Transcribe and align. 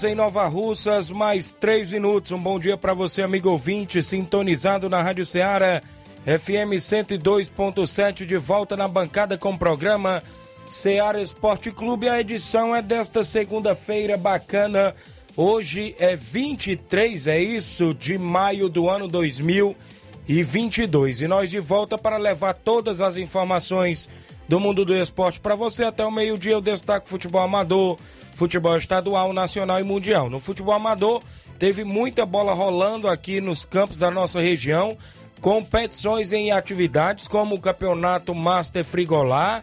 Horas 0.00 0.04
em 0.04 0.14
Nova 0.14 0.46
Russas, 0.46 1.10
mais 1.10 1.50
3 1.50 1.92
minutos. 1.92 2.32
Um 2.32 2.38
bom 2.38 2.58
dia 2.58 2.76
para 2.76 2.94
você, 2.94 3.22
amigo 3.22 3.50
ouvinte, 3.50 4.02
sintonizado 4.02 4.88
na 4.88 5.02
Rádio 5.02 5.26
Ceará, 5.26 5.82
FM 6.24 6.78
102.7, 6.78 8.24
de 8.24 8.36
volta 8.36 8.76
na 8.76 8.88
bancada 8.88 9.36
com 9.36 9.52
o 9.52 9.58
programa 9.58 10.22
Ceará 10.66 11.20
Esporte 11.20 11.70
Clube. 11.70 12.08
A 12.08 12.20
edição 12.20 12.74
é 12.74 12.80
desta 12.80 13.24
segunda-feira 13.24 14.16
bacana. 14.16 14.94
Hoje 15.36 15.94
é 15.98 16.16
23, 16.16 17.26
é 17.26 17.38
isso, 17.38 17.94
de 17.94 18.16
maio 18.16 18.68
do 18.68 18.88
ano 18.88 19.06
2022. 19.06 21.20
E 21.20 21.28
nós 21.28 21.50
de 21.50 21.60
volta 21.60 21.98
para 21.98 22.16
levar 22.16 22.54
todas 22.54 23.00
as 23.00 23.16
informações 23.16 24.08
do 24.48 24.58
mundo 24.58 24.84
do 24.84 24.94
esporte 24.94 25.40
para 25.40 25.54
você 25.54 25.84
até 25.84 26.04
o 26.04 26.10
meio-dia. 26.10 26.52
Eu 26.52 26.60
destaco 26.60 27.08
futebol 27.08 27.42
amador, 27.42 27.98
futebol 28.32 28.76
estadual, 28.76 29.32
nacional 29.32 29.80
e 29.80 29.84
mundial. 29.84 30.30
No 30.30 30.38
futebol 30.38 30.74
amador, 30.74 31.22
teve 31.58 31.84
muita 31.84 32.24
bola 32.24 32.52
rolando 32.52 33.08
aqui 33.08 33.40
nos 33.40 33.64
campos 33.64 33.98
da 33.98 34.10
nossa 34.10 34.40
região, 34.40 34.96
competições 35.40 36.32
em 36.32 36.52
atividades 36.52 37.28
como 37.28 37.54
o 37.54 37.60
Campeonato 37.60 38.34
Master 38.34 38.84
Frigolá. 38.84 39.62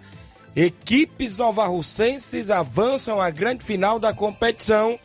Equipes 0.55 1.37
novarrucenses 1.37 2.49
avançam 2.49 3.21
à 3.21 3.29
grande 3.29 3.63
final 3.63 3.99
da 3.99 4.13
competição 4.13 4.99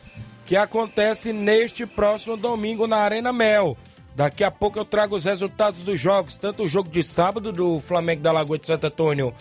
que 0.45 0.55
acontece 0.55 1.31
neste 1.31 1.85
próximo 1.85 2.35
domingo 2.35 2.87
na 2.87 2.97
Arena 2.97 3.31
Mel. 3.31 3.77
Daqui 4.15 4.43
a 4.43 4.51
pouco 4.51 4.77
eu 4.77 4.85
trago 4.85 5.15
os 5.15 5.25
resultados 5.25 5.83
dos 5.83 5.99
jogos, 5.99 6.37
tanto 6.37 6.63
o 6.63 6.67
jogo 6.67 6.89
de 6.89 7.01
sábado 7.01 7.51
do 7.51 7.79
Flamengo 7.79 8.21
da 8.21 8.31
Lagoa 8.31 8.59
de 8.59 8.67
Santo 8.67 8.87
Antônio 8.87 9.33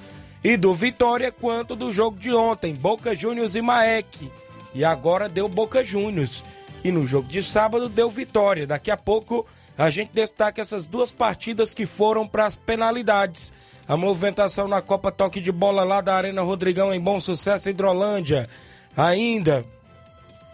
e 0.45 0.57
do 0.57 0.75
Vitória, 0.75 1.31
quanto 1.31 1.77
do 1.77 1.93
jogo 1.93 2.19
de 2.19 2.33
ontem, 2.33 2.75
Boca 2.75 3.15
Juniors 3.15 3.55
e 3.55 3.63
Maek. 3.63 4.31
E 4.75 4.85
agora 4.85 5.29
deu 5.29 5.49
Boca 5.49 5.85
Juniors. 5.85 6.45
E 6.83 6.91
no 6.91 7.07
jogo 7.07 7.29
de 7.29 7.43
sábado 7.43 7.89
deu 7.89 8.11
Vitória. 8.11 8.67
Daqui 8.67 8.91
a 8.91 8.97
pouco 8.97 9.47
a 9.79 9.89
gente 9.89 10.11
destaca 10.13 10.61
essas 10.61 10.87
duas 10.87 11.13
partidas 11.13 11.73
que 11.73 11.87
foram 11.87 12.27
para 12.27 12.47
as 12.47 12.57
penalidades. 12.57 13.53
A 13.87 13.97
movimentação 13.97 14.67
na 14.67 14.83
Copa 14.83 15.13
Toque 15.13 15.41
de 15.41 15.53
Bola 15.53 15.85
lá 15.85 16.01
da 16.01 16.15
Arena 16.15 16.43
Rodrigão 16.43 16.93
em 16.93 17.01
Bom 17.01 17.21
Sucesso, 17.21 17.71
Hidrolândia. 17.71 18.49
Ainda 18.97 19.65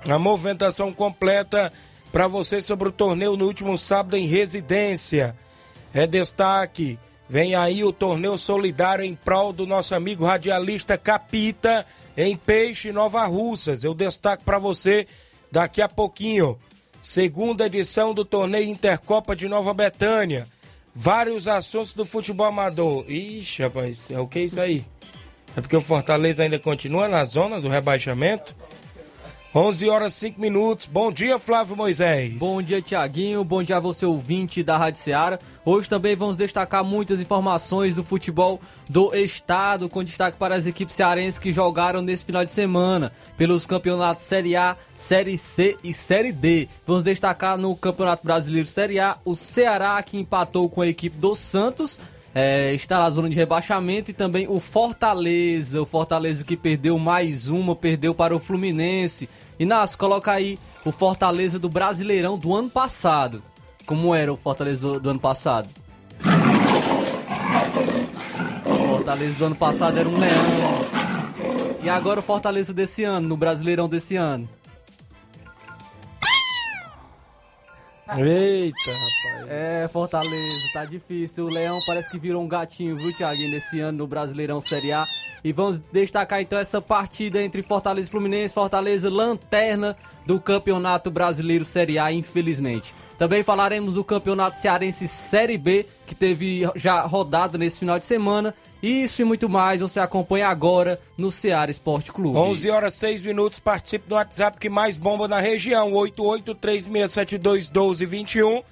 a 0.06 0.18
movimentação 0.18 0.92
completa 0.92 1.72
para 2.12 2.26
você 2.26 2.60
sobre 2.60 2.88
o 2.88 2.92
torneio 2.92 3.36
no 3.36 3.46
último 3.46 3.76
sábado 3.78 4.16
em 4.16 4.26
residência. 4.26 5.36
É 5.94 6.06
destaque. 6.06 6.98
Vem 7.28 7.54
aí 7.54 7.84
o 7.84 7.92
torneio 7.92 8.38
solidário 8.38 9.04
em 9.04 9.14
prol 9.14 9.52
do 9.52 9.66
nosso 9.66 9.94
amigo 9.94 10.24
radialista 10.24 10.96
Capita 10.96 11.84
em 12.16 12.34
Peixe 12.34 12.90
Nova 12.90 13.26
Russas. 13.26 13.84
Eu 13.84 13.92
destaco 13.92 14.42
para 14.44 14.58
você 14.58 15.06
daqui 15.52 15.82
a 15.82 15.88
pouquinho. 15.88 16.58
Segunda 17.02 17.66
edição 17.66 18.14
do 18.14 18.24
torneio 18.24 18.68
Intercopa 18.68 19.36
de 19.36 19.46
Nova 19.46 19.74
Betânia. 19.74 20.48
Vários 20.94 21.46
assuntos 21.46 21.92
do 21.92 22.04
futebol 22.04 22.46
amador. 22.46 23.04
Ixi, 23.10 23.62
rapaz, 23.62 24.06
é 24.10 24.18
o 24.18 24.26
que 24.26 24.40
isso 24.40 24.58
aí? 24.58 24.84
É 25.54 25.60
porque 25.60 25.76
o 25.76 25.80
Fortaleza 25.80 26.42
ainda 26.42 26.58
continua 26.58 27.08
na 27.08 27.24
zona 27.24 27.60
do 27.60 27.68
rebaixamento? 27.68 28.56
11 29.54 29.88
horas 29.88 30.12
5 30.12 30.38
minutos. 30.38 30.84
Bom 30.84 31.10
dia, 31.10 31.38
Flávio 31.38 31.74
Moisés. 31.74 32.34
Bom 32.34 32.60
dia, 32.60 32.82
Tiaguinho. 32.82 33.42
Bom 33.42 33.62
dia 33.62 33.78
a 33.78 33.80
você, 33.80 34.04
ouvinte 34.04 34.62
da 34.62 34.76
Rádio 34.76 35.00
Seara. 35.00 35.40
Hoje 35.64 35.88
também 35.88 36.14
vamos 36.14 36.36
destacar 36.36 36.84
muitas 36.84 37.18
informações 37.18 37.94
do 37.94 38.04
futebol 38.04 38.60
do 38.86 39.14
estado, 39.14 39.88
com 39.88 40.04
destaque 40.04 40.36
para 40.36 40.54
as 40.54 40.66
equipes 40.66 40.94
cearenses 40.94 41.40
que 41.40 41.50
jogaram 41.50 42.02
nesse 42.02 42.26
final 42.26 42.44
de 42.44 42.52
semana 42.52 43.10
pelos 43.38 43.64
campeonatos 43.64 44.24
Série 44.24 44.54
A, 44.54 44.76
Série 44.94 45.38
C 45.38 45.78
e 45.82 45.94
Série 45.94 46.30
D. 46.30 46.68
Vamos 46.86 47.02
destacar 47.02 47.56
no 47.56 47.74
Campeonato 47.74 48.24
Brasileiro 48.24 48.68
Série 48.68 49.00
A 49.00 49.16
o 49.24 49.34
Ceará, 49.34 50.02
que 50.02 50.18
empatou 50.18 50.68
com 50.68 50.82
a 50.82 50.86
equipe 50.86 51.16
do 51.16 51.34
Santos. 51.34 51.98
É, 52.40 52.72
está 52.72 53.00
na 53.00 53.10
zona 53.10 53.28
de 53.28 53.34
rebaixamento 53.34 54.12
e 54.12 54.14
também 54.14 54.46
o 54.46 54.60
Fortaleza, 54.60 55.82
o 55.82 55.84
Fortaleza 55.84 56.44
que 56.44 56.56
perdeu 56.56 56.96
mais 56.96 57.48
uma, 57.48 57.74
perdeu 57.74 58.14
para 58.14 58.32
o 58.32 58.38
Fluminense. 58.38 59.28
Nas, 59.58 59.96
coloca 59.96 60.30
aí 60.30 60.56
o 60.84 60.92
Fortaleza 60.92 61.58
do 61.58 61.68
Brasileirão 61.68 62.38
do 62.38 62.54
ano 62.54 62.70
passado. 62.70 63.42
Como 63.84 64.14
era 64.14 64.32
o 64.32 64.36
Fortaleza 64.36 64.80
do, 64.80 65.00
do 65.00 65.10
ano 65.10 65.18
passado? 65.18 65.68
O 68.64 68.88
Fortaleza 68.88 69.34
do 69.34 69.44
ano 69.44 69.56
passado 69.56 69.98
era 69.98 70.08
um 70.08 70.16
leão. 70.16 70.86
E 71.82 71.88
agora 71.88 72.20
o 72.20 72.22
Fortaleza 72.22 72.72
desse 72.72 73.02
ano, 73.02 73.26
no 73.26 73.36
Brasileirão 73.36 73.88
desse 73.88 74.14
ano. 74.14 74.48
Eita, 78.16 78.90
rapaz. 78.90 79.50
É, 79.50 79.88
Fortaleza, 79.88 80.64
tá 80.72 80.84
difícil. 80.84 81.46
O 81.46 81.48
Leão 81.48 81.78
parece 81.86 82.10
que 82.10 82.18
virou 82.18 82.42
um 82.42 82.48
gatinho, 82.48 82.96
viu, 82.96 83.12
Thiaguinho, 83.14 83.50
nesse 83.50 83.80
ano 83.80 83.98
no 83.98 84.06
Brasileirão 84.06 84.60
Série 84.60 84.92
A. 84.92 85.06
E 85.44 85.52
vamos 85.52 85.78
destacar 85.78 86.40
então 86.40 86.58
essa 86.58 86.80
partida 86.80 87.42
entre 87.42 87.62
Fortaleza 87.62 88.08
e 88.08 88.10
Fluminense. 88.10 88.54
Fortaleza, 88.54 89.10
lanterna 89.10 89.96
do 90.26 90.40
Campeonato 90.40 91.10
Brasileiro 91.10 91.64
Série 91.64 91.98
A, 91.98 92.10
infelizmente. 92.12 92.94
Também 93.18 93.42
falaremos 93.42 93.94
do 93.94 94.04
Campeonato 94.04 94.58
Cearense 94.58 95.08
Série 95.08 95.58
B, 95.58 95.86
que 96.06 96.14
teve 96.14 96.62
já 96.76 97.02
rodada 97.02 97.58
nesse 97.58 97.80
final 97.80 97.98
de 97.98 98.06
semana. 98.06 98.54
Isso 98.82 99.22
e 99.22 99.24
muito 99.24 99.48
mais 99.48 99.80
você 99.80 99.98
acompanha 99.98 100.48
agora 100.48 101.00
no 101.16 101.30
Ceará 101.30 101.70
Esporte 101.70 102.12
Clube. 102.12 102.38
11 102.38 102.70
horas 102.70 102.94
6 102.94 103.24
minutos. 103.24 103.58
Participe 103.58 104.08
do 104.08 104.14
WhatsApp 104.14 104.58
que 104.58 104.68
mais 104.68 104.96
bomba 104.96 105.26
na 105.26 105.40
região: 105.40 105.90
8836721221. 105.92 108.62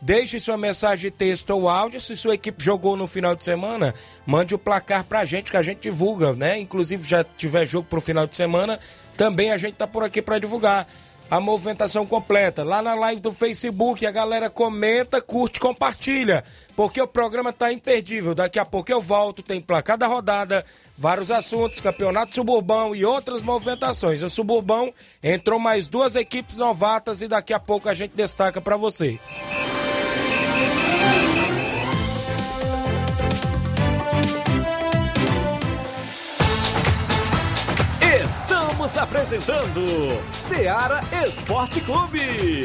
Deixe 0.00 0.38
sua 0.38 0.56
mensagem 0.56 1.10
texto 1.10 1.50
ou 1.50 1.68
áudio. 1.68 2.00
Se 2.00 2.16
sua 2.16 2.34
equipe 2.34 2.62
jogou 2.62 2.96
no 2.96 3.06
final 3.06 3.34
de 3.34 3.42
semana, 3.42 3.94
mande 4.24 4.54
o 4.54 4.58
placar 4.58 5.04
pra 5.04 5.24
gente 5.24 5.50
que 5.50 5.56
a 5.56 5.62
gente 5.62 5.80
divulga, 5.80 6.32
né? 6.34 6.58
Inclusive, 6.58 7.08
já 7.08 7.24
tiver 7.24 7.66
jogo 7.66 7.88
pro 7.88 8.00
final 8.00 8.26
de 8.26 8.36
semana, 8.36 8.78
também 9.16 9.50
a 9.50 9.56
gente 9.56 9.74
tá 9.74 9.86
por 9.86 10.04
aqui 10.04 10.22
para 10.22 10.38
divulgar 10.38 10.86
a 11.30 11.40
movimentação 11.40 12.06
completa. 12.06 12.62
Lá 12.62 12.82
na 12.82 12.94
live 12.94 13.20
do 13.20 13.32
Facebook, 13.32 14.06
a 14.06 14.10
galera 14.10 14.48
comenta, 14.48 15.20
curte, 15.20 15.58
compartilha, 15.58 16.44
porque 16.76 17.00
o 17.00 17.08
programa 17.08 17.52
tá 17.52 17.72
imperdível. 17.72 18.34
Daqui 18.34 18.58
a 18.58 18.64
pouco 18.64 18.92
eu 18.92 19.00
volto, 19.00 19.42
tem 19.42 19.60
placar 19.60 19.96
da 19.96 20.06
rodada, 20.06 20.64
vários 20.96 21.30
assuntos, 21.30 21.80
campeonato 21.80 22.34
suburbão 22.34 22.94
e 22.94 23.04
outras 23.04 23.40
movimentações. 23.40 24.22
O 24.22 24.28
suburbão 24.28 24.92
entrou 25.22 25.58
mais 25.58 25.88
duas 25.88 26.14
equipes 26.14 26.58
novatas 26.58 27.22
e 27.22 27.28
daqui 27.28 27.54
a 27.54 27.58
pouco 27.58 27.88
a 27.88 27.94
gente 27.94 28.12
destaca 28.14 28.60
para 28.60 28.76
você. 28.76 29.18
Estamos 38.22 38.96
apresentando 38.98 39.82
Seara 40.32 41.00
Esporte 41.26 41.80
Clube. 41.80 42.64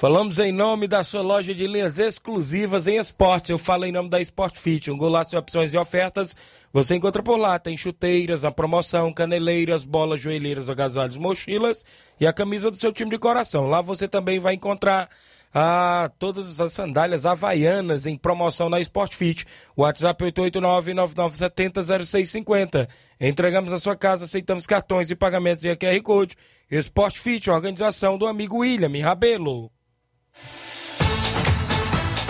Falamos 0.00 0.38
em 0.38 0.50
nome 0.50 0.88
da 0.88 1.04
sua 1.04 1.20
loja 1.20 1.54
de 1.54 1.66
linhas 1.66 1.98
exclusivas 1.98 2.88
em 2.88 2.96
esportes. 2.96 3.50
Eu 3.50 3.58
falo 3.58 3.84
em 3.84 3.92
nome 3.92 4.08
da 4.08 4.18
Sport 4.18 4.56
Fit, 4.56 4.90
um 4.90 4.96
golaço 4.96 5.28
de 5.28 5.36
opções 5.36 5.74
e 5.74 5.76
ofertas. 5.76 6.34
Você 6.72 6.94
encontra 6.94 7.22
por 7.22 7.36
lá, 7.36 7.58
tem 7.58 7.76
chuteiras, 7.76 8.42
a 8.42 8.50
promoção, 8.50 9.12
caneleiras, 9.12 9.84
bolas, 9.84 10.22
joelheiras, 10.22 10.70
agasalhos, 10.70 11.18
mochilas 11.18 11.84
e 12.18 12.26
a 12.26 12.32
camisa 12.32 12.70
do 12.70 12.78
seu 12.78 12.94
time 12.94 13.10
de 13.10 13.18
coração. 13.18 13.68
Lá 13.68 13.82
você 13.82 14.08
também 14.08 14.38
vai 14.38 14.54
encontrar 14.54 15.06
ah, 15.52 16.10
todas 16.18 16.58
as 16.62 16.72
sandálias 16.72 17.26
havaianas 17.26 18.06
em 18.06 18.16
promoção 18.16 18.70
na 18.70 18.80
Sport 18.80 19.14
Fit. 19.14 19.46
WhatsApp 19.76 20.24
889-9970-0650. 20.24 22.88
Entregamos 23.20 23.70
na 23.70 23.78
sua 23.78 23.96
casa, 23.96 24.24
aceitamos 24.24 24.66
cartões 24.66 25.10
e 25.10 25.14
pagamentos 25.14 25.62
em 25.62 25.76
QR 25.76 26.00
Code. 26.02 26.38
Sport 26.70 27.18
Fit, 27.18 27.50
organização 27.50 28.16
do 28.16 28.26
amigo 28.26 28.60
William 28.60 29.04
Rabelo. 29.04 29.70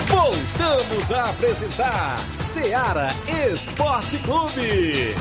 Voltamos 0.07 1.13
a 1.13 1.31
apresentar 1.31 2.19
Seara 2.41 3.09
Esporte 3.53 4.19
Clube. 4.19 5.15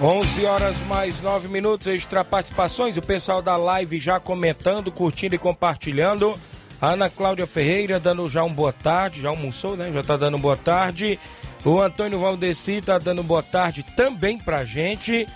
Onze 0.00 0.44
horas 0.44 0.78
mais 0.82 1.22
nove 1.22 1.48
minutos, 1.48 1.86
extra 1.86 2.22
participações. 2.22 2.96
O 2.96 3.02
pessoal 3.02 3.40
da 3.40 3.56
live 3.56 3.98
já 3.98 4.20
comentando, 4.20 4.92
curtindo 4.92 5.34
e 5.34 5.38
compartilhando. 5.38 6.38
Ana 6.80 7.08
Cláudia 7.08 7.46
Ferreira 7.46 7.98
dando 7.98 8.28
já 8.28 8.44
um 8.44 8.52
boa 8.52 8.72
tarde, 8.72 9.22
já 9.22 9.28
almoçou, 9.28 9.76
né? 9.76 9.90
Já 9.92 10.02
tá 10.02 10.16
dando 10.16 10.38
boa 10.38 10.56
tarde. 10.56 11.18
O 11.64 11.80
Antônio 11.80 12.18
Valdeci 12.18 12.80
tá 12.80 12.98
dando 12.98 13.22
boa 13.22 13.42
tarde 13.42 13.82
também 13.96 14.38
pra 14.38 14.64
gente. 14.64 15.26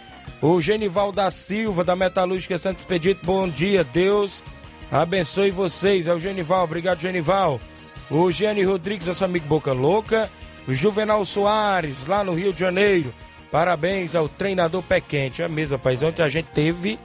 O 0.43 0.61
Genival 0.61 1.13
da 1.13 1.31
Silva, 1.31 1.83
da 1.85 1.97
Metalúrgica 1.97 2.57
Santo 2.57 2.79
Expedito, 2.79 3.25
bom 3.25 3.49
dia, 3.49 3.83
Deus 3.85 4.43
abençoe 4.91 5.51
vocês. 5.51 6.07
É 6.07 6.15
o 6.15 6.19
Genival, 6.19 6.65
obrigado, 6.65 7.01
Genival. 7.01 7.61
O 8.11 8.31
Gianni 8.31 8.63
Rodrigues, 8.63 9.07
nosso 9.07 9.25
amigo 9.25 9.47
Boca 9.47 9.73
Louca. 9.73 10.31
O 10.67 10.75
Juvenal 10.75 11.25
Soares, 11.25 12.05
lá 12.07 12.25
no 12.25 12.35
Rio 12.35 12.53
de 12.53 12.61
Janeiro. 12.61 13.15
Parabéns 13.51 14.15
ao 14.15 14.29
treinador 14.29 14.83
Pé 14.83 15.01
Quente. 15.01 15.43
É 15.43 15.49
mesmo, 15.49 15.77
rapaz. 15.77 16.03
Ontem 16.03 16.23
a 16.23 16.29
gente 16.29 16.47
teve 16.47 16.99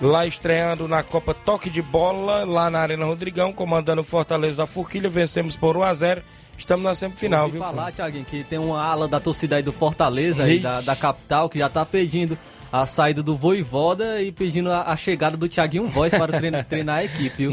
lá 0.00 0.26
estreando 0.26 0.86
na 0.86 1.02
Copa 1.02 1.34
Toque 1.34 1.68
de 1.70 1.82
Bola, 1.82 2.44
lá 2.44 2.70
na 2.70 2.78
Arena 2.80 3.04
Rodrigão, 3.04 3.52
comandando 3.52 4.00
o 4.00 4.04
Fortaleza 4.04 4.58
da 4.58 4.66
Forquilha. 4.66 5.08
Vencemos 5.08 5.56
por 5.56 5.76
1 5.76 5.82
a 5.82 5.94
0 5.94 6.22
Estamos 6.56 6.84
na 6.84 6.94
semifinal, 6.94 7.44
Ouvi 7.44 7.58
viu? 7.58 7.62
falar, 7.62 7.92
Thiaguinho, 7.92 8.24
que 8.24 8.42
tem 8.42 8.58
uma 8.58 8.82
ala 8.82 9.06
da 9.06 9.20
torcida 9.20 9.54
aí 9.56 9.62
do 9.62 9.72
Fortaleza, 9.72 10.42
aí 10.42 10.58
da, 10.58 10.80
da 10.80 10.96
capital, 10.96 11.48
que 11.48 11.56
já 11.56 11.68
tá 11.68 11.86
pedindo 11.86 12.36
a 12.72 12.84
saída 12.84 13.22
do 13.22 13.36
Voivoda 13.36 14.20
e 14.20 14.32
pedindo 14.32 14.70
a, 14.72 14.90
a 14.90 14.96
chegada 14.96 15.36
do 15.36 15.48
Thiaguinho 15.48 15.88
Voz 15.88 16.12
para 16.12 16.36
treinar, 16.36 16.64
treinar 16.66 16.96
a 16.96 17.04
equipe, 17.04 17.46
viu? 17.46 17.52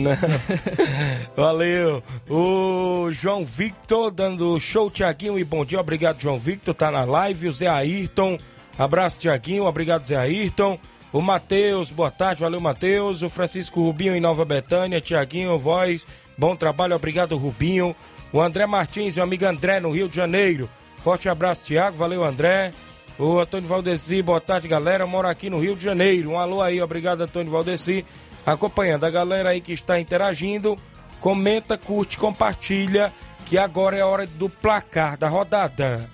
Valeu. 1.35 2.03
O 2.27 3.11
João 3.11 3.45
Victor 3.45 4.09
dando 4.11 4.59
show, 4.59 4.89
Tiaguinho, 4.89 5.37
e 5.37 5.43
bom 5.43 5.63
dia. 5.63 5.79
Obrigado, 5.79 6.19
João 6.19 6.37
Victor, 6.39 6.73
tá 6.73 6.89
na 6.89 7.03
live. 7.05 7.47
O 7.47 7.51
Zé 7.51 7.67
Ayrton, 7.67 8.37
abraço, 8.77 9.19
Tiaguinho. 9.19 9.65
Obrigado, 9.65 10.07
Zé 10.07 10.15
Ayrton. 10.15 10.79
O 11.15 11.21
Matheus, 11.21 11.91
boa 11.91 12.11
tarde, 12.11 12.41
valeu, 12.41 12.59
Matheus. 12.59 13.21
O 13.21 13.29
Francisco 13.29 13.81
Rubinho 13.81 14.13
em 14.13 14.19
Nova 14.19 14.43
Betânia. 14.43 14.99
Tiaguinho, 14.99 15.57
voz, 15.57 16.05
bom 16.37 16.57
trabalho, 16.57 16.93
obrigado, 16.93 17.37
Rubinho. 17.37 17.95
O 18.33 18.41
André 18.41 18.65
Martins, 18.65 19.15
meu 19.15 19.23
amigo 19.23 19.45
André, 19.45 19.79
no 19.79 19.91
Rio 19.91 20.09
de 20.09 20.15
Janeiro. 20.17 20.69
Forte 20.97 21.29
abraço, 21.29 21.67
Tiago, 21.67 21.95
valeu, 21.95 22.21
André. 22.21 22.73
O 23.17 23.39
Antônio 23.39 23.65
Valdeci, 23.65 24.21
boa 24.21 24.41
tarde, 24.41 24.67
galera. 24.67 25.07
Moro 25.07 25.29
aqui 25.29 25.49
no 25.49 25.57
Rio 25.57 25.73
de 25.73 25.85
Janeiro. 25.85 26.31
Um 26.31 26.37
alô 26.37 26.61
aí, 26.61 26.81
obrigado, 26.81 27.21
Antônio 27.21 27.49
Valdeci. 27.49 28.05
Acompanhando 28.45 29.05
a 29.05 29.09
galera 29.09 29.51
aí 29.51 29.61
que 29.61 29.71
está 29.71 29.97
interagindo. 29.97 30.77
Comenta, 31.21 31.77
curte, 31.77 32.17
compartilha. 32.17 33.13
Que 33.45 33.57
agora 33.57 33.95
é 33.95 34.01
a 34.01 34.07
hora 34.07 34.27
do 34.27 34.49
placar 34.49 35.17
da 35.17 35.29
rodada. 35.29 36.13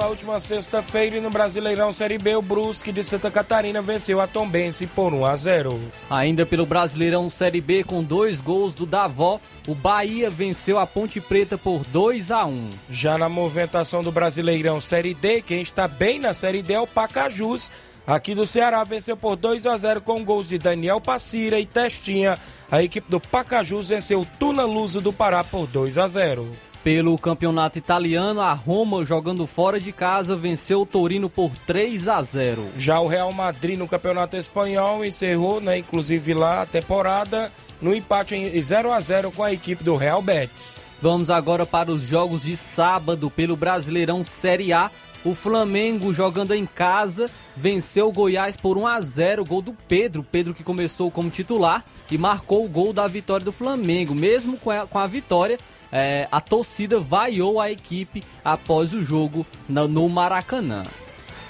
na 0.00 0.06
última 0.06 0.40
sexta-feira 0.40 1.18
e 1.18 1.20
no 1.20 1.28
Brasileirão 1.28 1.92
Série 1.92 2.16
B, 2.16 2.34
o 2.34 2.40
Brusque 2.40 2.90
de 2.90 3.04
Santa 3.04 3.30
Catarina 3.30 3.82
venceu 3.82 4.18
a 4.18 4.26
Tombense 4.26 4.86
por 4.86 5.12
1 5.12 5.26
a 5.26 5.36
0. 5.36 5.78
Ainda 6.08 6.46
pelo 6.46 6.64
Brasileirão 6.64 7.28
Série 7.28 7.60
B, 7.60 7.84
com 7.84 8.02
dois 8.02 8.40
gols 8.40 8.72
do 8.72 8.86
Davó, 8.86 9.38
o 9.68 9.74
Bahia 9.74 10.30
venceu 10.30 10.78
a 10.78 10.86
Ponte 10.86 11.20
Preta 11.20 11.58
por 11.58 11.84
2 11.84 12.30
a 12.30 12.46
1 12.46 12.70
Já 12.88 13.18
na 13.18 13.28
movimentação 13.28 14.02
do 14.02 14.10
Brasileirão 14.10 14.80
Série 14.80 15.12
D, 15.12 15.42
quem 15.42 15.60
está 15.60 15.86
bem 15.86 16.18
na 16.18 16.32
Série 16.32 16.62
D 16.62 16.72
é 16.72 16.80
o 16.80 16.86
Pacajus. 16.86 17.70
Aqui 18.06 18.34
do 18.34 18.46
Ceará 18.46 18.82
venceu 18.84 19.18
por 19.18 19.36
2 19.36 19.66
a 19.66 19.76
0 19.76 20.00
com 20.00 20.24
gols 20.24 20.48
de 20.48 20.56
Daniel 20.56 20.98
Passira 20.98 21.60
e 21.60 21.66
Testinha. 21.66 22.38
A 22.70 22.82
equipe 22.82 23.10
do 23.10 23.20
Pacajus 23.20 23.90
venceu 23.90 24.22
o 24.22 24.26
Tuna 24.38 24.64
Luso 24.64 25.02
do 25.02 25.12
Pará 25.12 25.44
por 25.44 25.66
2 25.66 25.98
a 25.98 26.08
0. 26.08 26.69
Pelo 26.82 27.18
campeonato 27.18 27.76
italiano, 27.76 28.40
a 28.40 28.54
Roma, 28.54 29.04
jogando 29.04 29.46
fora 29.46 29.78
de 29.78 29.92
casa, 29.92 30.34
venceu 30.34 30.80
o 30.80 30.86
Torino 30.86 31.28
por 31.28 31.50
3 31.66 32.08
a 32.08 32.22
0 32.22 32.68
Já 32.78 32.98
o 33.00 33.06
Real 33.06 33.30
Madrid 33.32 33.78
no 33.78 33.86
Campeonato 33.86 34.34
Espanhol 34.38 35.04
encerrou, 35.04 35.60
né, 35.60 35.76
inclusive 35.76 36.32
lá 36.32 36.62
a 36.62 36.66
temporada 36.66 37.52
no 37.82 37.94
empate 37.94 38.34
em 38.34 38.60
0 38.60 38.92
a 38.92 38.98
0 38.98 39.30
com 39.30 39.42
a 39.42 39.52
equipe 39.52 39.84
do 39.84 39.94
Real 39.94 40.22
Betis. 40.22 40.74
Vamos 41.02 41.28
agora 41.28 41.66
para 41.66 41.90
os 41.90 42.00
jogos 42.00 42.42
de 42.44 42.56
sábado 42.56 43.30
pelo 43.30 43.56
Brasileirão 43.56 44.24
Série 44.24 44.72
A. 44.72 44.90
O 45.22 45.34
Flamengo 45.34 46.14
jogando 46.14 46.54
em 46.54 46.64
casa 46.64 47.30
venceu 47.54 48.08
o 48.08 48.12
Goiás 48.12 48.56
por 48.56 48.78
1 48.78 48.86
a 48.86 49.00
0, 49.02 49.44
gol 49.44 49.60
do 49.60 49.76
Pedro, 49.86 50.22
Pedro 50.22 50.54
que 50.54 50.64
começou 50.64 51.10
como 51.10 51.28
titular 51.28 51.84
e 52.10 52.16
marcou 52.16 52.64
o 52.64 52.68
gol 52.68 52.92
da 52.94 53.06
vitória 53.06 53.44
do 53.44 53.52
Flamengo. 53.52 54.14
Mesmo 54.14 54.56
com 54.56 54.70
a, 54.70 54.86
com 54.86 54.98
a 54.98 55.06
vitória, 55.06 55.58
é, 55.92 56.28
a 56.30 56.40
torcida 56.40 56.98
vaiou 57.00 57.60
a 57.60 57.70
equipe 57.70 58.22
após 58.44 58.94
o 58.94 59.02
jogo 59.02 59.46
na- 59.68 59.88
no 59.88 60.08
Maracanã. 60.08 60.84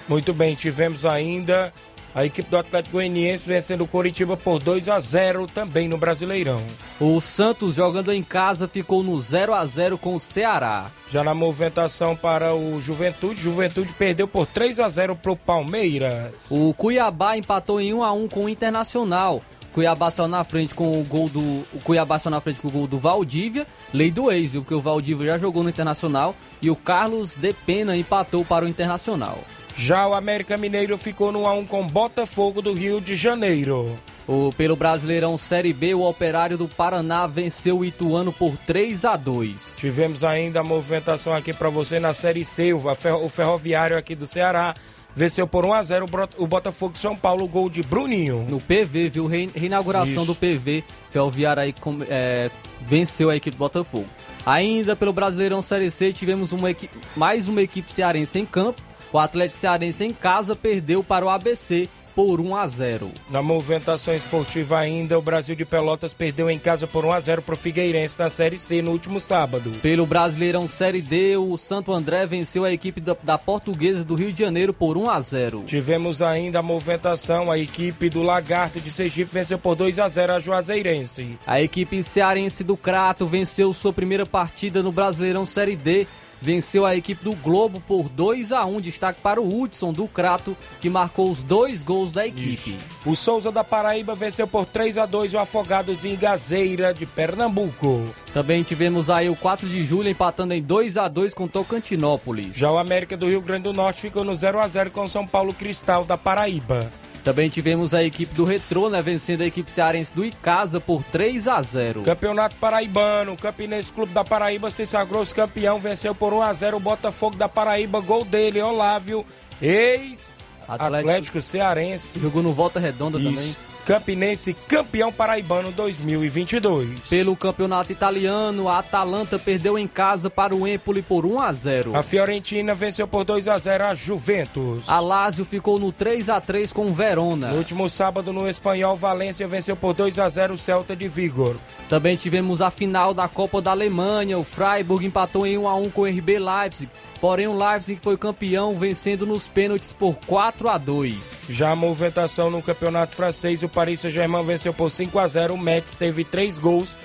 Muito 0.08 0.32
bem, 0.34 0.54
tivemos 0.54 1.04
ainda 1.06 1.72
a 2.12 2.26
equipe 2.26 2.50
do 2.50 2.56
Atlético 2.56 2.94
Goianiense 2.96 3.46
vencendo 3.46 3.84
o 3.84 3.86
Coritiba 3.86 4.36
por 4.36 4.58
2 4.60 4.88
a 4.88 4.98
0 4.98 5.46
também 5.46 5.86
no 5.86 5.96
Brasileirão. 5.96 6.60
O 6.98 7.20
Santos 7.20 7.76
jogando 7.76 8.12
em 8.12 8.20
casa 8.20 8.66
ficou 8.66 9.04
no 9.04 9.20
0 9.20 9.54
a 9.54 9.64
0 9.64 9.96
com 9.96 10.16
o 10.16 10.18
Ceará. 10.20 10.90
Já 11.08 11.22
na 11.22 11.34
movimentação 11.34 12.16
para 12.16 12.52
o 12.52 12.80
Juventude, 12.80 13.40
Juventude 13.40 13.92
perdeu 13.94 14.26
por 14.26 14.44
3 14.46 14.80
a 14.80 14.88
0 14.88 15.14
para 15.14 15.30
o 15.30 15.36
Palmeiras. 15.36 16.48
O 16.50 16.74
Cuiabá 16.74 17.36
empatou 17.36 17.80
em 17.80 17.94
1 17.94 18.02
a 18.02 18.12
1 18.12 18.26
com 18.26 18.46
o 18.46 18.48
Internacional. 18.48 19.40
Cuiabá 19.72 20.10
só 20.10 20.26
na 20.28 20.42
frente 20.44 20.74
com 20.74 21.00
o 21.00 21.04
gol 21.04 21.28
do 21.28 21.40
o 21.40 21.80
Cuiabá 21.84 22.18
só 22.18 22.28
na 22.30 22.40
frente 22.40 22.60
com 22.60 22.68
o 22.68 22.70
gol 22.70 22.86
do 22.86 22.98
Valdívia, 22.98 23.66
lei 23.92 24.10
do 24.10 24.30
ex, 24.30 24.50
viu? 24.50 24.62
Porque 24.62 24.74
o 24.74 24.80
Valdívia 24.80 25.32
já 25.32 25.38
jogou 25.38 25.62
no 25.62 25.68
Internacional 25.68 26.34
e 26.60 26.70
o 26.70 26.76
Carlos 26.76 27.34
de 27.34 27.52
Pena 27.52 27.96
empatou 27.96 28.44
para 28.44 28.64
o 28.64 28.68
Internacional. 28.68 29.38
Já 29.76 30.06
o 30.08 30.14
América 30.14 30.56
Mineiro 30.56 30.98
ficou 30.98 31.30
no 31.32 31.42
1x1 31.44 31.66
com 31.68 31.86
Botafogo 31.86 32.60
do 32.60 32.72
Rio 32.74 33.00
de 33.00 33.14
Janeiro. 33.14 33.96
O, 34.28 34.52
pelo 34.56 34.76
Brasileirão 34.76 35.36
Série 35.38 35.72
B, 35.72 35.94
o 35.94 36.02
Operário 36.08 36.56
do 36.58 36.68
Paraná 36.68 37.26
venceu 37.26 37.78
o 37.78 37.84
Ituano 37.84 38.32
por 38.32 38.56
3 38.58 39.04
a 39.04 39.16
2. 39.16 39.74
Tivemos 39.78 40.22
ainda 40.22 40.60
a 40.60 40.62
movimentação 40.64 41.34
aqui 41.34 41.52
para 41.52 41.68
você 41.70 41.98
na 41.98 42.12
Série 42.14 42.44
C. 42.44 42.72
O 42.72 42.94
ferro- 42.94 43.24
o 43.24 43.28
Ferroviário 43.28 43.96
aqui 43.96 44.14
do 44.14 44.26
Ceará 44.26 44.74
venceu 45.14 45.46
por 45.46 45.64
1 45.64 45.72
a 45.72 45.82
0 45.82 46.06
o 46.38 46.46
Botafogo 46.46 46.92
de 46.94 46.98
São 46.98 47.16
Paulo, 47.16 47.46
gol 47.48 47.68
de 47.68 47.82
Bruninho. 47.82 48.46
No 48.48 48.60
PV, 48.60 49.08
viu? 49.08 49.26
Re- 49.26 49.50
Reinauguração 49.54 50.22
Isso. 50.22 50.26
do 50.26 50.34
PV. 50.34 50.84
Ferroviário 51.10 51.62
aí 51.62 51.72
com- 51.72 51.98
é, 52.08 52.50
venceu 52.80 53.30
a 53.30 53.36
equipe 53.36 53.56
do 53.56 53.58
Botafogo. 53.58 54.06
Ainda 54.46 54.96
pelo 54.96 55.12
Brasileirão 55.12 55.60
Série 55.60 55.90
C, 55.90 56.12
tivemos 56.12 56.52
uma 56.52 56.70
equipe, 56.70 56.96
mais 57.16 57.48
uma 57.48 57.60
equipe 57.60 57.90
cearense 57.92 58.38
em 58.38 58.46
campo. 58.46 58.80
O 59.12 59.18
Atlético 59.18 59.58
Cearense 59.58 60.04
em 60.04 60.12
casa 60.12 60.54
perdeu 60.54 61.02
para 61.02 61.26
o 61.26 61.28
ABC 61.30 61.88
por 62.14 62.40
1 62.40 62.56
a 62.56 62.66
0. 62.66 63.10
Na 63.30 63.42
movimentação 63.42 64.14
esportiva 64.14 64.78
ainda, 64.78 65.18
o 65.18 65.22
Brasil 65.22 65.54
de 65.54 65.64
Pelotas 65.64 66.12
perdeu 66.12 66.50
em 66.50 66.58
casa 66.58 66.86
por 66.86 67.04
1 67.04 67.12
a 67.12 67.20
0 67.20 67.42
para 67.42 67.54
o 67.54 67.56
Figueirense 67.56 68.18
na 68.18 68.30
Série 68.30 68.58
C 68.58 68.82
no 68.82 68.90
último 68.90 69.20
sábado. 69.20 69.70
Pelo 69.82 70.06
Brasileirão 70.06 70.68
Série 70.68 71.00
D, 71.00 71.36
o 71.36 71.56
Santo 71.56 71.92
André 71.92 72.26
venceu 72.26 72.64
a 72.64 72.72
equipe 72.72 73.00
da, 73.00 73.16
da 73.22 73.38
Portuguesa 73.38 74.04
do 74.04 74.14
Rio 74.14 74.32
de 74.32 74.40
Janeiro 74.40 74.72
por 74.72 74.96
1 74.96 75.10
a 75.10 75.20
0. 75.20 75.62
Tivemos 75.66 76.20
ainda 76.22 76.58
a 76.58 76.62
movimentação, 76.62 77.50
a 77.50 77.58
equipe 77.58 78.08
do 78.08 78.22
Lagarto 78.22 78.80
de 78.80 78.90
Sergipe 78.90 79.32
venceu 79.32 79.58
por 79.58 79.74
2 79.74 79.98
a 79.98 80.08
0 80.08 80.32
a 80.32 80.40
Juazeirense. 80.40 81.38
A 81.46 81.60
equipe 81.60 82.02
cearense 82.02 82.64
do 82.64 82.76
Crato 82.76 83.26
venceu 83.26 83.72
sua 83.72 83.92
primeira 83.92 84.26
partida 84.26 84.82
no 84.82 84.92
Brasileirão 84.92 85.46
Série 85.46 85.76
D. 85.76 86.06
Venceu 86.40 86.86
a 86.86 86.96
equipe 86.96 87.22
do 87.22 87.34
Globo 87.34 87.80
por 87.86 88.08
2 88.08 88.52
a 88.52 88.64
1 88.64 88.80
Destaque 88.80 89.20
para 89.20 89.40
o 89.40 89.60
Hudson 89.60 89.92
do 89.92 90.08
Crato, 90.08 90.56
que 90.80 90.88
marcou 90.88 91.30
os 91.30 91.42
dois 91.42 91.82
gols 91.82 92.12
da 92.12 92.26
equipe. 92.26 92.78
O 93.04 93.14
Souza 93.14 93.52
da 93.52 93.62
Paraíba 93.62 94.14
venceu 94.14 94.46
por 94.46 94.64
3 94.64 94.98
a 94.98 95.06
2 95.06 95.34
o 95.34 95.38
Afogados 95.38 96.04
em 96.04 96.16
Gazeira 96.16 96.94
de 96.94 97.04
Pernambuco. 97.04 98.08
Também 98.32 98.62
tivemos 98.62 99.10
aí 99.10 99.28
o 99.28 99.36
4 99.36 99.68
de 99.68 99.84
julho 99.84 100.08
empatando 100.08 100.54
em 100.54 100.62
2 100.62 100.96
a 100.96 101.08
2 101.08 101.34
com 101.34 101.46
Tocantinópolis. 101.46 102.56
Já 102.56 102.70
o 102.70 102.78
América 102.78 103.16
do 103.16 103.28
Rio 103.28 103.40
Grande 103.40 103.64
do 103.64 103.72
Norte 103.72 104.02
ficou 104.02 104.24
no 104.24 104.34
0 104.34 104.60
a 104.60 104.68
0 104.68 104.90
com 104.90 105.02
o 105.02 105.08
São 105.08 105.26
Paulo 105.26 105.52
Cristal 105.52 106.04
da 106.04 106.16
Paraíba. 106.16 106.90
Também 107.22 107.48
tivemos 107.50 107.92
a 107.92 108.02
equipe 108.02 108.34
do 108.34 108.44
Retrô, 108.44 108.88
né, 108.88 109.02
vencendo 109.02 109.42
a 109.42 109.46
equipe 109.46 109.70
cearense 109.70 110.14
do 110.14 110.24
Icasa 110.24 110.80
por 110.80 111.02
3 111.04 111.46
a 111.48 111.60
0. 111.60 112.02
Campeonato 112.02 112.56
Paraibano, 112.56 113.36
Campinense 113.36 113.92
Clube 113.92 114.12
da 114.12 114.24
Paraíba 114.24 114.70
se 114.70 114.86
sagrou-se 114.86 115.34
campeão, 115.34 115.78
venceu 115.78 116.14
por 116.14 116.32
1 116.32 116.42
a 116.42 116.52
0 116.52 116.76
o 116.78 116.80
Botafogo 116.80 117.36
da 117.36 117.48
Paraíba, 117.48 118.00
gol 118.00 118.24
dele, 118.24 118.60
Olávio, 118.62 119.24
ex 119.60 120.48
Atlético- 120.66 120.96
Atlético, 121.10 121.42
Cearense. 121.42 122.18
Jogou 122.20 122.42
no 122.42 122.52
Volta 122.54 122.78
Redonda 122.80 123.18
Isso. 123.18 123.56
também. 123.58 123.69
Campinense 123.90 124.54
campeão 124.68 125.12
paraibano 125.12 125.72
2022. 125.72 127.08
Pelo 127.08 127.34
campeonato 127.34 127.90
italiano, 127.90 128.68
a 128.68 128.78
Atalanta 128.78 129.36
perdeu 129.36 129.76
em 129.76 129.88
casa 129.88 130.30
para 130.30 130.54
o 130.54 130.64
Empoli 130.64 131.02
por 131.02 131.26
1 131.26 131.40
a 131.40 131.52
0. 131.52 131.96
A 131.96 132.00
Fiorentina 132.00 132.72
venceu 132.72 133.08
por 133.08 133.24
2 133.24 133.48
a 133.48 133.58
0 133.58 133.86
a 133.86 133.94
Juventus. 133.96 134.88
A 134.88 135.00
Lazio 135.00 135.44
ficou 135.44 135.76
no 135.76 135.90
3 135.90 136.28
a 136.28 136.40
3 136.40 136.72
com 136.72 136.86
o 136.86 136.94
Verona. 136.94 137.48
No 137.48 137.56
último 137.58 137.88
sábado 137.88 138.32
no 138.32 138.48
Espanhol, 138.48 138.94
Valência 138.94 139.48
venceu 139.48 139.74
por 139.74 139.92
2 139.92 140.20
a 140.20 140.28
0 140.28 140.54
o 140.54 140.56
Celta 140.56 140.94
de 140.94 141.08
Vigor. 141.08 141.56
Também 141.88 142.14
tivemos 142.14 142.62
a 142.62 142.70
final 142.70 143.12
da 143.12 143.26
Copa 143.26 143.60
da 143.60 143.72
Alemanha. 143.72 144.38
O 144.38 144.44
Freiburg 144.44 145.04
empatou 145.04 145.44
em 145.44 145.58
1 145.58 145.66
a 145.66 145.74
1 145.74 145.90
com 145.90 146.02
o 146.02 146.06
RB 146.06 146.38
Leipzig. 146.38 146.88
Porém, 147.20 147.48
o 147.48 147.58
Leipzig 147.58 148.00
foi 148.00 148.16
campeão, 148.16 148.78
vencendo 148.78 149.26
nos 149.26 149.46
pênaltis 149.46 149.92
por 149.92 150.14
4 150.26 150.70
a 150.70 150.78
2. 150.78 151.46
Já 151.50 151.72
a 151.72 151.76
movimentação 151.76 152.50
no 152.50 152.62
campeonato 152.62 153.16
francês, 153.16 153.62
o 153.62 153.68
Paris 153.80 154.00
Saint-Germain 154.02 154.44
venceu 154.44 154.74
por 154.74 154.90
5 154.90 155.18
a 155.18 155.26
0 155.26 155.54
O 155.54 155.58
Metz 155.58 155.96
teve 155.96 156.22
três 156.22 156.58
gols 156.58 156.98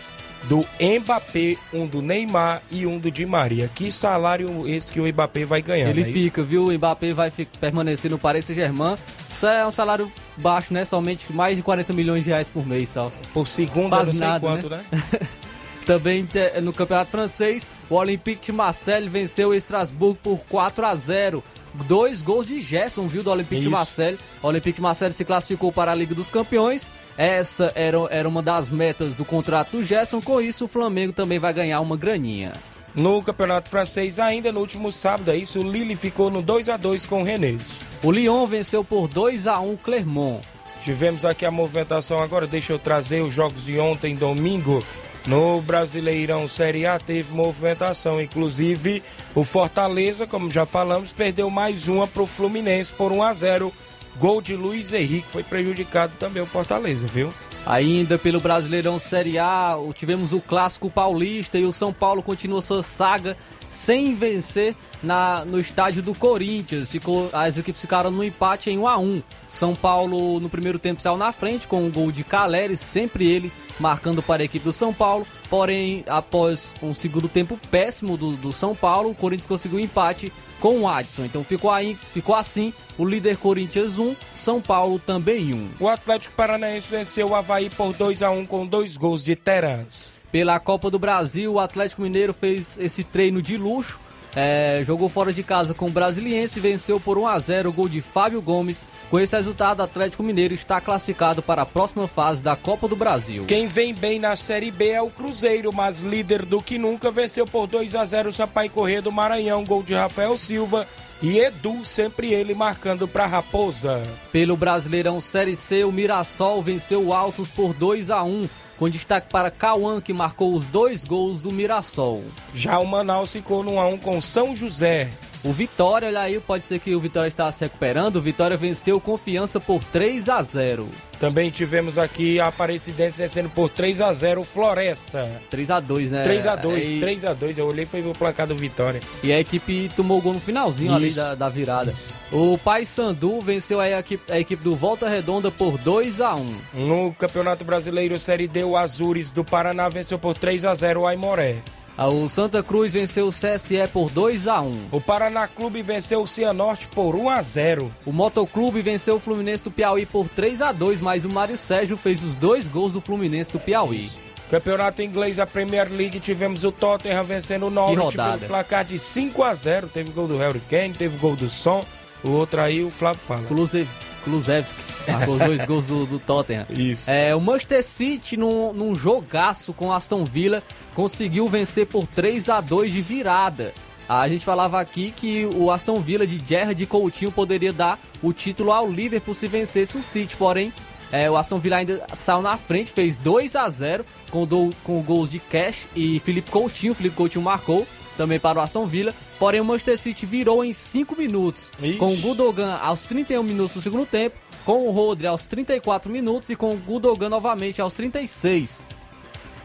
do 0.43 0.65
Mbappé, 0.79 1.55
um 1.73 1.87
do 1.87 2.01
Neymar 2.01 2.61
e 2.69 2.85
um 2.85 2.99
do 2.99 3.09
Di 3.09 3.25
Maria. 3.25 3.67
Que 3.73 3.89
salário 3.91 4.67
esse 4.67 4.91
que 4.93 4.99
o 4.99 5.07
Mbappé 5.07 5.45
vai 5.45 5.61
ganhar, 5.61 5.89
Ele 5.89 6.03
é 6.03 6.09
isso? 6.09 6.19
fica, 6.19 6.43
viu? 6.43 6.67
O 6.67 6.73
Mbappé 6.73 7.13
vai 7.13 7.31
fi- 7.31 7.47
permanecer 7.59 8.11
no 8.11 8.19
Paris 8.19 8.45
Saint-Germain. 8.45 8.95
Isso 9.31 9.47
é 9.47 9.65
um 9.65 9.71
salário 9.71 10.11
baixo, 10.37 10.73
né? 10.73 10.83
Somente 10.85 11.31
mais 11.33 11.55
de 11.57 11.63
40 11.63 11.93
milhões 11.93 12.23
de 12.25 12.29
reais 12.29 12.49
por 12.49 12.67
mês 12.67 12.89
só. 12.89 13.09
Por 13.33 13.47
segundo, 13.47 13.89
Quase 13.89 14.09
eu 14.09 14.13
não 14.13 14.19
sei 14.19 14.27
nada, 14.27 14.39
quanto, 14.41 14.69
né? 14.69 14.83
Também 15.85 16.25
te- 16.25 16.59
no 16.61 16.73
Campeonato 16.73 17.11
Francês, 17.11 17.69
o 17.89 17.95
Olympique 17.95 18.47
de 18.47 18.51
Marseille 18.51 19.07
venceu 19.07 19.49
o 19.49 19.53
Estrasburgo 19.53 20.17
por 20.21 20.39
4 20.49 20.85
a 20.85 20.95
0. 20.95 21.43
Dois 21.83 22.21
gols 22.21 22.45
de 22.45 22.59
Gerson, 22.59 23.07
viu, 23.07 23.21
do 23.21 23.29
Olympique 23.29 23.61
de 23.61 23.67
Isso. 23.67 23.69
Marseille. 23.69 24.17
O 24.41 24.47
Olympique 24.47 24.77
de 24.77 24.81
Marseille 24.81 25.13
se 25.13 25.25
classificou 25.25 25.71
para 25.71 25.91
a 25.91 25.95
Liga 25.95 26.15
dos 26.15 26.29
Campeões. 26.29 26.91
Essa 27.17 27.71
era, 27.75 27.97
era 28.09 28.27
uma 28.27 28.41
das 28.41 28.69
metas 28.69 29.15
do 29.15 29.25
contrato 29.25 29.77
do 29.77 29.83
Gerson. 29.83 30.21
Com 30.21 30.41
isso, 30.41 30.65
o 30.65 30.67
Flamengo 30.67 31.13
também 31.13 31.39
vai 31.39 31.53
ganhar 31.53 31.79
uma 31.81 31.97
graninha. 31.97 32.53
No 32.95 33.21
campeonato 33.21 33.69
francês, 33.69 34.19
ainda 34.19 34.53
no 34.53 34.61
último 34.61 34.89
sábado, 34.89 35.29
é 35.29 35.35
isso, 35.35 35.59
o 35.59 35.69
Lille 35.69 35.97
ficou 35.97 36.31
no 36.31 36.41
2 36.41 36.69
a 36.69 36.77
2 36.77 37.05
com 37.05 37.21
o 37.21 37.23
Rennes. 37.25 37.81
O 38.01 38.09
Lyon 38.09 38.47
venceu 38.47 38.85
por 38.85 39.09
2 39.09 39.47
a 39.47 39.59
1 39.59 39.73
o 39.73 39.77
Clermont. 39.77 40.41
Tivemos 40.81 41.25
aqui 41.25 41.45
a 41.45 41.51
movimentação 41.51 42.21
agora, 42.21 42.47
deixa 42.47 42.71
eu 42.71 42.79
trazer 42.79 43.21
os 43.21 43.33
jogos 43.33 43.65
de 43.65 43.77
ontem, 43.79 44.15
domingo. 44.15 44.81
No 45.27 45.59
Brasileirão 45.59 46.47
Série 46.47 46.85
A 46.85 46.99
teve 46.99 47.33
movimentação, 47.33 48.21
inclusive 48.21 49.01
o 49.33 49.43
Fortaleza, 49.43 50.27
como 50.27 50.51
já 50.51 50.67
falamos, 50.67 51.13
perdeu 51.13 51.49
mais 51.49 51.87
uma 51.87 52.05
para 52.05 52.21
o 52.21 52.27
Fluminense 52.27 52.93
por 52.93 53.11
1 53.11 53.23
a 53.23 53.33
0 53.33 53.73
Gol 54.17 54.39
de 54.39 54.55
Luiz 54.55 54.93
Henrique, 54.93 55.29
foi 55.29 55.43
prejudicado 55.43 56.15
também 56.17 56.41
o 56.41 56.45
Fortaleza, 56.45 57.07
viu? 57.07 57.33
Ainda 57.65 58.19
pelo 58.19 58.39
Brasileirão 58.39 58.99
Série 58.99 59.39
A, 59.39 59.75
tivemos 59.95 60.31
o 60.31 60.39
Clássico 60.39 60.91
Paulista 60.91 61.57
e 61.57 61.65
o 61.65 61.73
São 61.73 61.91
Paulo 61.91 62.21
continua 62.21 62.61
sua 62.61 62.83
saga 62.83 63.35
sem 63.75 64.15
vencer 64.15 64.73
na, 65.03 65.43
no 65.43 65.59
estádio 65.59 66.01
do 66.01 66.15
Corinthians. 66.15 66.89
Ficou, 66.89 67.29
as 67.33 67.57
equipes 67.57 67.81
ficaram 67.81 68.09
no 68.09 68.23
empate 68.23 68.71
em 68.71 68.79
1 68.79 68.87
a 68.87 68.97
1 68.97 69.21
São 69.47 69.75
Paulo 69.75 70.39
no 70.39 70.49
primeiro 70.49 70.79
tempo 70.79 71.01
saiu 71.01 71.17
na 71.17 71.31
frente 71.33 71.67
com 71.67 71.85
o 71.85 71.91
gol 71.91 72.11
de 72.11 72.23
Caleri, 72.23 72.77
sempre 72.77 73.29
ele 73.29 73.51
marcando 73.77 74.23
para 74.23 74.41
a 74.41 74.45
equipe 74.45 74.63
do 74.63 74.71
São 74.71 74.93
Paulo. 74.93 75.27
Porém, 75.49 76.05
após 76.07 76.73
um 76.81 76.93
segundo 76.93 77.27
tempo 77.27 77.59
péssimo 77.69 78.15
do, 78.15 78.37
do 78.37 78.53
São 78.53 78.73
Paulo, 78.73 79.09
o 79.09 79.15
Corinthians 79.15 79.47
conseguiu 79.47 79.77
um 79.77 79.81
empate 79.81 80.31
com 80.61 80.79
o 80.79 80.87
Adson. 80.87 81.25
Então 81.25 81.43
ficou, 81.43 81.69
aí, 81.69 81.97
ficou 82.13 82.33
assim 82.33 82.73
o 82.97 83.03
líder 83.03 83.35
Corinthians 83.35 83.99
1, 83.99 84.15
São 84.33 84.61
Paulo 84.61 84.99
também 84.99 85.53
1. 85.53 85.71
O 85.81 85.89
Atlético 85.89 86.33
Paranaense 86.33 86.89
venceu 86.89 87.29
o 87.29 87.35
Havaí 87.35 87.69
por 87.69 87.91
2 87.91 88.23
a 88.23 88.31
1 88.31 88.45
com 88.45 88.65
dois 88.65 88.95
gols 88.95 89.21
de 89.21 89.35
Terãs. 89.35 90.14
Pela 90.35 90.59
Copa 90.59 90.91
do 90.91 90.99
Brasil, 90.99 91.53
o 91.53 91.61
Atlético 91.61 92.01
Mineiro 92.01 92.33
fez 92.33 92.77
esse 92.77 93.05
treino 93.05 93.41
de 93.41 93.55
luxo. 93.55 94.01
é, 94.35 94.81
jogou 94.83 95.07
fora 95.07 95.31
de 95.31 95.41
casa 95.41 95.73
com 95.73 95.87
o 95.87 95.89
Brasiliense 95.89 96.59
e 96.59 96.61
venceu 96.61 96.99
por 96.99 97.17
1 97.17 97.25
a 97.25 97.39
0 97.39 97.69
o 97.69 97.71
gol 97.71 97.87
de 97.87 98.01
Fábio 98.01 98.41
Gomes. 98.41 98.83
Com 99.09 99.17
esse 99.17 99.33
resultado, 99.33 99.79
o 99.79 99.83
Atlético 99.83 100.21
Mineiro 100.21 100.53
está 100.53 100.81
classificado 100.81 101.41
para 101.41 101.61
a 101.61 101.65
próxima 101.65 102.05
fase 102.05 102.43
da 102.43 102.53
Copa 102.53 102.85
do 102.85 102.97
Brasil. 102.97 103.45
Quem 103.45 103.65
vem 103.65 103.93
bem 103.93 104.19
na 104.19 104.35
Série 104.35 104.71
B 104.71 104.89
é 104.89 105.01
o 105.01 105.09
Cruzeiro, 105.09 105.71
mas 105.71 106.01
líder 106.01 106.43
do 106.43 106.61
que 106.61 106.77
nunca 106.77 107.09
venceu 107.09 107.47
por 107.47 107.65
2 107.65 107.95
a 107.95 108.03
0 108.03 108.27
o 108.27 108.33
Sampaio 108.33 108.69
Corrêa 108.69 109.01
do 109.01 109.13
Maranhão, 109.13 109.63
gol 109.63 109.83
de 109.83 109.93
Rafael 109.93 110.35
Silva 110.35 110.85
e 111.21 111.39
Edu, 111.39 111.85
sempre 111.85 112.33
ele 112.33 112.53
marcando 112.53 113.07
para 113.07 113.25
Raposa. 113.25 114.03
Pelo 114.33 114.57
Brasileirão 114.57 115.21
Série 115.21 115.55
C, 115.55 115.85
o 115.85 115.93
Mirassol 115.93 116.61
venceu 116.61 117.01
o 117.05 117.13
Altos 117.13 117.49
por 117.49 117.73
2 117.73 118.11
a 118.11 118.21
1 118.21 118.49
com 118.77 118.89
destaque 118.89 119.29
para 119.29 119.51
Cauã, 119.51 120.01
que 120.01 120.13
marcou 120.13 120.53
os 120.53 120.67
dois 120.67 121.05
gols 121.05 121.41
do 121.41 121.51
Mirassol. 121.51 122.23
Já 122.53 122.79
o 122.79 122.85
Manaus 122.85 123.31
ficou 123.31 123.63
no 123.63 123.73
1 123.73 123.79
a 123.79 123.87
1 123.87 123.97
com 123.99 124.21
São 124.21 124.55
José. 124.55 125.09
O 125.45 125.51
Vitória, 125.53 126.07
olha 126.07 126.21
aí, 126.21 126.39
pode 126.39 126.65
ser 126.65 126.79
que 126.79 126.95
o 126.95 126.99
Vitória 126.99 127.27
está 127.27 127.51
se 127.51 127.63
recuperando. 127.63 128.15
O 128.15 128.21
Vitória 128.21 128.57
venceu 128.57 128.99
Confiança 128.99 129.59
por 129.59 129.83
3 129.83 130.27
a 130.27 130.41
0 130.41 130.87
Também 131.19 131.51
tivemos 131.51 131.99
aqui 131.99 132.39
a 132.39 132.47
Aparecidense 132.47 133.19
vencendo 133.21 133.47
por 133.51 133.69
3 133.69 134.01
a 134.01 134.11
0 134.11 134.41
o 134.41 134.43
Floresta. 134.43 135.29
3 135.51 135.69
a 135.69 135.79
2 135.79 136.09
né? 136.09 136.23
3 136.23 136.47
a 136.47 136.55
2 136.55 136.89
E- 136.89 136.99
3 136.99 137.25
a 137.25 137.33
2 137.33 137.59
eu 137.59 137.67
olhei 137.67 137.83
e 137.83 137.85
foi 137.85 138.01
o 138.01 138.11
placar 138.13 138.47
do 138.47 138.55
Vitória. 138.55 138.99
E 139.21 139.31
a 139.31 139.39
equipe 139.39 139.87
tomou 139.95 140.17
o 140.17 140.21
gol 140.21 140.33
no 140.33 140.39
finalzinho 140.39 140.91
ali 140.95 141.09
Isso. 141.09 141.17
da, 141.17 141.35
da 141.35 141.47
virada. 141.47 141.93
O 142.31 142.57
Paysandu 142.57 143.39
venceu 143.39 143.79
a 143.79 143.87
equipe, 143.87 144.31
a 144.31 144.39
equipe 144.39 144.63
do 144.63 144.75
Volta 144.75 145.07
Redonda 145.07 145.51
por 145.51 145.77
2 145.77 146.21
a 146.21 146.33
1 146.33 146.55
No 146.73 147.13
Campeonato 147.13 147.63
Brasileiro 147.63 148.17
Série 148.17 148.47
D, 148.47 148.63
o 148.63 148.75
Azures 148.75 149.29
do 149.29 149.45
Paraná 149.45 149.87
venceu 149.89 150.17
por 150.17 150.35
3 150.35 150.65
a 150.65 150.73
0 150.73 151.01
o 151.01 151.07
Aimoré. 151.07 151.61
Ah, 151.97 152.07
O 152.07 152.27
Santa 152.27 152.61
Cruz 152.61 152.93
venceu 152.93 153.27
o 153.27 153.31
CSE 153.31 153.87
por 153.91 154.09
2 154.09 154.47
a 154.47 154.61
1 154.61 154.87
O 154.91 154.99
Paraná 155.01 155.47
Clube 155.47 155.81
venceu 155.81 156.21
o 156.21 156.27
Cianorte 156.27 156.87
por 156.87 157.15
1 157.15 157.29
a 157.29 157.41
0 157.41 157.91
O 158.05 158.11
Motoclube 158.11 158.81
venceu 158.81 159.15
o 159.15 159.19
Fluminense 159.19 159.63
do 159.63 159.71
Piauí 159.71 160.05
por 160.05 160.27
3 160.29 160.61
a 160.61 160.71
2 160.71 161.01
mas 161.01 161.25
o 161.25 161.29
Mário 161.29 161.57
Sérgio 161.57 161.95
fez 161.97 162.23
os 162.23 162.35
dois 162.35 162.67
gols 162.67 162.93
do 162.93 163.01
Fluminense 163.01 163.51
do 163.51 163.59
Piauí. 163.59 164.09
Campeonato 164.49 165.01
inglês, 165.01 165.39
a 165.39 165.47
Premier 165.47 165.91
League, 165.91 166.19
tivemos 166.19 166.63
o 166.63 166.71
Tottenham 166.71 167.23
vencendo 167.23 167.65
o 167.65 167.69
Norwich 167.71 168.15
pelo 168.15 168.39
placar 168.47 168.85
de 168.85 168.97
5 168.97 169.41
a 169.43 169.55
0 169.55 169.87
Teve 169.89 170.11
gol 170.11 170.27
do 170.27 170.37
Harry 170.37 170.61
Kane, 170.69 170.93
teve 170.93 171.17
gol 171.17 171.35
do 171.35 171.49
Son. 171.49 171.83
O 172.23 172.29
outro 172.29 172.61
aí, 172.61 172.83
o 172.83 172.91
Flávio 172.91 173.21
fala. 173.21 173.43
Kulusevski, 173.43 173.93
Kulusevski 174.25 174.81
marcou 175.07 175.35
os 175.35 175.39
dois 175.45 175.63
gols 175.65 175.85
do, 175.85 176.05
do 176.05 176.19
Tottenham. 176.19 176.65
Isso. 176.69 177.09
É, 177.09 177.33
o 177.33 177.39
Manchester 177.39 177.83
City, 177.83 178.35
num, 178.35 178.73
num 178.73 178.93
jogaço 178.93 179.71
com 179.71 179.87
o 179.87 179.93
Aston 179.93 180.25
Villa, 180.25 180.61
conseguiu 180.93 181.47
vencer 181.47 181.87
por 181.87 182.05
3 182.07 182.49
a 182.49 182.59
2 182.59 182.91
de 182.91 183.01
virada. 183.01 183.73
A 184.09 184.27
gente 184.27 184.43
falava 184.43 184.79
aqui 184.79 185.11
que 185.11 185.45
o 185.45 185.71
Aston 185.71 185.99
Villa 185.99 186.27
de 186.27 186.43
Gerrard 186.45 186.83
e 186.83 186.85
Coutinho 186.85 187.31
poderia 187.31 187.71
dar 187.71 187.99
o 188.21 188.33
título 188.33 188.71
ao 188.71 188.91
Liverpool 188.91 189.33
se 189.33 189.47
vencesse 189.47 189.97
o 189.97 190.03
City, 190.03 190.35
porém 190.35 190.71
é, 191.11 191.29
o 191.29 191.37
Aston 191.37 191.59
Villa 191.59 191.77
ainda 191.77 192.05
saiu 192.13 192.41
na 192.41 192.57
frente, 192.57 192.91
fez 192.91 193.15
2 193.15 193.55
a 193.55 193.69
0 193.69 194.05
com, 194.29 194.45
do, 194.45 194.71
com 194.83 195.01
gols 195.01 195.31
de 195.31 195.39
Cash 195.39 195.87
e 195.95 196.19
Felipe 196.19 196.51
Coutinho. 196.51 196.93
Felipe 196.93 197.15
Coutinho 197.15 197.43
marcou 197.43 197.87
também 198.17 198.39
para 198.39 198.59
o 198.59 198.61
Aston 198.61 198.85
Villa. 198.85 199.13
Porém, 199.39 199.59
o 199.61 199.65
Manchester 199.65 199.97
City 199.97 200.25
virou 200.25 200.63
em 200.63 200.71
5 200.73 201.15
minutos, 201.17 201.71
Ixi. 201.81 201.97
com 201.97 202.13
o 202.13 202.15
Gudogan 202.17 202.75
aos 202.81 203.03
31 203.03 203.43
minutos 203.43 203.75
do 203.75 203.81
segundo 203.81 204.05
tempo, 204.05 204.37
com 204.63 204.87
o 204.87 204.91
Rodri 204.91 205.27
aos 205.27 205.45
34 205.45 206.11
minutos 206.11 206.49
e 206.49 206.55
com 206.55 206.73
o 206.73 206.77
Gudogan 206.77 207.29
novamente 207.29 207.81
aos 207.81 207.93
36. 207.93 208.81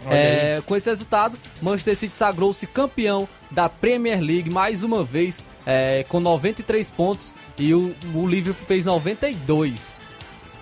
É, 0.08 0.62
com 0.64 0.74
esse 0.74 0.88
resultado, 0.88 1.38
Manchester 1.60 1.94
City 1.96 2.16
sagrou-se 2.16 2.66
campeão 2.66 3.28
da 3.50 3.68
Premier 3.68 4.18
League 4.20 4.48
mais 4.48 4.82
uma 4.82 5.04
vez, 5.04 5.44
é, 5.66 6.04
com 6.08 6.18
93 6.20 6.90
pontos, 6.90 7.34
e 7.58 7.74
o, 7.74 7.94
o 8.14 8.26
Liverpool 8.26 8.66
fez 8.66 8.86
92. 8.86 10.00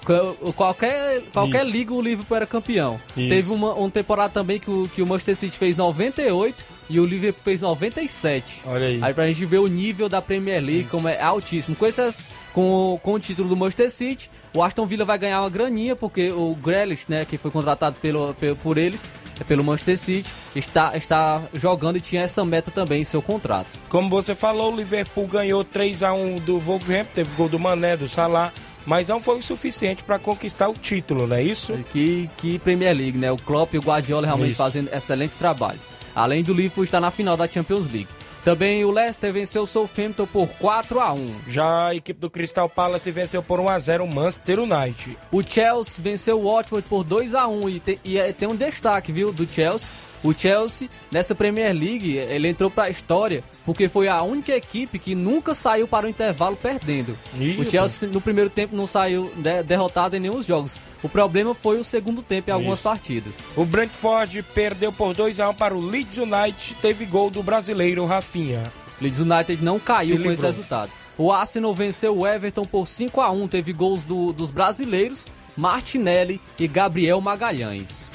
Qual- 0.05 0.35
Qualquer, 0.55 1.23
qualquer 1.33 1.63
Isso. 1.63 1.71
liga 1.71 1.93
o 1.95 2.01
Liverpool 2.03 2.37
era 2.37 2.47
campeão. 2.47 3.01
Isso. 3.17 3.29
Teve 3.29 3.51
uma, 3.53 3.75
uma 3.75 3.91
temporada 3.91 4.33
também 4.33 4.59
que 4.59 4.71
o, 4.71 4.89
que 4.93 5.03
o 5.03 5.07
Manchester 5.07 5.37
City 5.37 5.57
fez 5.57 5.77
98 5.77 6.65
e 6.89 6.99
o 7.01 7.05
Liverpool 7.07 7.43
fez 7.45 7.61
97. 7.61 8.63
Olha 8.67 8.87
aí. 8.87 8.99
Aí 9.03 9.15
pra 9.15 9.27
gente 9.27 9.45
ver 9.47 9.59
o 9.59 9.67
nível 9.67 10.09
da 10.09 10.21
Premier 10.23 10.63
League, 10.63 10.89
como 10.89 11.09
é 11.09 11.21
altíssimo. 11.21 11.77
Com, 11.77 11.87
essas, 11.87 12.17
com, 12.53 12.95
o- 12.95 12.99
com 12.99 13.15
o 13.15 13.19
título 13.21 13.49
do 13.49 13.57
Manchester 13.57 13.91
City, 13.91 14.31
o 14.55 14.63
Aston 14.63 14.87
Villa 14.87 15.05
vai 15.05 15.19
ganhar 15.19 15.41
uma 15.41 15.51
graninha, 15.51 15.95
porque 15.95 16.31
o 16.33 16.55
Grealish, 16.55 17.05
né, 17.09 17.25
que 17.25 17.37
foi 17.37 17.51
contratado 17.51 17.97
pelo, 18.01 18.33
pelo- 18.35 18.57
por 18.57 18.79
eles, 18.79 19.11
é 19.39 19.45
pelo 19.45 19.63
Manchester 19.63 19.99
City, 19.99 20.33
está, 20.57 20.97
está 20.97 21.43
jogando 21.55 21.97
e 21.97 22.01
tinha 22.01 22.23
essa 22.23 22.45
meta 22.45 22.71
também 22.71 23.03
em 23.03 23.05
seu 23.05 23.21
contrato. 23.21 23.79
Como 23.89 24.09
você 24.09 24.35
falou, 24.35 24.73
o 24.73 24.77
Liverpool 24.77 25.27
ganhou 25.27 25.63
3 25.65 26.03
a 26.03 26.13
1 26.15 26.39
do 26.41 26.59
Wolverhampton, 26.59 27.13
teve 27.15 27.35
gol 27.37 27.49
do 27.49 27.59
Mané, 27.59 27.97
do 27.97 28.09
Salah, 28.09 28.53
mas 28.89 29.07
não 29.09 29.21
foi 29.21 29.39
o 29.39 29.43
suficiente 29.43 30.03
para 30.03 30.19
conquistar 30.19 30.69
o 30.69 30.75
título, 30.75 31.27
não 31.27 31.37
é 31.37 31.43
isso? 31.43 31.75
Que, 31.93 32.29
que 32.39 32.59
Premier 32.59 32.97
League, 32.97 33.19
né? 33.19 33.31
O 33.31 33.37
Klopp 33.37 33.75
e 33.75 33.79
o 33.79 33.83
Guardiola 33.83 34.27
realmente 34.27 34.53
Isso. 34.53 34.57
fazendo 34.63 34.89
excelentes 34.93 35.37
trabalhos. 35.37 35.87
Além 36.15 36.43
do 36.43 36.55
Liverpool 36.55 36.85
estar 36.85 36.99
na 37.01 37.11
final 37.11 37.37
da 37.37 37.47
Champions 37.47 37.87
League. 37.87 38.09
Também 38.45 38.83
o 38.85 38.91
Leicester 38.91 39.31
venceu 39.33 39.65
o 39.65 39.67
Southampton 39.67 40.25
por 40.27 40.49
4 40.49 41.01
a 41.01 41.13
1 41.13 41.35
Já 41.49 41.89
a 41.89 41.95
equipe 41.95 42.19
do 42.19 42.31
Crystal 42.31 42.67
Palace 42.69 43.11
venceu 43.11 43.43
por 43.43 43.61
1 43.61 43.69
a 43.69 43.79
0 43.79 44.05
o 44.05 44.09
Manchester 44.09 44.61
United. 44.61 45.19
O 45.31 45.43
Chelsea 45.43 46.03
venceu 46.03 46.41
o 46.41 46.51
Watford 46.51 46.87
por 46.89 47.05
2 47.05 47.35
a 47.35 47.47
1 47.47 47.69
e, 47.69 47.81
te- 47.81 48.01
e 48.05 48.17
é- 48.17 48.33
tem 48.33 48.49
um 48.49 48.57
destaque, 48.57 49.13
viu, 49.13 49.33
do 49.33 49.47
Chelsea. 49.47 49.91
O 50.23 50.35
Chelsea, 50.35 50.89
nessa 51.13 51.35
Premier 51.35 51.73
League, 51.73 52.17
ele 52.17 52.49
entrou 52.49 52.71
pra 52.71 52.91
história 52.91 53.45
porque 53.65 53.89
foi 53.89 54.09
a 54.09 54.21
única 54.23 54.53
equipe 54.55 54.99
que 54.99 55.15
nunca 55.15 55.55
saiu 55.55 55.87
para 55.87 56.07
o 56.07 56.09
intervalo 56.09 56.57
perdendo. 56.57 57.17
Ih, 57.39 57.57
o 57.61 57.71
Chelsea, 57.71 58.09
no 58.09 58.21
primeiro 58.21 58.51
tempo, 58.51 58.75
não 58.75 58.87
saiu 58.87 59.31
de- 59.37 59.63
derrotado 59.63 60.17
em 60.17 60.21
nenhum 60.21 60.37
dos 60.37 60.47
jogos. 60.47 60.81
O 61.03 61.09
problema 61.09 61.55
foi 61.55 61.79
o 61.79 61.85
segundo 61.85 62.23
tempo 62.23 62.51
em 62.51 62.53
algumas 62.53 62.79
Isso. 62.81 62.89
partidas. 62.89 63.45
O 63.55 63.65
Brentford 63.65 64.43
perdeu 64.55 64.93
por 64.93 65.15
2 65.15 65.39
a 65.39 65.49
1 65.51 65.55
para 65.55 65.77
o 65.77 65.81
Leeds 65.81 66.17
United, 66.19 66.77
teve 66.83 67.05
gol 67.07 67.31
do 67.31 67.43
brasileiro 67.43 68.05
Rafinha. 68.05 68.73
Leeds 69.01 69.21
United 69.21 69.63
não 69.63 69.79
caiu 69.79 70.17
Se 70.17 70.23
com 70.23 70.23
esse 70.23 70.31
livrou. 70.31 70.47
resultado. 70.51 70.91
O 71.17 71.31
Arsenal 71.33 71.73
venceu 71.75 72.17
o 72.19 72.27
Everton 72.27 72.65
por 72.65 72.87
5 72.87 73.21
a 73.21 73.31
1 73.31 73.47
teve 73.47 73.73
gols 73.73 74.03
do- 74.05 74.33
dos 74.33 74.51
brasileiros 74.51 75.27
Martinelli 75.57 76.41
e 76.59 76.67
Gabriel 76.67 77.21
Magalhães. 77.21 78.11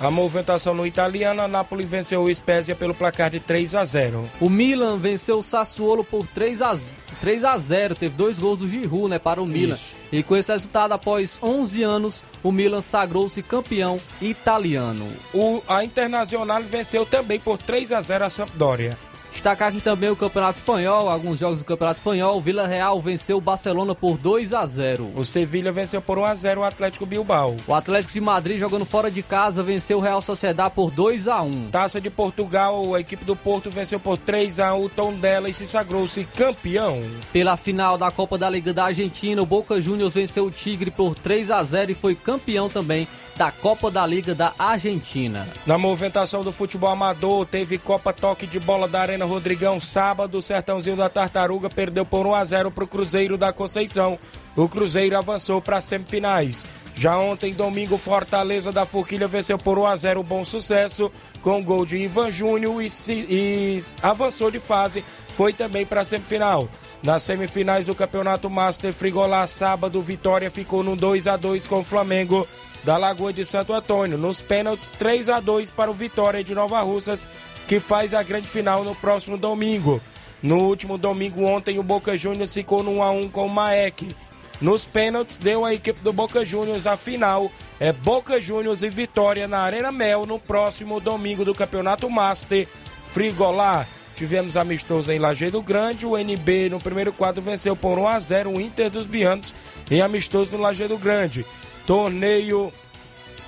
A 0.00 0.12
movimentação 0.12 0.74
no 0.74 0.86
italiano, 0.86 1.42
a 1.42 1.48
Napoli 1.48 1.84
venceu 1.84 2.22
o 2.22 2.32
Spezia 2.32 2.76
pelo 2.76 2.94
placar 2.94 3.30
de 3.30 3.40
3 3.40 3.74
a 3.74 3.84
0. 3.84 4.30
O 4.40 4.48
Milan 4.48 4.96
venceu 4.96 5.38
o 5.38 5.42
Sassuolo 5.42 6.04
por 6.04 6.24
3 6.28 6.62
a, 6.62 6.78
3 7.20 7.44
a 7.44 7.58
0 7.58 7.96
teve 7.96 8.14
dois 8.14 8.38
gols 8.38 8.60
do 8.60 8.68
Giroud 8.68 9.08
né, 9.08 9.18
para 9.18 9.42
o 9.42 9.46
Milan. 9.46 9.74
Isso. 9.74 9.96
E 10.12 10.22
com 10.22 10.36
esse 10.36 10.52
resultado, 10.52 10.92
após 10.92 11.40
11 11.42 11.82
anos, 11.82 12.24
o 12.44 12.52
Milan 12.52 12.80
sagrou-se 12.80 13.42
campeão 13.42 14.00
italiano. 14.20 15.08
O, 15.34 15.60
a 15.66 15.82
Internacional 15.82 16.62
venceu 16.62 17.04
também 17.04 17.40
por 17.40 17.58
3 17.58 17.90
a 17.90 18.00
0 18.00 18.24
a 18.24 18.30
Sampdoria. 18.30 18.96
Destacar 19.30 19.68
aqui 19.68 19.80
também 19.80 20.10
o 20.10 20.16
Campeonato 20.16 20.58
Espanhol, 20.58 21.08
alguns 21.08 21.38
jogos 21.38 21.60
do 21.60 21.64
Campeonato 21.64 22.00
Espanhol. 22.00 22.36
O 22.36 22.40
Vila 22.40 22.66
Real 22.66 23.00
venceu 23.00 23.36
o 23.36 23.40
Barcelona 23.40 23.94
por 23.94 24.16
2 24.16 24.52
a 24.52 24.66
0 24.66 25.12
O 25.14 25.24
Sevilha 25.24 25.70
venceu 25.70 26.02
por 26.02 26.18
1 26.18 26.24
a 26.24 26.34
0 26.34 26.60
o 26.60 26.64
Atlético 26.64 27.06
Bilbao. 27.06 27.56
O 27.66 27.74
Atlético 27.74 28.12
de 28.12 28.20
Madrid, 28.20 28.58
jogando 28.58 28.84
fora 28.84 29.10
de 29.10 29.22
casa, 29.22 29.62
venceu 29.62 29.98
o 29.98 30.00
Real 30.00 30.20
Sociedad 30.20 30.70
por 30.70 30.90
2 30.90 31.28
a 31.28 31.42
1 31.42 31.70
Taça 31.70 32.00
de 32.00 32.10
Portugal, 32.10 32.94
a 32.94 33.00
equipe 33.00 33.24
do 33.24 33.36
Porto 33.36 33.70
venceu 33.70 34.00
por 34.00 34.16
3 34.16 34.60
a 34.60 34.74
1 34.74 34.84
o 34.84 34.88
Tondela 34.88 35.48
e 35.48 35.54
se 35.54 35.66
sagrou-se 35.66 36.24
campeão. 36.24 37.02
Pela 37.32 37.56
final 37.56 37.96
da 37.96 38.10
Copa 38.10 38.38
da 38.38 38.48
Liga 38.48 38.72
da 38.72 38.84
Argentina, 38.84 39.40
o 39.40 39.46
Boca 39.46 39.80
Juniors 39.80 40.14
venceu 40.14 40.46
o 40.46 40.50
Tigre 40.50 40.90
por 40.90 41.14
3 41.14 41.50
a 41.50 41.62
0 41.62 41.92
e 41.92 41.94
foi 41.94 42.14
campeão 42.14 42.68
também 42.68 43.06
da 43.38 43.52
Copa 43.52 43.88
da 43.88 44.04
Liga 44.04 44.34
da 44.34 44.52
Argentina. 44.58 45.46
Na 45.64 45.78
movimentação 45.78 46.42
do 46.42 46.50
futebol 46.50 46.90
amador, 46.90 47.46
teve 47.46 47.78
Copa 47.78 48.12
Toque 48.12 48.48
de 48.48 48.58
Bola 48.58 48.88
da 48.88 49.00
Arena 49.00 49.24
Rodrigão 49.24 49.80
sábado. 49.80 50.38
O 50.38 50.42
Sertãozinho 50.42 50.96
da 50.96 51.08
Tartaruga 51.08 51.70
perdeu 51.70 52.04
por 52.04 52.26
1 52.26 52.34
a 52.34 52.44
0 52.44 52.70
para 52.72 52.82
o 52.82 52.88
Cruzeiro 52.88 53.38
da 53.38 53.52
Conceição. 53.52 54.18
O 54.56 54.68
Cruzeiro 54.68 55.16
avançou 55.16 55.62
para 55.62 55.76
as 55.76 55.84
semifinais. 55.84 56.66
Já 56.98 57.16
ontem, 57.16 57.54
domingo, 57.54 57.96
Fortaleza 57.96 58.72
da 58.72 58.84
Forquilha 58.84 59.28
venceu 59.28 59.56
por 59.56 59.78
1 59.78 59.86
a 59.86 59.96
0 59.96 60.18
o 60.18 60.24
Bom 60.24 60.44
Sucesso 60.44 61.12
com 61.40 61.62
gol 61.62 61.86
de 61.86 61.96
Ivan 61.96 62.28
Júnior 62.28 62.82
e, 62.82 62.88
e 63.08 63.80
avançou 64.02 64.50
de 64.50 64.58
fase. 64.58 65.04
Foi 65.28 65.52
também 65.52 65.86
para 65.86 66.00
a 66.00 66.04
semifinal. 66.04 66.68
Nas 67.00 67.22
semifinais 67.22 67.86
do 67.86 67.94
Campeonato 67.94 68.50
Master 68.50 68.92
Frigolá, 68.92 69.46
sábado, 69.46 70.02
Vitória 70.02 70.50
ficou 70.50 70.82
no 70.82 70.96
2 70.96 71.28
a 71.28 71.36
2 71.36 71.68
com 71.68 71.78
o 71.78 71.84
Flamengo 71.84 72.44
da 72.82 72.96
Lagoa 72.96 73.32
de 73.32 73.44
Santo 73.44 73.72
Antônio. 73.72 74.18
Nos 74.18 74.42
pênaltis, 74.42 74.90
3 74.90 75.28
a 75.28 75.38
2 75.38 75.70
para 75.70 75.92
o 75.92 75.94
Vitória 75.94 76.42
de 76.42 76.52
Nova 76.52 76.80
Russas, 76.80 77.28
que 77.68 77.78
faz 77.78 78.12
a 78.12 78.24
grande 78.24 78.48
final 78.48 78.82
no 78.82 78.96
próximo 78.96 79.38
domingo. 79.38 80.02
No 80.42 80.64
último 80.64 80.98
domingo, 80.98 81.44
ontem, 81.44 81.78
o 81.78 81.82
Boca 81.84 82.16
Juniors 82.16 82.54
ficou 82.54 82.82
no 82.82 82.96
1 82.96 83.02
a 83.04 83.10
1 83.12 83.28
com 83.28 83.46
o 83.46 83.48
Maek. 83.48 84.16
Nos 84.60 84.84
pênaltis, 84.84 85.38
deu 85.38 85.64
a 85.64 85.72
equipe 85.72 86.00
do 86.00 86.12
Boca 86.12 86.44
Juniors 86.44 86.86
a 86.86 86.96
final. 86.96 87.50
É 87.78 87.92
Boca 87.92 88.40
Juniors 88.40 88.82
e 88.82 88.88
Vitória 88.88 89.46
na 89.46 89.60
Arena 89.60 89.92
Mel 89.92 90.26
no 90.26 90.38
próximo 90.38 90.98
domingo 90.98 91.44
do 91.44 91.54
Campeonato 91.54 92.10
Master 92.10 92.66
Frigolá. 93.04 93.86
Tivemos 94.16 94.56
amistoso 94.56 95.12
em 95.12 95.18
Lajeado 95.20 95.62
Grande. 95.62 96.04
O 96.04 96.18
NB 96.18 96.70
no 96.70 96.80
primeiro 96.80 97.12
quadro 97.12 97.40
venceu 97.40 97.76
por 97.76 98.00
1 98.00 98.08
a 98.08 98.18
0 98.18 98.50
o 98.50 98.60
Inter 98.60 98.90
dos 98.90 99.06
Bianos 99.06 99.54
em 99.88 100.00
amistoso 100.00 100.56
no 100.56 100.62
Lajeado 100.64 100.98
Grande. 100.98 101.46
Torneio 101.86 102.72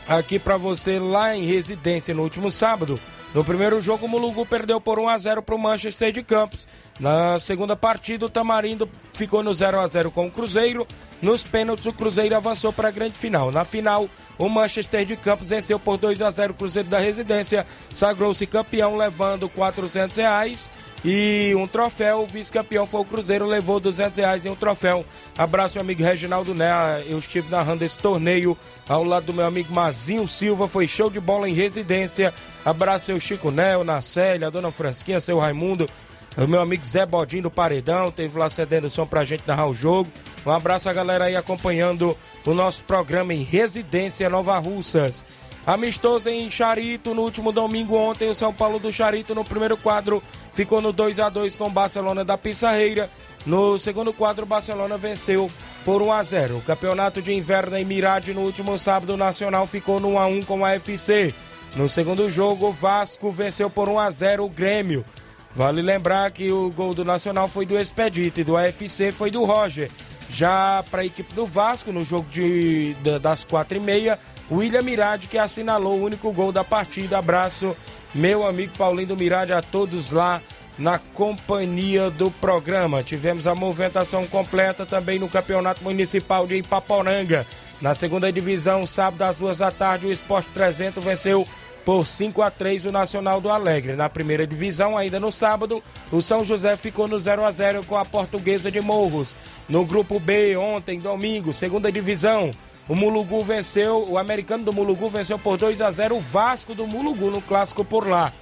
aqui 0.06 0.38
para 0.38 0.56
você 0.56 1.00
lá 1.00 1.36
em 1.36 1.44
residência 1.44 2.14
no 2.14 2.22
último 2.22 2.52
sábado. 2.52 3.00
No 3.34 3.44
primeiro 3.44 3.80
jogo, 3.80 4.06
o 4.06 4.08
Mulugu 4.08 4.44
perdeu 4.44 4.80
por 4.80 4.98
1 4.98 5.08
a 5.08 5.18
0 5.18 5.42
para 5.42 5.54
o 5.54 5.58
Manchester 5.58 6.12
de 6.12 6.22
Campos. 6.22 6.66
Na 6.98 7.38
segunda 7.38 7.76
partida, 7.76 8.26
o 8.26 8.28
Tamarindo 8.28 8.88
ficou 9.12 9.42
no 9.42 9.54
0 9.54 9.80
a 9.80 9.86
0 9.86 10.10
com 10.10 10.26
o 10.26 10.30
Cruzeiro. 10.30 10.86
Nos 11.20 11.42
pênaltis, 11.42 11.84
o 11.84 11.92
Cruzeiro 11.92 12.34
avançou 12.34 12.72
para 12.72 12.88
a 12.88 12.90
grande 12.90 13.18
final. 13.18 13.52
Na 13.52 13.62
final, 13.62 14.08
o 14.38 14.48
Manchester 14.48 15.04
de 15.04 15.16
Campos 15.16 15.50
venceu 15.50 15.78
por 15.78 15.98
2 15.98 16.22
a 16.22 16.30
0 16.30 16.52
o 16.52 16.56
Cruzeiro 16.56 16.88
da 16.88 16.98
Residência. 16.98 17.66
Sagrou-se 17.92 18.46
campeão, 18.46 18.96
levando 18.96 19.48
400 19.48 20.16
reais 20.16 20.70
e 21.04 21.52
um 21.54 21.66
troféu. 21.66 22.22
O 22.22 22.26
vice-campeão 22.26 22.86
foi 22.86 23.00
o 23.02 23.04
Cruzeiro, 23.04 23.44
levou 23.44 23.78
200 23.78 24.18
reais 24.18 24.46
em 24.46 24.48
um 24.48 24.56
troféu. 24.56 25.04
Abraço, 25.36 25.74
meu 25.74 25.82
amigo 25.82 26.02
Reginaldo 26.02 26.54
Né. 26.54 26.70
Eu 27.06 27.18
estive 27.18 27.50
narrando 27.50 27.84
esse 27.84 27.98
torneio 27.98 28.56
ao 28.88 29.04
lado 29.04 29.26
do 29.26 29.34
meu 29.34 29.44
amigo 29.44 29.72
Mazinho 29.74 30.26
Silva. 30.26 30.66
Foi 30.66 30.88
show 30.88 31.10
de 31.10 31.20
bola 31.20 31.48
em 31.48 31.52
residência. 31.52 32.32
Abraço, 32.64 33.06
seu 33.06 33.20
Chico 33.20 33.50
Nel, 33.50 33.84
Nacélia, 33.84 34.46
a 34.46 34.50
dona 34.50 34.70
Fransquinha, 34.70 35.20
seu 35.20 35.38
Raimundo. 35.38 35.88
O 36.36 36.46
meu 36.46 36.60
amigo 36.60 36.86
Zé 36.86 37.04
Bodinho 37.04 37.44
do 37.44 37.50
Paredão, 37.50 38.10
teve 38.10 38.38
lá 38.38 38.48
cedendo 38.48 38.86
o 38.86 38.90
som 38.90 39.04
pra 39.04 39.24
gente 39.24 39.42
narrar 39.46 39.66
o 39.66 39.74
jogo. 39.74 40.10
Um 40.46 40.50
abraço 40.50 40.88
a 40.88 40.92
galera 40.92 41.24
aí 41.24 41.36
acompanhando 41.36 42.16
o 42.46 42.54
nosso 42.54 42.84
programa 42.84 43.34
em 43.34 43.42
Residência 43.42 44.30
Nova 44.30 44.56
Russas. 44.58 45.24
Amistoso 45.66 46.28
em 46.28 46.50
Charito 46.50 47.14
no 47.14 47.22
último 47.22 47.52
domingo 47.52 47.94
ontem, 47.94 48.30
o 48.30 48.34
São 48.34 48.52
Paulo 48.52 48.78
do 48.78 48.92
Charito 48.92 49.34
no 49.34 49.44
primeiro 49.44 49.76
quadro 49.76 50.22
ficou 50.52 50.80
no 50.80 50.92
2 50.92 51.18
a 51.18 51.28
2 51.28 51.56
com 51.56 51.66
o 51.66 51.70
Barcelona 51.70 52.24
da 52.24 52.38
Pissarreira. 52.38 53.10
No 53.44 53.78
segundo 53.78 54.12
quadro, 54.12 54.44
o 54.44 54.48
Barcelona 54.48 54.96
venceu 54.96 55.50
por 55.84 56.00
1 56.00 56.12
a 56.12 56.22
0. 56.22 56.56
O 56.58 56.62
campeonato 56.62 57.20
de 57.20 57.34
inverno 57.34 57.76
em 57.76 57.84
Mirade 57.84 58.32
no 58.32 58.40
último 58.40 58.78
sábado, 58.78 59.14
o 59.14 59.18
Nacional 59.18 59.66
ficou 59.66 60.00
no 60.00 60.12
1 60.12 60.18
a 60.18 60.26
1 60.26 60.42
com 60.42 60.64
a 60.64 60.72
FC. 60.74 61.34
No 61.76 61.88
segundo 61.88 62.28
jogo, 62.30 62.68
o 62.68 62.72
Vasco 62.72 63.30
venceu 63.30 63.68
por 63.68 63.88
1 63.88 63.98
a 63.98 64.10
0 64.10 64.44
o 64.44 64.48
Grêmio. 64.48 65.04
Vale 65.52 65.82
lembrar 65.82 66.30
que 66.30 66.50
o 66.50 66.70
gol 66.70 66.94
do 66.94 67.04
Nacional 67.04 67.48
foi 67.48 67.66
do 67.66 67.78
Expedito 67.78 68.40
e 68.40 68.44
do 68.44 68.56
AFC 68.56 69.10
foi 69.10 69.30
do 69.30 69.44
Roger. 69.44 69.90
Já 70.28 70.84
para 70.90 71.02
a 71.02 71.04
equipe 71.04 71.34
do 71.34 71.44
Vasco, 71.44 71.90
no 71.90 72.04
jogo 72.04 72.28
de, 72.30 72.94
das 73.20 73.42
quatro 73.42 73.76
e 73.76 73.80
meia, 73.80 74.18
William 74.50 74.82
Mirade 74.82 75.26
que 75.26 75.36
assinalou 75.36 75.98
o 75.98 76.04
único 76.04 76.32
gol 76.32 76.52
da 76.52 76.62
partida. 76.62 77.18
Abraço, 77.18 77.76
meu 78.14 78.46
amigo 78.46 78.76
Paulinho 78.78 79.08
do 79.08 79.16
Mirade, 79.16 79.52
a 79.52 79.60
todos 79.60 80.12
lá 80.12 80.40
na 80.78 80.98
companhia 80.98 82.10
do 82.10 82.30
programa. 82.30 83.02
Tivemos 83.02 83.46
a 83.46 83.54
movimentação 83.54 84.26
completa 84.26 84.86
também 84.86 85.18
no 85.18 85.28
Campeonato 85.28 85.82
Municipal 85.82 86.46
de 86.46 86.56
Ipaporanga. 86.56 87.44
Na 87.80 87.94
segunda 87.94 88.32
divisão, 88.32 88.86
sábado 88.86 89.22
às 89.22 89.36
duas 89.36 89.58
da 89.58 89.70
tarde, 89.70 90.06
o 90.06 90.12
Esporte 90.12 90.48
300 90.54 91.02
venceu 91.02 91.46
por 91.84 92.06
5 92.06 92.42
a 92.42 92.50
3 92.50 92.86
o 92.86 92.92
Nacional 92.92 93.40
do 93.40 93.50
Alegre. 93.50 93.94
Na 93.94 94.08
primeira 94.08 94.46
divisão, 94.46 94.96
ainda 94.96 95.18
no 95.18 95.30
sábado, 95.30 95.82
o 96.10 96.20
São 96.20 96.44
José 96.44 96.76
ficou 96.76 97.08
no 97.08 97.18
0 97.18 97.44
a 97.44 97.50
0 97.50 97.84
com 97.84 97.96
a 97.96 98.04
Portuguesa 98.04 98.70
de 98.70 98.80
Morros. 98.80 99.34
No 99.68 99.84
grupo 99.84 100.20
B, 100.20 100.56
ontem, 100.56 100.98
domingo, 100.98 101.52
segunda 101.52 101.90
divisão, 101.90 102.50
o 102.88 102.94
Mulugu 102.94 103.42
venceu, 103.42 104.06
o 104.08 104.18
americano 104.18 104.64
do 104.64 104.72
Mulugu 104.72 105.08
venceu 105.08 105.38
por 105.38 105.56
2 105.56 105.80
a 105.80 105.90
0 105.90 106.16
o 106.16 106.20
Vasco 106.20 106.74
do 106.74 106.86
Mulugu 106.86 107.30
no 107.30 107.40
clássico 107.40 107.84
por 107.84 108.06
lá. 108.06 108.32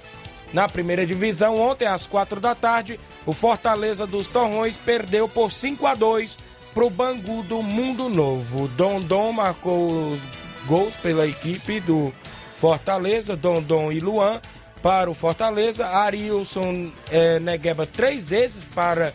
Na 0.51 0.67
primeira 0.67 1.05
divisão, 1.05 1.59
ontem 1.59 1.85
às 1.85 2.07
4 2.07 2.39
da 2.39 2.55
tarde, 2.55 2.99
o 3.25 3.33
Fortaleza 3.33 4.07
dos 4.07 4.27
Torrões 4.27 4.77
perdeu 4.77 5.29
por 5.29 5.51
5 5.51 5.85
a 5.85 5.93
2 5.93 6.37
para 6.73 6.83
o 6.85 6.89
Bangu 6.89 7.43
do 7.43 7.61
Mundo 7.61 8.09
Novo. 8.09 8.67
Dondon 8.69 9.31
marcou 9.31 10.13
os 10.13 10.21
gols 10.65 10.95
pela 10.95 11.27
equipe 11.27 11.79
do 11.79 12.13
Fortaleza, 12.59 13.37
Dondon 13.37 13.89
e 13.89 14.01
Luan 14.01 14.41
para 14.81 15.09
o 15.09 15.13
Fortaleza, 15.13 15.87
Arilson 15.87 16.91
é, 17.09 17.39
Negueba 17.39 17.85
três 17.85 18.31
vezes 18.31 18.65
para 18.75 19.13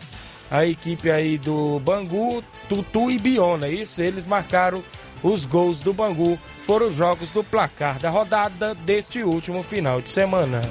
a 0.49 0.65
equipe 0.65 1.11
aí 1.11 1.37
do 1.37 1.79
Bangu, 1.79 2.43
Tutu 2.67 3.11
e 3.11 3.19
Biona, 3.19 3.69
isso, 3.69 4.01
eles 4.01 4.25
marcaram 4.25 4.83
os 5.21 5.45
gols 5.45 5.79
do 5.79 5.93
Bangu, 5.93 6.39
foram 6.61 6.87
os 6.87 6.95
jogos 6.95 7.29
do 7.29 7.43
placar 7.43 7.99
da 7.99 8.09
rodada 8.09 8.73
deste 8.73 9.21
último 9.21 9.61
final 9.61 10.01
de 10.01 10.09
semana. 10.09 10.61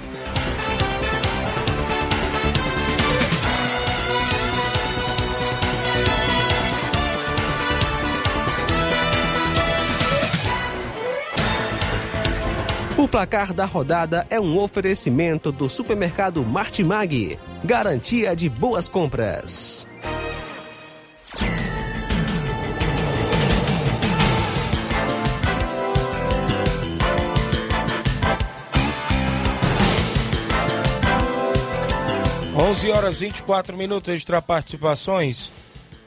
'O 13.04 13.08
placar 13.08 13.52
da 13.52 13.66
rodada 13.66 14.26
é 14.30 14.40
um 14.40 14.58
oferecimento 14.58 15.52
do 15.52 15.68
supermercado 15.68 16.42
Martimag, 16.42 17.38
garantia 17.62 18.34
de 18.34 18.48
boas 18.48 18.88
compras. 18.88 19.86
Onze 32.56 32.90
horas 32.90 33.20
24 33.20 33.76
minutos 33.76 34.14
extra 34.14 34.40
participações. 34.40 35.52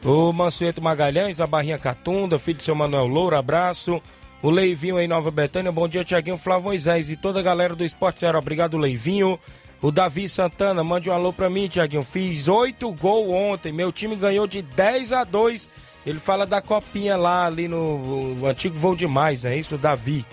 O 0.03 0.33
Mansueto 0.33 0.81
Magalhães, 0.81 1.39
a 1.39 1.45
Barrinha 1.45 1.77
Catunda, 1.77 2.39
filho 2.39 2.57
do 2.57 2.63
seu 2.63 2.73
Manuel 2.73 3.05
Loura, 3.05 3.37
abraço. 3.37 4.01
O 4.41 4.49
Leivinho 4.49 4.99
em 4.99 5.07
Nova 5.07 5.31
Betânia. 5.31 5.71
Bom 5.71 5.87
dia, 5.87 6.03
Tiaguinho 6.03 6.37
Flávio 6.37 6.65
Moisés 6.65 7.09
e 7.09 7.15
toda 7.15 7.39
a 7.39 7.43
galera 7.43 7.75
do 7.75 7.83
Esporte 7.83 8.19
Zero. 8.19 8.37
Obrigado, 8.37 8.77
Leivinho. 8.77 9.39
O 9.81 9.91
Davi 9.91 10.27
Santana, 10.27 10.83
mande 10.83 11.09
um 11.09 11.13
alô 11.13 11.31
pra 11.31 11.49
mim, 11.49 11.67
Tiaguinho. 11.67 12.03
Fiz 12.03 12.47
oito 12.47 12.91
gols 12.91 13.31
ontem. 13.31 13.71
Meu 13.71 13.91
time 13.91 14.15
ganhou 14.15 14.47
de 14.47 14.61
10 14.61 15.11
a 15.11 15.23
2. 15.23 15.69
Ele 16.05 16.19
fala 16.19 16.45
da 16.45 16.61
copinha 16.61 17.17
lá 17.17 17.45
ali 17.45 17.67
no 17.67 18.35
antigo 18.45 18.77
voo 18.77 18.95
demais, 18.95 19.43
é 19.43 19.57
isso, 19.57 19.77
Davi. 19.77 20.25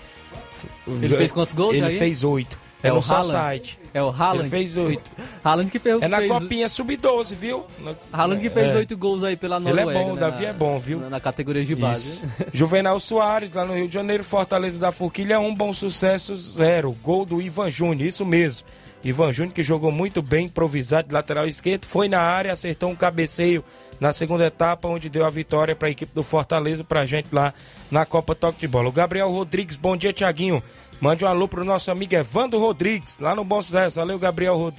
Ele 0.87 1.17
fez 1.17 1.31
quantos 1.31 1.53
gols? 1.53 1.75
Ele 1.75 1.85
aí? 1.85 1.97
fez 1.97 2.23
oito. 2.23 2.64
É, 2.85 2.89
é 2.89 2.93
no 2.93 3.01
só 3.01 3.23
site. 3.23 3.79
É 3.93 4.01
o 4.03 4.09
Haaland. 4.09 4.41
Ele 4.41 4.49
fez 4.49 4.77
oito. 4.77 5.11
Haaland 5.43 5.71
que 5.71 5.79
fez 5.79 6.01
É 6.01 6.07
na 6.07 6.17
fez... 6.17 6.31
copinha 6.31 6.67
sub-12, 6.67 7.33
viu? 7.33 7.65
Haaland 8.11 8.41
que 8.41 8.49
fez 8.49 8.75
é. 8.75 8.77
oito 8.77 8.93
é. 8.93 8.97
gols 8.97 9.23
aí 9.23 9.35
pela 9.35 9.59
Noruega. 9.59 9.89
Ele 9.89 9.97
é 9.97 10.01
bom, 10.01 10.11
o 10.11 10.15
né? 10.15 10.19
Davi 10.19 10.45
é 10.45 10.53
bom, 10.53 10.77
viu? 10.77 10.99
Na, 10.99 11.11
na 11.11 11.19
categoria 11.19 11.63
de 11.63 11.75
base. 11.75 12.23
Juvenal 12.53 12.99
Soares, 12.99 13.53
lá 13.53 13.65
no 13.65 13.73
Rio 13.73 13.87
de 13.87 13.93
Janeiro, 13.93 14.23
Fortaleza 14.23 14.77
da 14.77 14.91
Forquilha, 14.91 15.39
um 15.39 15.55
bom 15.55 15.73
sucesso, 15.73 16.35
zero. 16.35 16.91
Gol 17.01 17.25
do 17.25 17.41
Ivan 17.41 17.69
Júnior, 17.69 18.07
isso 18.07 18.25
mesmo. 18.25 18.67
Ivan 19.05 19.31
Júnior, 19.31 19.53
que 19.53 19.61
jogou 19.61 19.91
muito 19.91 20.19
bem, 20.19 20.47
improvisado 20.47 21.07
de 21.07 21.13
lateral 21.13 21.47
esquerdo, 21.47 21.85
foi 21.85 22.09
na 22.09 22.19
área, 22.19 22.51
acertou 22.51 22.89
um 22.89 22.95
cabeceio 22.95 23.63
na 23.99 24.11
segunda 24.11 24.47
etapa, 24.47 24.87
onde 24.87 25.09
deu 25.09 25.23
a 25.23 25.29
vitória 25.29 25.75
para 25.75 25.87
a 25.87 25.91
equipe 25.91 26.11
do 26.13 26.23
Fortaleza, 26.23 26.83
para 26.83 27.01
a 27.01 27.05
gente 27.05 27.27
lá 27.31 27.53
na 27.91 28.03
Copa 28.03 28.33
Toque 28.33 28.59
de 28.59 28.67
Bola. 28.67 28.89
O 28.89 28.91
Gabriel 28.91 29.29
Rodrigues, 29.29 29.77
bom 29.77 29.95
dia, 29.95 30.11
Tiaguinho. 30.11 30.61
Mande 30.99 31.25
um 31.25 31.27
alô 31.27 31.47
pro 31.47 31.63
nosso 31.63 31.91
amigo 31.91 32.15
Evandro 32.15 32.59
Rodrigues, 32.59 33.17
lá 33.19 33.35
no 33.35 33.43
Bom 33.43 33.61
Sucesso. 33.61 33.99
Valeu, 33.99 34.17
Gabriel. 34.17 34.57
Rod... 34.57 34.75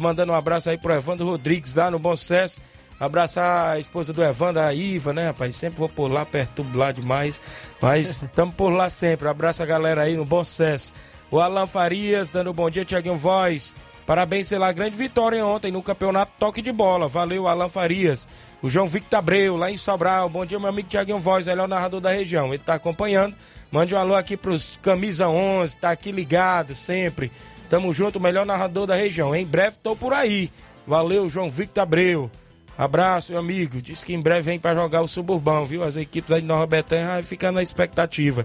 Mandando 0.00 0.32
um 0.32 0.34
abraço 0.34 0.70
aí 0.70 0.78
pro 0.78 0.92
Evandro 0.92 1.26
Rodrigues, 1.26 1.74
lá 1.74 1.90
no 1.90 1.98
Bom 1.98 2.16
Sucesso. 2.16 2.60
Abraçar 2.98 3.76
a 3.76 3.78
esposa 3.78 4.12
do 4.12 4.22
Evandro, 4.22 4.60
a 4.60 4.74
Iva, 4.74 5.12
né, 5.12 5.28
rapaz? 5.28 5.56
Sempre 5.56 5.78
vou 5.78 5.88
por 5.88 6.10
lá, 6.10 6.26
perturbo 6.26 6.76
lá 6.76 6.92
demais. 6.92 7.40
Mas 7.80 8.22
estamos 8.24 8.54
por 8.54 8.70
lá 8.70 8.90
sempre. 8.90 9.28
Abraço 9.28 9.62
a 9.62 9.66
galera 9.66 10.02
aí 10.02 10.16
no 10.16 10.24
Bom 10.24 10.44
Sucesso. 10.44 10.92
O 11.30 11.40
Alan 11.40 11.66
Farias, 11.66 12.30
dando 12.30 12.50
um 12.50 12.54
bom 12.54 12.68
dia, 12.68 12.84
Tiaguinho 12.84 13.16
Voz. 13.16 13.74
Parabéns 14.10 14.48
pela 14.48 14.72
grande 14.72 14.96
vitória 14.96 15.46
ontem 15.46 15.70
no 15.70 15.80
campeonato 15.80 16.32
Toque 16.36 16.60
de 16.60 16.72
Bola. 16.72 17.06
Valeu, 17.06 17.46
Alan 17.46 17.68
Farias. 17.68 18.26
O 18.60 18.68
João 18.68 18.84
Victor 18.84 19.20
Abreu, 19.20 19.56
lá 19.56 19.70
em 19.70 19.76
Sobral. 19.76 20.28
Bom 20.28 20.44
dia, 20.44 20.58
meu 20.58 20.68
amigo 20.68 20.88
Tiaguinho 20.88 21.20
Voz, 21.20 21.46
melhor 21.46 21.68
narrador 21.68 22.00
da 22.00 22.10
região. 22.10 22.48
Ele 22.48 22.56
está 22.56 22.74
acompanhando. 22.74 23.36
Mande 23.70 23.94
um 23.94 23.98
alô 23.98 24.16
aqui 24.16 24.36
pros 24.36 24.76
Camisa 24.82 25.28
11, 25.28 25.78
tá 25.78 25.92
aqui 25.92 26.10
ligado 26.10 26.74
sempre. 26.74 27.30
Tamo 27.68 27.94
junto, 27.94 28.18
melhor 28.18 28.44
narrador 28.44 28.84
da 28.84 28.96
região. 28.96 29.32
Em 29.32 29.46
breve 29.46 29.76
tô 29.80 29.94
por 29.94 30.12
aí. 30.12 30.50
Valeu, 30.84 31.28
João 31.28 31.48
Victor 31.48 31.82
Abreu. 31.82 32.28
Abraço, 32.76 33.30
meu 33.30 33.40
amigo. 33.40 33.80
Diz 33.80 34.02
que 34.02 34.12
em 34.12 34.20
breve 34.20 34.42
vem 34.42 34.58
para 34.58 34.74
jogar 34.74 35.02
o 35.02 35.06
Suburbão, 35.06 35.64
viu? 35.64 35.84
As 35.84 35.94
equipes 35.94 36.32
aí 36.32 36.40
de 36.40 36.48
Nova 36.48 36.66
Betânia 36.66 37.06
vai 37.06 37.22
ficar 37.22 37.52
na 37.52 37.62
expectativa. 37.62 38.44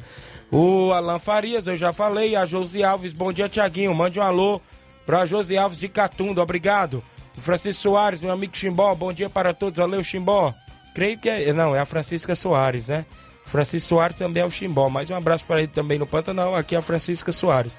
O 0.51 0.91
Alan 0.91 1.17
Farias, 1.17 1.65
eu 1.65 1.75
já 1.75 1.91
falei. 1.91 2.35
A 2.35 2.45
Josi 2.45 2.83
Alves, 2.83 3.13
bom 3.13 3.33
dia, 3.33 3.49
Tiaguinho. 3.49 3.95
Mande 3.95 4.19
um 4.19 4.23
alô 4.23 4.61
pra 5.05 5.25
Josi 5.25 5.57
Alves 5.57 5.79
de 5.79 5.87
Catunda, 5.87 6.41
obrigado. 6.41 7.03
O 7.37 7.41
Francisco 7.41 7.83
Soares, 7.83 8.21
meu 8.21 8.31
amigo 8.31 8.55
Chimbó, 8.55 8.93
bom 8.95 9.11
dia 9.11 9.29
para 9.29 9.53
todos. 9.53 9.79
Valeu, 9.79 10.03
Chimbó. 10.03 10.53
Creio 10.93 11.17
que 11.17 11.29
é. 11.29 11.51
Não, 11.51 11.75
é 11.75 11.79
a 11.79 11.85
Francisca 11.85 12.35
Soares, 12.35 12.87
né? 12.87 13.05
Francisco 13.45 13.89
Soares 13.89 14.15
também 14.15 14.41
é 14.41 14.45
o 14.45 14.51
Chimbó. 14.51 14.89
Mais 14.89 15.09
um 15.09 15.15
abraço 15.15 15.45
para 15.45 15.59
ele 15.59 15.67
também 15.67 15.99
no 15.99 16.07
Pantanal. 16.07 16.55
Aqui 16.55 16.75
é 16.75 16.77
a 16.77 16.81
Francisca 16.81 17.31
Soares. 17.31 17.77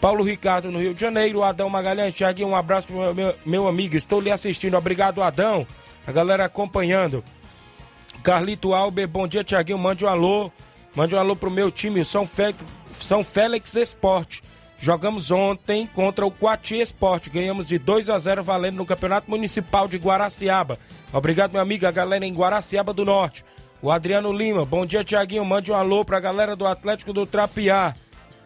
Paulo 0.00 0.22
Ricardo 0.22 0.70
no 0.70 0.78
Rio 0.78 0.94
de 0.94 1.00
Janeiro. 1.00 1.42
Adão 1.42 1.68
Magalhães. 1.70 2.14
Tiaguinho, 2.14 2.48
um 2.48 2.56
abraço 2.56 2.88
para 2.88 2.96
meu, 2.96 3.14
meu, 3.14 3.34
meu 3.44 3.68
amigo. 3.68 3.96
Estou 3.96 4.20
lhe 4.20 4.30
assistindo. 4.30 4.76
Obrigado, 4.76 5.22
Adão. 5.22 5.66
A 6.06 6.12
galera 6.12 6.44
acompanhando. 6.44 7.24
Carlito 8.22 8.74
Alber, 8.74 9.08
bom 9.08 9.26
dia, 9.26 9.42
Tiaguinho. 9.42 9.78
Mande 9.78 10.04
um 10.04 10.08
alô. 10.08 10.52
Mande 10.94 11.14
um 11.14 11.18
alô 11.18 11.36
pro 11.36 11.50
meu 11.50 11.70
time, 11.70 12.00
o 12.00 12.04
São 12.04 12.26
Félix, 12.26 12.64
São 12.90 13.22
Félix 13.22 13.74
Esporte. 13.76 14.42
Jogamos 14.80 15.32
ontem 15.32 15.86
contra 15.86 16.24
o 16.24 16.30
Coati 16.30 16.80
Esporte. 16.80 17.30
Ganhamos 17.30 17.66
de 17.66 17.78
2 17.78 18.08
a 18.10 18.18
0 18.18 18.42
valendo 18.44 18.76
no 18.76 18.86
Campeonato 18.86 19.28
Municipal 19.28 19.88
de 19.88 19.98
Guaraciaba. 19.98 20.78
Obrigado, 21.12 21.52
meu 21.52 21.60
amigo, 21.60 21.84
a 21.86 21.90
galera 21.90 22.24
em 22.24 22.32
Guaraciaba 22.32 22.92
do 22.92 23.04
Norte. 23.04 23.44
O 23.82 23.90
Adriano 23.90 24.32
Lima, 24.32 24.64
bom 24.64 24.86
dia, 24.86 25.02
Tiaguinho. 25.02 25.44
Mande 25.44 25.72
um 25.72 25.74
alô 25.74 26.04
pra 26.04 26.20
galera 26.20 26.54
do 26.54 26.66
Atlético 26.66 27.12
do 27.12 27.26
Trapiá. 27.26 27.94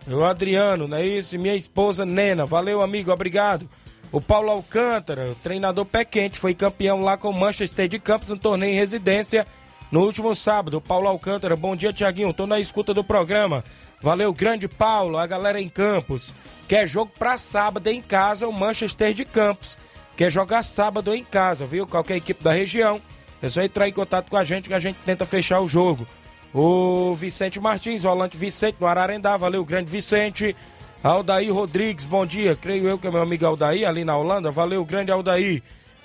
O 0.06 0.24
Adriano, 0.24 0.88
não 0.88 0.96
é 0.96 1.06
isso? 1.06 1.34
E 1.34 1.38
minha 1.38 1.54
esposa 1.54 2.04
Nena. 2.06 2.46
Valeu, 2.46 2.80
amigo, 2.80 3.12
obrigado. 3.12 3.68
O 4.10 4.20
Paulo 4.20 4.50
Alcântara, 4.50 5.34
treinador 5.42 5.84
pé 5.86 6.04
quente, 6.04 6.38
foi 6.38 6.54
campeão 6.54 7.02
lá 7.02 7.16
com 7.16 7.30
o 7.30 7.38
Manchester 7.38 7.88
de 7.88 7.98
Campos 7.98 8.28
no 8.28 8.38
torneio 8.38 8.72
em 8.72 8.76
residência 8.76 9.46
no 9.90 10.00
último 10.00 10.34
sábado. 10.34 10.78
O 10.78 10.80
Paulo 10.80 11.08
Alcântara, 11.08 11.56
bom 11.56 11.76
dia, 11.76 11.92
Tiaguinho. 11.92 12.32
Tô 12.32 12.46
na 12.46 12.58
escuta 12.58 12.92
do 12.92 13.04
programa. 13.04 13.62
Valeu, 14.02 14.32
grande 14.32 14.66
Paulo, 14.66 15.16
a 15.16 15.26
galera 15.26 15.60
em 15.60 15.68
Campos. 15.68 16.34
Quer 16.66 16.88
jogo 16.88 17.12
pra 17.16 17.38
sábado 17.38 17.86
em 17.86 18.02
casa, 18.02 18.48
o 18.48 18.52
Manchester 18.52 19.14
de 19.14 19.24
Campos. 19.24 19.78
Quer 20.16 20.30
jogar 20.30 20.64
sábado 20.64 21.14
em 21.14 21.22
casa, 21.22 21.64
viu? 21.64 21.86
Qualquer 21.86 22.16
equipe 22.16 22.42
da 22.42 22.52
região 22.52 23.00
é 23.40 23.48
só 23.48 23.62
entrar 23.62 23.88
em 23.88 23.92
contato 23.92 24.28
com 24.28 24.36
a 24.36 24.44
gente 24.44 24.68
que 24.68 24.74
a 24.74 24.78
gente 24.80 24.98
tenta 25.06 25.24
fechar 25.24 25.60
o 25.60 25.68
jogo. 25.68 26.06
O 26.52 27.14
Vicente 27.14 27.60
Martins, 27.60 28.02
volante 28.02 28.36
Vicente 28.36 28.76
no 28.80 28.86
Ararendá, 28.86 29.36
valeu, 29.36 29.64
grande 29.64 29.90
Vicente. 29.90 30.54
Aldair 31.02 31.52
Rodrigues, 31.52 32.04
bom 32.04 32.26
dia. 32.26 32.54
Creio 32.56 32.88
eu 32.88 32.98
que 32.98 33.06
é 33.06 33.10
meu 33.10 33.22
amigo 33.22 33.46
Aldair, 33.46 33.88
ali 33.88 34.04
na 34.04 34.16
Holanda. 34.16 34.50
Valeu, 34.50 34.84
grande 34.84 35.10
Aldair. 35.10 35.62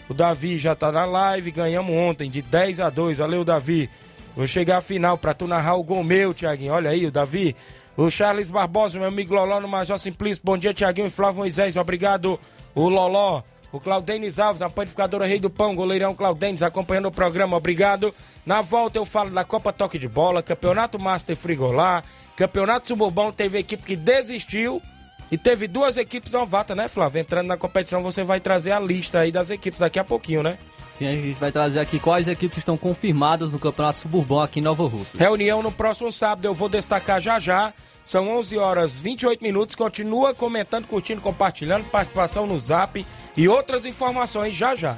O 0.07 0.13
Davi 0.13 0.57
já 0.57 0.73
tá 0.73 0.91
na 0.91 1.05
live, 1.05 1.51
ganhamos 1.51 1.95
ontem 1.95 2.29
de 2.29 2.41
10 2.41 2.79
a 2.79 2.89
2. 2.89 3.17
Valeu, 3.17 3.43
Davi. 3.43 3.89
Vou 4.35 4.47
chegar 4.47 4.77
à 4.77 4.81
final 4.81 5.17
pra 5.17 5.33
tu 5.33 5.47
narrar 5.47 5.75
o 5.75 5.83
gol 5.83 6.03
meu, 6.03 6.33
Tiaguinho. 6.33 6.73
Olha 6.73 6.91
aí, 6.91 7.05
o 7.05 7.11
Davi. 7.11 7.55
O 7.97 8.11
Charles 8.11 8.51
Barbosa, 8.51 8.99
meu 8.99 9.07
amigo 9.07 9.33
Loló 9.33 9.59
no 9.59 9.67
Major 9.67 9.97
Simplício. 9.97 10.43
Bom 10.45 10.55
dia, 10.55 10.71
Tiaguinho 10.71 11.07
e 11.07 11.09
Flávio 11.09 11.39
Moisés. 11.39 11.77
Obrigado, 11.77 12.39
o 12.75 12.87
Loló. 12.87 13.41
O 13.71 13.79
Claudenis 13.79 14.37
Alves, 14.37 14.61
na 14.61 14.69
panificadora 14.69 15.25
Rei 15.25 15.39
do 15.39 15.49
Pão, 15.49 15.75
goleirão 15.75 16.13
Claudenis, 16.13 16.61
acompanhando 16.61 17.07
o 17.07 17.11
programa, 17.11 17.57
obrigado. 17.57 18.13
Na 18.45 18.61
volta 18.61 18.99
eu 18.99 19.03
falo 19.03 19.31
da 19.31 19.43
Copa 19.43 19.73
Toque 19.73 19.97
de 19.97 20.07
Bola, 20.07 20.43
Campeonato 20.43 20.99
Master 20.99 21.35
Frigolá, 21.35 22.03
Campeonato 22.35 22.87
Suburbão, 22.87 23.31
teve 23.31 23.57
equipe 23.57 23.83
que 23.83 23.95
desistiu 23.95 24.79
e 25.31 25.37
teve 25.37 25.67
duas 25.67 25.97
equipes 25.97 26.31
novatas, 26.31 26.77
né, 26.77 26.87
Flávio? 26.87 27.19
Entrando 27.19 27.47
na 27.47 27.57
competição, 27.57 28.01
você 28.01 28.23
vai 28.23 28.39
trazer 28.39 28.71
a 28.71 28.79
lista 28.79 29.19
aí 29.19 29.31
das 29.31 29.49
equipes 29.49 29.79
daqui 29.79 29.99
a 29.99 30.03
pouquinho, 30.03 30.43
né? 30.43 30.57
Sim, 30.97 31.05
a 31.05 31.13
gente 31.13 31.39
vai 31.39 31.51
trazer 31.51 31.79
aqui 31.79 31.99
quais 31.99 32.27
equipes 32.27 32.57
estão 32.57 32.75
confirmadas 32.75 33.51
no 33.51 33.59
Campeonato 33.59 33.99
Suburbão 33.99 34.41
aqui 34.41 34.59
em 34.59 34.63
Nova 34.63 34.87
Rússia. 34.87 35.19
Reunião 35.19 35.61
no 35.61 35.71
próximo 35.71 36.11
sábado, 36.11 36.45
eu 36.45 36.55
vou 36.55 36.67
destacar 36.67 37.21
já 37.21 37.37
já. 37.37 37.71
São 38.03 38.27
11 38.35 38.57
horas 38.57 38.99
28 38.99 39.43
minutos. 39.43 39.75
Continua 39.75 40.33
comentando, 40.33 40.87
curtindo, 40.87 41.21
compartilhando, 41.21 41.85
participação 41.91 42.47
no 42.47 42.59
zap 42.59 43.05
e 43.35 43.47
outras 43.47 43.85
informações 43.85 44.55
já 44.55 44.73
já. 44.73 44.97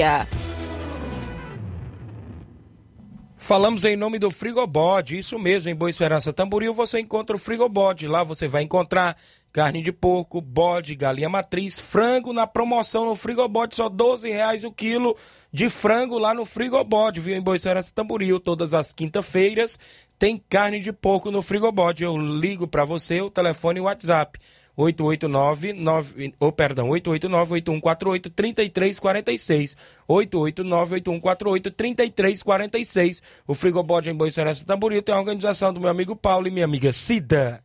Falamos 3.51 3.83
em 3.83 3.97
nome 3.97 4.19
do 4.19 4.29
Frigobode, 4.29 5.17
isso 5.17 5.37
mesmo, 5.39 5.69
em 5.69 5.75
Boa 5.75 5.89
Esperança 5.89 6.31
Tamboril 6.31 6.73
você 6.73 6.99
encontra 6.99 7.35
o 7.35 7.39
Frigobode. 7.39 8.07
Lá 8.07 8.23
você 8.23 8.47
vai 8.47 8.61
encontrar 8.61 9.17
carne 9.51 9.81
de 9.81 9.91
porco, 9.91 10.39
bode, 10.39 10.95
galinha 10.95 11.27
matriz, 11.27 11.79
frango 11.79 12.31
na 12.31 12.45
promoção 12.47 13.05
no 13.05 13.15
Frigobode, 13.15 13.75
só 13.75 13.89
12 13.89 14.29
reais 14.29 14.63
o 14.63 14.71
quilo 14.71 15.17
de 15.51 15.69
frango 15.69 16.17
lá 16.17 16.33
no 16.33 16.45
Frigobode, 16.45 17.19
viu? 17.19 17.35
Em 17.35 17.41
Boa 17.41 17.57
Esperança 17.57 17.91
Tamboril, 17.93 18.39
todas 18.39 18.73
as 18.73 18.93
quinta-feiras 18.93 19.77
tem 20.17 20.37
carne 20.37 20.79
de 20.79 20.93
porco 20.93 21.31
no 21.31 21.41
Frigobode. 21.41 22.03
Eu 22.03 22.15
ligo 22.15 22.67
para 22.67 22.85
você 22.85 23.21
o 23.21 23.29
telefone 23.29 23.79
e 23.79 23.81
o 23.81 23.85
WhatsApp. 23.85 24.39
889 24.75 25.73
9, 25.73 26.33
oh, 26.39 26.51
perdão, 26.51 26.89
889 26.89 27.53
8148 27.53 28.29
3346 28.29 29.77
889 30.07 30.93
8148 30.95 31.71
3346 31.71 33.23
O 33.47 33.53
Frigobode 33.53 34.09
em 34.09 34.13
Boa 34.13 34.31
Serança 34.31 34.65
Tamboril 34.65 35.01
tem 35.01 35.13
a 35.13 35.19
organização 35.19 35.73
do 35.73 35.79
meu 35.79 35.89
amigo 35.89 36.15
Paulo 36.15 36.47
e 36.47 36.51
minha 36.51 36.65
amiga 36.65 36.93
Cida. 36.93 37.63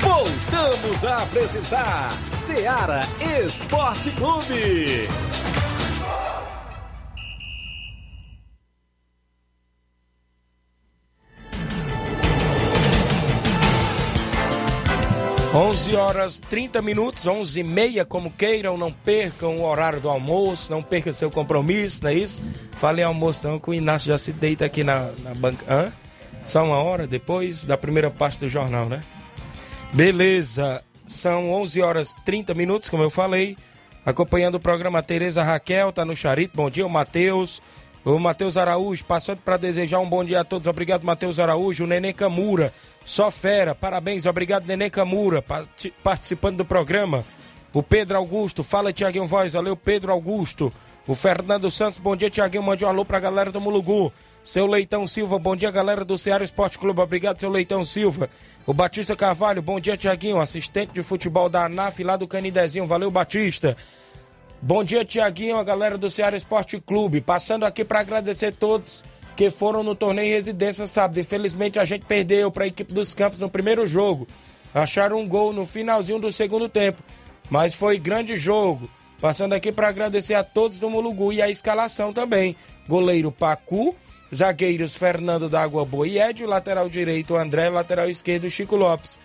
Voltamos 0.00 1.04
a 1.04 1.22
apresentar 1.22 2.12
Seara 2.32 3.02
Esporte 3.44 4.10
Clube. 4.12 5.08
11 15.56 15.96
horas 15.96 16.38
30 16.38 16.82
minutos, 16.82 17.26
11 17.26 17.60
e 17.60 17.64
meia, 17.64 18.04
como 18.04 18.30
queiram, 18.30 18.76
não 18.76 18.92
percam 18.92 19.56
o 19.56 19.64
horário 19.64 19.98
do 20.02 20.10
almoço, 20.10 20.70
não 20.70 20.82
percam 20.82 21.14
seu 21.14 21.30
compromisso, 21.30 22.04
não 22.04 22.10
é 22.10 22.14
isso? 22.14 22.42
Falei 22.72 23.02
almoço 23.02 23.48
não, 23.48 23.58
que 23.58 23.70
o 23.70 23.72
Inácio 23.72 24.08
já 24.08 24.18
se 24.18 24.34
deita 24.34 24.66
aqui 24.66 24.84
na, 24.84 25.10
na 25.22 25.34
banca. 25.34 25.64
Hã? 25.66 25.90
Só 26.44 26.62
uma 26.62 26.76
hora 26.76 27.06
depois 27.06 27.64
da 27.64 27.74
primeira 27.78 28.10
parte 28.10 28.38
do 28.38 28.50
jornal, 28.50 28.84
né? 28.84 29.02
Beleza, 29.94 30.84
são 31.06 31.50
11 31.50 31.80
horas 31.80 32.14
30 32.26 32.52
minutos, 32.52 32.90
como 32.90 33.02
eu 33.02 33.08
falei. 33.08 33.56
Acompanhando 34.04 34.56
o 34.56 34.60
programa 34.60 35.02
Tereza 35.02 35.42
Raquel, 35.42 35.90
tá 35.90 36.04
no 36.04 36.14
Charito. 36.14 36.54
Bom 36.54 36.68
dia, 36.68 36.84
o 36.84 36.90
Matheus. 36.90 37.62
O 38.06 38.20
Matheus 38.20 38.56
Araújo, 38.56 39.04
passando 39.04 39.38
para 39.38 39.56
desejar 39.56 39.98
um 39.98 40.08
bom 40.08 40.22
dia 40.22 40.42
a 40.42 40.44
todos. 40.44 40.68
Obrigado, 40.68 41.02
Matheus 41.02 41.40
Araújo. 41.40 41.82
O 41.82 41.86
Nenê 41.88 42.12
Camura, 42.12 42.72
só 43.04 43.32
fera. 43.32 43.74
Parabéns, 43.74 44.26
obrigado, 44.26 44.64
Nenê 44.64 44.88
Camura, 44.88 45.44
participando 46.04 46.58
do 46.58 46.64
programa. 46.64 47.24
O 47.72 47.82
Pedro 47.82 48.16
Augusto, 48.16 48.62
fala 48.62 48.92
Tiaguinho 48.92 49.26
Voz, 49.26 49.54
valeu 49.54 49.76
Pedro 49.76 50.12
Augusto. 50.12 50.72
O 51.04 51.16
Fernando 51.16 51.68
Santos, 51.68 51.98
bom 51.98 52.14
dia 52.14 52.30
Tiaguinho, 52.30 52.62
mande 52.62 52.84
um 52.84 52.88
alô 52.88 53.04
pra 53.04 53.18
galera 53.18 53.50
do 53.50 53.60
Mulugu. 53.60 54.12
Seu 54.44 54.68
Leitão 54.68 55.04
Silva, 55.04 55.36
bom 55.36 55.56
dia 55.56 55.72
galera 55.72 56.04
do 56.04 56.16
Ceará 56.16 56.44
Esporte 56.44 56.78
Clube, 56.78 57.00
obrigado 57.00 57.40
seu 57.40 57.50
Leitão 57.50 57.82
Silva. 57.82 58.30
O 58.64 58.72
Batista 58.72 59.16
Carvalho, 59.16 59.60
bom 59.60 59.80
dia 59.80 59.96
Tiaguinho, 59.96 60.40
assistente 60.40 60.92
de 60.92 61.02
futebol 61.02 61.48
da 61.48 61.64
ANAF 61.64 62.04
lá 62.04 62.16
do 62.16 62.28
Canidezinho, 62.28 62.86
valeu 62.86 63.10
Batista. 63.10 63.76
Bom 64.62 64.82
dia, 64.82 65.04
Tiaguinho, 65.04 65.58
a 65.58 65.64
galera 65.64 65.98
do 65.98 66.08
Ceará 66.08 66.36
Esporte 66.36 66.80
Clube. 66.80 67.20
Passando 67.20 67.64
aqui 67.64 67.84
para 67.84 68.00
agradecer 68.00 68.52
todos 68.52 69.04
que 69.36 69.50
foram 69.50 69.82
no 69.82 69.94
torneio 69.94 70.34
residência 70.34 70.86
sábado. 70.86 71.20
Infelizmente 71.20 71.78
a 71.78 71.84
gente 71.84 72.06
perdeu 72.06 72.50
para 72.50 72.64
a 72.64 72.66
equipe 72.66 72.92
dos 72.92 73.12
Campos 73.12 73.38
no 73.38 73.50
primeiro 73.50 73.86
jogo. 73.86 74.26
Acharam 74.74 75.20
um 75.20 75.28
gol 75.28 75.52
no 75.52 75.64
finalzinho 75.64 76.18
do 76.18 76.32
segundo 76.32 76.68
tempo, 76.68 77.02
mas 77.50 77.74
foi 77.74 77.98
grande 77.98 78.36
jogo. 78.36 78.88
Passando 79.20 79.52
aqui 79.52 79.70
para 79.70 79.88
agradecer 79.88 80.34
a 80.34 80.42
todos 80.42 80.78
do 80.78 80.90
Mulugu 80.90 81.32
e 81.32 81.42
a 81.42 81.50
escalação 81.50 82.12
também. 82.12 82.56
Goleiro 82.88 83.30
Pacu, 83.30 83.94
zagueiros 84.34 84.94
Fernando 84.94 85.48
da 85.48 85.62
Água 85.62 85.84
Boa 85.84 86.08
e 86.08 86.18
Edio, 86.18 86.46
lateral 86.46 86.88
direito 86.88 87.36
André, 87.36 87.68
lateral 87.68 88.08
esquerdo 88.08 88.48
Chico 88.50 88.76
Lopes. 88.76 89.18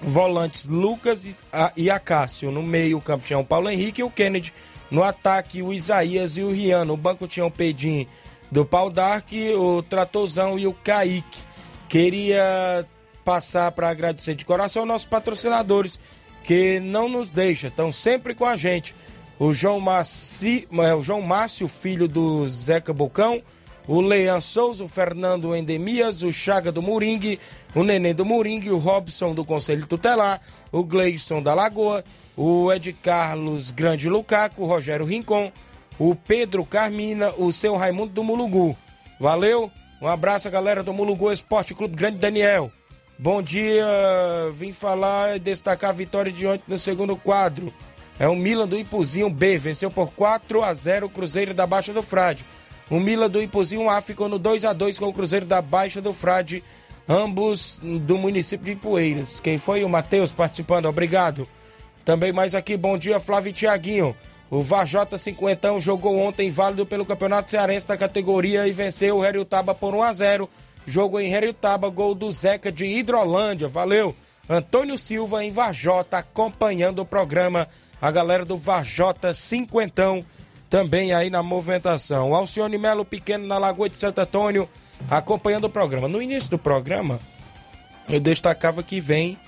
Volantes 0.00 0.66
Lucas 0.66 1.28
e 1.76 1.90
Acácio. 1.90 2.50
No 2.50 2.62
meio, 2.62 2.98
o 2.98 3.02
campo 3.02 3.24
tinha 3.24 3.38
o 3.38 3.44
Paulo 3.44 3.68
Henrique 3.68 4.00
e 4.00 4.04
o 4.04 4.10
Kennedy. 4.10 4.52
No 4.90 5.02
ataque, 5.02 5.62
o 5.62 5.72
Isaías 5.72 6.36
e 6.36 6.42
o 6.42 6.50
Rian. 6.50 6.84
No 6.84 6.96
banco 6.96 7.26
tinha 7.26 7.44
o 7.44 7.50
Pedim 7.50 8.06
do 8.50 8.64
Pau 8.64 8.90
Dark, 8.90 9.28
o 9.56 9.82
Tratozão 9.82 10.58
e 10.58 10.66
o 10.66 10.72
Kaique. 10.72 11.42
Queria 11.88 12.86
passar 13.24 13.72
para 13.72 13.90
agradecer 13.90 14.34
de 14.34 14.44
coração 14.44 14.86
nossos 14.86 15.06
patrocinadores 15.06 15.98
que 16.44 16.80
não 16.80 17.10
nos 17.10 17.30
deixam, 17.30 17.68
estão 17.68 17.92
sempre 17.92 18.34
com 18.34 18.46
a 18.46 18.56
gente. 18.56 18.94
O 19.38 19.52
João, 19.52 19.78
Massi, 19.78 20.66
é, 20.72 20.94
o 20.94 21.04
João 21.04 21.20
Márcio, 21.20 21.68
filho 21.68 22.08
do 22.08 22.48
Zeca 22.48 22.92
Bocão, 22.92 23.42
o 23.88 24.02
Leão 24.02 24.38
Souza, 24.38 24.84
o 24.84 24.88
Fernando 24.88 25.56
Endemias, 25.56 26.22
o 26.22 26.30
Chaga 26.30 26.70
do 26.70 26.82
Moringue, 26.82 27.40
o 27.74 27.82
Neném 27.82 28.14
do 28.14 28.24
Moringue, 28.24 28.70
o 28.70 28.76
Robson 28.76 29.34
do 29.34 29.46
Conselho 29.46 29.86
Tutelar, 29.86 30.42
o 30.70 30.84
Gleison 30.84 31.42
da 31.42 31.54
Lagoa, 31.54 32.04
o 32.36 32.70
Ed 32.70 32.92
Carlos 32.92 33.70
Grande 33.70 34.06
Lucaco, 34.10 34.62
o 34.62 34.66
Rogério 34.66 35.06
Rincon, 35.06 35.50
o 35.98 36.14
Pedro 36.14 36.66
Carmina, 36.66 37.32
o 37.38 37.50
seu 37.50 37.76
Raimundo 37.76 38.12
do 38.12 38.22
Mulugu. 38.22 38.76
Valeu, 39.18 39.72
um 40.02 40.06
abraço 40.06 40.50
galera 40.50 40.82
do 40.82 40.92
Mulugu 40.92 41.32
Esporte 41.32 41.74
Clube 41.74 41.96
Grande 41.96 42.18
Daniel. 42.18 42.70
Bom 43.18 43.42
dia, 43.42 43.86
vim 44.52 44.70
falar 44.70 45.36
e 45.36 45.40
destacar 45.40 45.90
a 45.90 45.94
vitória 45.94 46.30
de 46.30 46.46
ontem 46.46 46.64
no 46.68 46.78
segundo 46.78 47.16
quadro. 47.16 47.72
É 48.20 48.28
o 48.28 48.36
Milan 48.36 48.68
do 48.68 48.78
Ipuzinho 48.78 49.30
B, 49.30 49.56
venceu 49.56 49.90
por 49.90 50.12
4 50.12 50.62
a 50.62 50.74
0 50.74 51.06
o 51.06 51.10
Cruzeiro 51.10 51.54
da 51.54 51.66
Baixa 51.66 51.92
do 51.92 52.02
Frade. 52.02 52.44
O 52.90 52.98
Mila 52.98 53.28
do 53.28 53.42
Ipuzinho 53.42 53.90
A 53.90 54.00
ficou 54.00 54.28
no 54.28 54.38
2 54.38 54.64
a 54.64 54.72
2 54.72 54.98
com 54.98 55.08
o 55.08 55.12
Cruzeiro 55.12 55.44
da 55.44 55.60
Baixa 55.60 56.00
do 56.00 56.12
Frade, 56.12 56.64
ambos 57.06 57.78
do 57.82 58.16
município 58.16 58.64
de 58.64 58.72
Ipueiras. 58.72 59.40
Quem 59.40 59.58
foi 59.58 59.84
o 59.84 59.88
Matheus 59.88 60.32
participando? 60.32 60.86
Obrigado. 60.86 61.46
Também 62.04 62.32
mais 62.32 62.54
aqui, 62.54 62.76
bom 62.76 62.96
dia, 62.96 63.20
Flávio 63.20 63.50
e 63.50 63.52
Tiaguinho. 63.52 64.16
O 64.50 64.62
Vajota 64.62 65.18
Cinquentão 65.18 65.78
jogou 65.78 66.18
ontem 66.18 66.48
válido 66.48 66.86
pelo 66.86 67.04
Campeonato 67.04 67.50
Cearense 67.50 67.86
da 67.86 67.98
categoria 67.98 68.66
e 68.66 68.72
venceu 68.72 69.18
o 69.18 69.24
Heriotaba 69.24 69.74
por 69.74 69.94
1 69.94 70.02
a 70.02 70.12
0. 70.14 70.50
Jogo 70.86 71.20
em 71.20 71.34
Heriotaba, 71.34 71.90
gol 71.90 72.14
do 72.14 72.32
Zeca 72.32 72.72
de 72.72 72.86
Hidrolândia. 72.86 73.68
Valeu. 73.68 74.16
Antônio 74.48 74.96
Silva 74.96 75.44
em 75.44 75.50
Vajota 75.50 76.16
acompanhando 76.16 77.00
o 77.00 77.04
programa. 77.04 77.68
A 78.00 78.10
galera 78.10 78.46
do 78.46 78.56
Vajota 78.56 79.34
Cinquentão 79.34 80.24
também 80.68 81.12
aí 81.12 81.30
na 81.30 81.42
movimentação. 81.42 82.34
Alcione 82.34 82.78
Melo 82.78 83.04
Pequeno 83.04 83.46
na 83.46 83.58
Lagoa 83.58 83.88
de 83.88 83.98
Santo 83.98 84.20
Antônio, 84.20 84.68
acompanhando 85.10 85.64
o 85.64 85.70
programa. 85.70 86.08
No 86.08 86.20
início 86.20 86.50
do 86.50 86.58
programa, 86.58 87.20
eu 88.08 88.20
destacava 88.20 88.82
que 88.82 89.00
vem 89.00 89.38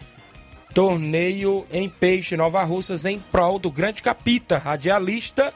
torneio 0.74 1.66
em 1.72 1.88
Peixe 1.88 2.36
Nova 2.36 2.62
Russas 2.62 3.04
em 3.04 3.18
prol 3.18 3.58
do 3.58 3.70
grande 3.70 4.02
capita, 4.02 4.58
radialista, 4.58 5.52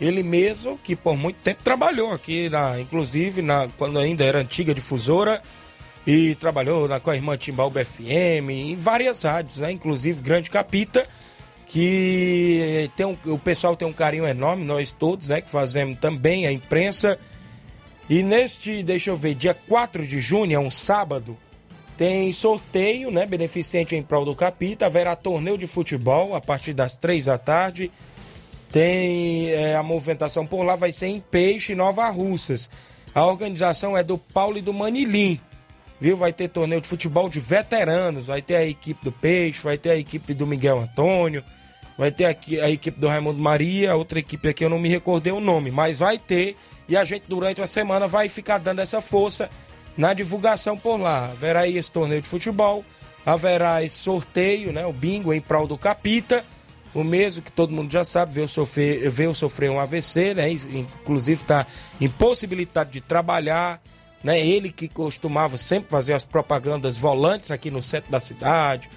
ele 0.00 0.22
mesmo 0.22 0.78
que 0.78 0.96
por 0.96 1.16
muito 1.16 1.36
tempo 1.38 1.62
trabalhou 1.62 2.12
aqui, 2.12 2.48
na, 2.48 2.80
inclusive 2.80 3.42
na, 3.42 3.68
quando 3.76 3.98
ainda 3.98 4.24
era 4.24 4.38
antiga 4.38 4.74
difusora, 4.74 5.42
e 6.06 6.34
trabalhou 6.36 6.88
na, 6.88 6.98
com 6.98 7.10
a 7.10 7.16
irmã 7.16 7.36
Timbal 7.36 7.70
BFM, 7.70 8.50
em 8.50 8.74
várias 8.74 9.22
rádios, 9.22 9.58
né? 9.58 9.70
inclusive 9.70 10.22
Grande 10.22 10.50
Capita, 10.50 11.06
que 11.70 12.90
tem 12.96 13.06
um, 13.06 13.16
o 13.26 13.38
pessoal 13.38 13.76
tem 13.76 13.86
um 13.86 13.92
carinho 13.92 14.26
enorme, 14.26 14.64
nós 14.64 14.90
todos, 14.90 15.28
né, 15.28 15.40
que 15.40 15.48
fazemos 15.48 15.96
também 15.98 16.44
a 16.44 16.50
imprensa. 16.52 17.16
E 18.08 18.24
neste, 18.24 18.82
deixa 18.82 19.10
eu 19.10 19.16
ver, 19.16 19.36
dia 19.36 19.54
4 19.54 20.04
de 20.04 20.20
junho, 20.20 20.52
é 20.52 20.58
um 20.58 20.70
sábado, 20.70 21.38
tem 21.96 22.32
sorteio, 22.32 23.12
né, 23.12 23.24
beneficente 23.24 23.94
em 23.94 24.02
prol 24.02 24.24
do 24.24 24.34
Capita, 24.34 24.86
haverá 24.86 25.14
torneio 25.14 25.56
de 25.56 25.68
futebol 25.68 26.34
a 26.34 26.40
partir 26.40 26.72
das 26.72 26.96
três 26.96 27.26
da 27.26 27.38
tarde. 27.38 27.92
Tem 28.72 29.50
é, 29.50 29.76
a 29.76 29.82
movimentação 29.82 30.44
por 30.44 30.64
lá, 30.64 30.74
vai 30.74 30.92
ser 30.92 31.06
em 31.06 31.20
Peixe, 31.20 31.76
Nova 31.76 32.08
Russas. 32.10 32.68
A 33.14 33.24
organização 33.24 33.96
é 33.96 34.02
do 34.02 34.18
Paulo 34.18 34.58
e 34.58 34.62
do 34.62 34.74
Manilim, 34.74 35.38
viu? 36.00 36.16
Vai 36.16 36.32
ter 36.32 36.48
torneio 36.48 36.80
de 36.80 36.88
futebol 36.88 37.28
de 37.28 37.38
veteranos, 37.38 38.26
vai 38.26 38.42
ter 38.42 38.56
a 38.56 38.66
equipe 38.66 39.04
do 39.04 39.12
Peixe, 39.12 39.62
vai 39.62 39.78
ter 39.78 39.90
a 39.90 39.96
equipe 39.96 40.34
do 40.34 40.48
Miguel 40.48 40.80
Antônio, 40.80 41.44
vai 42.00 42.10
ter 42.10 42.24
aqui 42.24 42.58
a 42.58 42.70
equipe 42.70 42.98
do 42.98 43.08
Raimundo 43.08 43.38
Maria, 43.38 43.94
outra 43.94 44.18
equipe 44.18 44.48
aqui 44.48 44.64
eu 44.64 44.70
não 44.70 44.78
me 44.78 44.88
recordei 44.88 45.34
o 45.34 45.38
nome, 45.38 45.70
mas 45.70 45.98
vai 45.98 46.16
ter 46.16 46.56
e 46.88 46.96
a 46.96 47.04
gente 47.04 47.24
durante 47.28 47.60
a 47.60 47.66
semana 47.66 48.08
vai 48.08 48.26
ficar 48.26 48.56
dando 48.56 48.78
essa 48.78 49.02
força 49.02 49.50
na 49.98 50.14
divulgação 50.14 50.78
por 50.78 50.96
lá. 50.96 51.26
Haverá 51.26 51.60
aí 51.60 51.76
esse 51.76 51.92
torneio 51.92 52.22
de 52.22 52.26
futebol, 52.26 52.82
haverá 53.24 53.84
esse 53.84 53.98
sorteio, 53.98 54.72
né, 54.72 54.86
o 54.86 54.94
bingo 54.94 55.30
em 55.30 55.42
prol 55.42 55.66
do 55.66 55.76
Capita, 55.76 56.42
o 56.94 57.04
mesmo 57.04 57.42
que 57.42 57.52
todo 57.52 57.70
mundo 57.70 57.92
já 57.92 58.02
sabe, 58.02 58.32
veio 58.32 58.48
sofrer, 58.48 59.10
veio 59.10 59.34
sofrer 59.34 59.70
um 59.70 59.78
AVC, 59.78 60.32
né, 60.32 60.48
inclusive 60.48 61.42
está 61.42 61.66
impossibilitado 62.00 62.90
de 62.90 63.02
trabalhar, 63.02 63.78
né, 64.24 64.40
ele 64.40 64.72
que 64.72 64.88
costumava 64.88 65.58
sempre 65.58 65.90
fazer 65.90 66.14
as 66.14 66.24
propagandas 66.24 66.96
volantes 66.96 67.50
aqui 67.50 67.70
no 67.70 67.82
centro 67.82 68.10
da 68.10 68.20
cidade, 68.20 68.88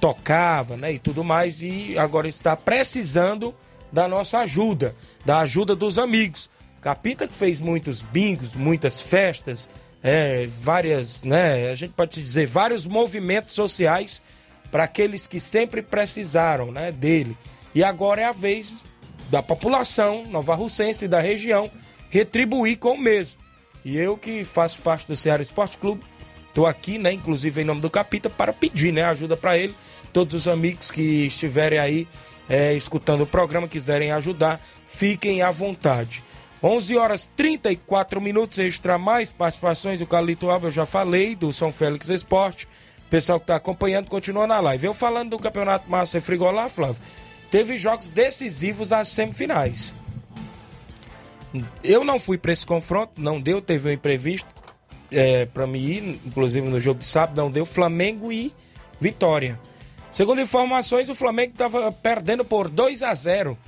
tocava, 0.00 0.76
né, 0.76 0.92
e 0.92 0.98
tudo 0.98 1.24
mais, 1.24 1.62
e 1.62 1.98
agora 1.98 2.28
está 2.28 2.56
precisando 2.56 3.54
da 3.92 4.06
nossa 4.06 4.38
ajuda, 4.38 4.94
da 5.24 5.40
ajuda 5.40 5.74
dos 5.74 5.98
amigos. 5.98 6.50
Capita 6.80 7.26
que 7.26 7.34
fez 7.34 7.60
muitos 7.60 8.02
bingos, 8.02 8.54
muitas 8.54 9.00
festas, 9.00 9.68
é, 10.02 10.46
várias, 10.46 11.24
né, 11.24 11.70
a 11.70 11.74
gente 11.74 11.92
pode 11.92 12.14
se 12.14 12.22
dizer, 12.22 12.46
vários 12.46 12.86
movimentos 12.86 13.52
sociais 13.52 14.22
para 14.70 14.84
aqueles 14.84 15.26
que 15.26 15.40
sempre 15.40 15.82
precisaram, 15.82 16.70
né, 16.70 16.92
dele. 16.92 17.36
E 17.74 17.82
agora 17.82 18.20
é 18.20 18.24
a 18.24 18.32
vez 18.32 18.84
da 19.30 19.42
população 19.42 20.24
nova-russense 20.26 21.04
e 21.04 21.08
da 21.08 21.20
região 21.20 21.70
retribuir 22.10 22.78
com 22.78 22.92
o 22.92 22.98
mesmo. 22.98 23.40
E 23.84 23.96
eu 23.96 24.16
que 24.16 24.44
faço 24.44 24.80
parte 24.82 25.06
do 25.06 25.16
Ceará 25.16 25.42
Esporte 25.42 25.78
Clube, 25.78 26.02
estou 26.48 26.66
aqui, 26.66 26.98
né, 26.98 27.12
inclusive 27.12 27.60
em 27.60 27.64
nome 27.64 27.80
do 27.80 27.90
Capita, 27.90 28.28
para 28.28 28.52
pedir, 28.52 28.92
né, 28.92 29.04
ajuda 29.04 29.36
para 29.36 29.56
ele. 29.56 29.74
Todos 30.12 30.34
os 30.34 30.48
amigos 30.48 30.90
que 30.90 31.26
estiverem 31.26 31.78
aí 31.78 32.08
é, 32.48 32.74
escutando 32.74 33.22
o 33.22 33.26
programa, 33.26 33.68
quiserem 33.68 34.10
ajudar, 34.10 34.60
fiquem 34.86 35.42
à 35.42 35.50
vontade. 35.50 36.22
11 36.62 36.96
horas 36.96 37.30
34 37.36 38.20
minutos, 38.20 38.58
extra 38.58 38.98
mais 38.98 39.30
participações. 39.30 40.00
O 40.00 40.06
Calito 40.06 40.50
Alba, 40.50 40.68
eu 40.68 40.72
já 40.72 40.86
falei, 40.86 41.36
do 41.36 41.52
São 41.52 41.70
Félix 41.70 42.08
Esporte. 42.08 42.66
O 43.06 43.10
pessoal 43.10 43.38
que 43.38 43.44
está 43.44 43.56
acompanhando 43.56 44.08
continua 44.08 44.46
na 44.46 44.58
live. 44.60 44.86
Eu 44.86 44.94
falando 44.94 45.30
do 45.30 45.38
Campeonato 45.38 45.88
Master 45.88 46.20
Frigolá, 46.20 46.68
Flávio, 46.68 47.00
teve 47.50 47.78
jogos 47.78 48.08
decisivos 48.08 48.88
das 48.88 49.08
semifinais. 49.08 49.94
Eu 51.82 52.04
não 52.04 52.18
fui 52.18 52.36
para 52.36 52.52
esse 52.52 52.66
confronto, 52.66 53.12
não 53.16 53.40
deu, 53.40 53.62
teve 53.62 53.88
um 53.88 53.92
imprevisto 53.92 54.52
é, 55.10 55.46
para 55.46 55.66
mim 55.66 55.78
ir, 55.78 56.20
inclusive 56.24 56.66
no 56.66 56.80
jogo 56.80 57.00
de 57.00 57.06
sábado, 57.06 57.36
não 57.36 57.50
deu. 57.50 57.64
Flamengo 57.64 58.32
e 58.32 58.52
Vitória. 59.00 59.58
Segundo 60.10 60.40
informações, 60.40 61.08
o 61.08 61.14
Flamengo 61.14 61.52
estava 61.52 61.92
perdendo 61.92 62.44
por 62.44 62.68
2 62.68 63.02
a 63.02 63.14
0 63.14 63.58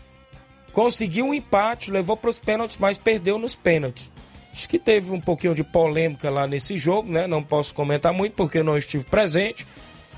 conseguiu 0.72 1.26
um 1.26 1.34
empate, 1.34 1.90
levou 1.90 2.16
para 2.16 2.30
os 2.30 2.38
pênaltis, 2.38 2.76
mas 2.78 2.98
perdeu 2.98 3.38
nos 3.38 3.54
pênaltis. 3.54 4.10
Diz 4.52 4.66
que 4.66 4.78
teve 4.78 5.12
um 5.12 5.20
pouquinho 5.20 5.54
de 5.54 5.62
polêmica 5.62 6.28
lá 6.28 6.46
nesse 6.46 6.76
jogo, 6.76 7.10
né? 7.10 7.26
Não 7.26 7.42
posso 7.42 7.74
comentar 7.74 8.12
muito 8.12 8.34
porque 8.34 8.58
eu 8.58 8.64
não 8.64 8.76
estive 8.76 9.04
presente. 9.04 9.66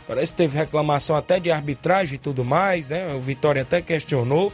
Parece 0.06 0.32
que 0.32 0.38
teve 0.38 0.56
reclamação 0.56 1.16
até 1.16 1.38
de 1.38 1.50
arbitragem 1.50 2.16
e 2.16 2.18
tudo 2.18 2.44
mais, 2.44 2.88
né? 2.88 3.14
O 3.14 3.20
Vitória 3.20 3.62
até 3.62 3.82
questionou. 3.82 4.52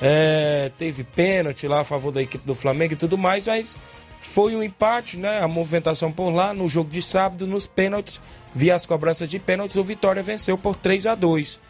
É, 0.00 0.72
teve 0.76 1.04
pênalti 1.04 1.68
lá 1.68 1.80
a 1.80 1.84
favor 1.84 2.10
da 2.10 2.22
equipe 2.22 2.44
do 2.44 2.54
Flamengo 2.54 2.94
e 2.94 2.96
tudo 2.96 3.16
mais, 3.16 3.46
mas 3.46 3.76
foi 4.26 4.56
um 4.56 4.62
empate, 4.62 5.16
né? 5.16 5.40
A 5.40 5.48
movimentação 5.48 6.10
por 6.10 6.30
lá 6.30 6.54
no 6.54 6.68
jogo 6.68 6.90
de 6.90 7.02
sábado, 7.02 7.46
nos 7.46 7.66
pênaltis, 7.66 8.20
via 8.52 8.74
as 8.74 8.86
cobranças 8.86 9.28
de 9.28 9.38
pênaltis, 9.38 9.76
o 9.76 9.82
Vitória 9.82 10.22
venceu 10.22 10.56
por 10.56 10.76
3 10.76 11.06
a 11.06 11.14
2 11.14 11.60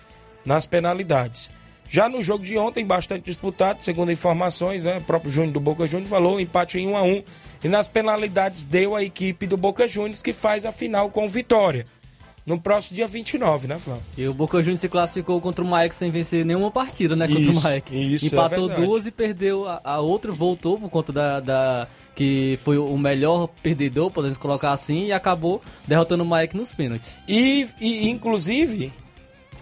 nas 0.45 0.67
penalidades. 0.67 1.51
Já 1.88 2.09
no 2.09 2.23
jogo 2.23 2.45
de 2.45 2.57
ontem, 2.57 2.85
bastante 2.85 3.25
disputado, 3.25 3.83
segundo 3.83 4.11
informações, 4.11 4.85
né, 4.85 4.99
o 4.99 5.03
próprio 5.03 5.31
Júnior 5.31 5.53
do 5.53 5.61
Boca 5.61 5.87
Juniors 5.87 6.11
falou, 6.11 6.40
empate 6.40 6.79
em 6.79 6.88
1 6.88 6.97
a 6.97 7.03
1 7.03 7.23
e 7.64 7.69
nas 7.69 7.88
penalidades 7.88 8.64
deu 8.64 8.97
a 8.97 9.03
equipe 9.03 9.47
do 9.47 9.57
Boca 9.57 9.87
Juniors 9.87 10.23
que 10.23 10.33
faz 10.33 10.64
a 10.64 10.73
final 10.73 11.11
com 11.11 11.27
vitória. 11.29 11.87
No 12.47 12.61
próximo 12.61 12.97
dia 12.97 13.07
29, 13.07 13.69
né, 13.69 13.79
Flávio? 13.79 14.03
E 14.19 14.29
o 14.29 14.35
Boca 14.35 14.61
Juniors 14.61 14.81
se 14.81 14.88
classificou 14.88 15.40
contra 15.40 15.64
o 15.64 15.69
Maek 15.69 15.95
sem 15.95 16.11
vencer 16.11 16.45
nenhuma 16.45 16.71
partida, 16.71 17.17
né, 17.17 17.27
contra 17.27 17.43
isso, 17.43 17.61
o 17.61 17.62
Maek. 17.62 18.14
Isso, 18.14 18.27
Empatou 18.27 18.71
é 18.71 18.75
duas 18.77 19.07
e 19.07 19.11
perdeu 19.11 19.67
a, 19.67 19.81
a, 19.83 20.01
outra, 20.01 20.31
voltou 20.31 20.79
por 20.79 20.90
conta 20.90 21.12
da, 21.12 21.40
da, 21.40 21.88
que 22.14 22.59
foi 22.62 22.79
o 22.79 22.96
melhor 22.96 23.48
perdedor, 23.62 24.11
podemos 24.11 24.38
colocar 24.38 24.72
assim, 24.72 25.07
e 25.07 25.12
acabou 25.12 25.61
derrotando 25.87 26.22
o 26.22 26.27
Maek 26.27 26.57
nos 26.57 26.72
pênaltis. 26.72 27.18
E, 27.27 27.68
e 27.81 28.09
inclusive, 28.09 28.92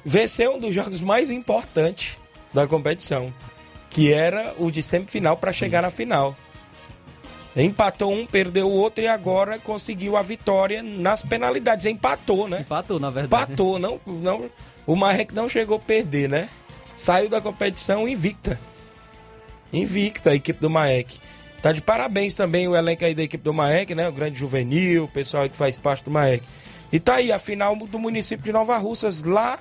venceu 0.04 0.54
um 0.54 0.58
dos 0.58 0.74
jogos 0.74 1.00
mais 1.00 1.30
importantes 1.30 2.18
da 2.52 2.66
competição, 2.66 3.32
que 3.88 4.12
era 4.12 4.54
o 4.58 4.70
de 4.70 4.82
semifinal 4.82 5.36
para 5.36 5.52
chegar 5.52 5.82
na 5.82 5.90
final. 5.90 6.36
Empatou 7.54 8.12
um, 8.12 8.24
perdeu 8.24 8.66
o 8.66 8.72
outro 8.72 9.04
e 9.04 9.08
agora 9.08 9.58
conseguiu 9.58 10.16
a 10.16 10.22
vitória 10.22 10.82
nas 10.82 11.20
penalidades. 11.20 11.84
Empatou, 11.84 12.48
né? 12.48 12.60
Empatou, 12.60 12.98
na 12.98 13.10
verdade. 13.10 13.44
Empatou, 13.44 13.78
não, 13.78 14.00
não, 14.06 14.50
o 14.86 14.96
Marek 14.96 15.34
não 15.34 15.48
chegou 15.48 15.76
a 15.76 15.80
perder, 15.80 16.30
né? 16.30 16.48
Saiu 16.96 17.28
da 17.28 17.40
competição 17.40 18.08
invicta. 18.08 18.58
Invicta 19.70 20.30
a 20.30 20.34
equipe 20.34 20.60
do 20.60 20.70
Maek. 20.70 21.18
Tá 21.62 21.70
de 21.70 21.80
parabéns 21.80 22.34
também 22.34 22.66
o 22.66 22.74
elenco 22.74 23.04
aí 23.04 23.14
da 23.14 23.22
equipe 23.22 23.44
do 23.44 23.54
Maek, 23.54 23.94
né? 23.94 24.08
O 24.08 24.12
grande 24.12 24.36
juvenil, 24.36 25.04
o 25.04 25.08
pessoal 25.08 25.48
que 25.48 25.56
faz 25.56 25.76
parte 25.76 26.04
do 26.04 26.10
Maek. 26.10 26.44
E 26.92 26.98
tá 26.98 27.14
aí 27.14 27.30
a 27.30 27.38
final 27.38 27.76
do 27.76 27.98
município 28.00 28.44
de 28.44 28.52
Nova 28.52 28.76
Russas, 28.76 29.22
lá 29.22 29.60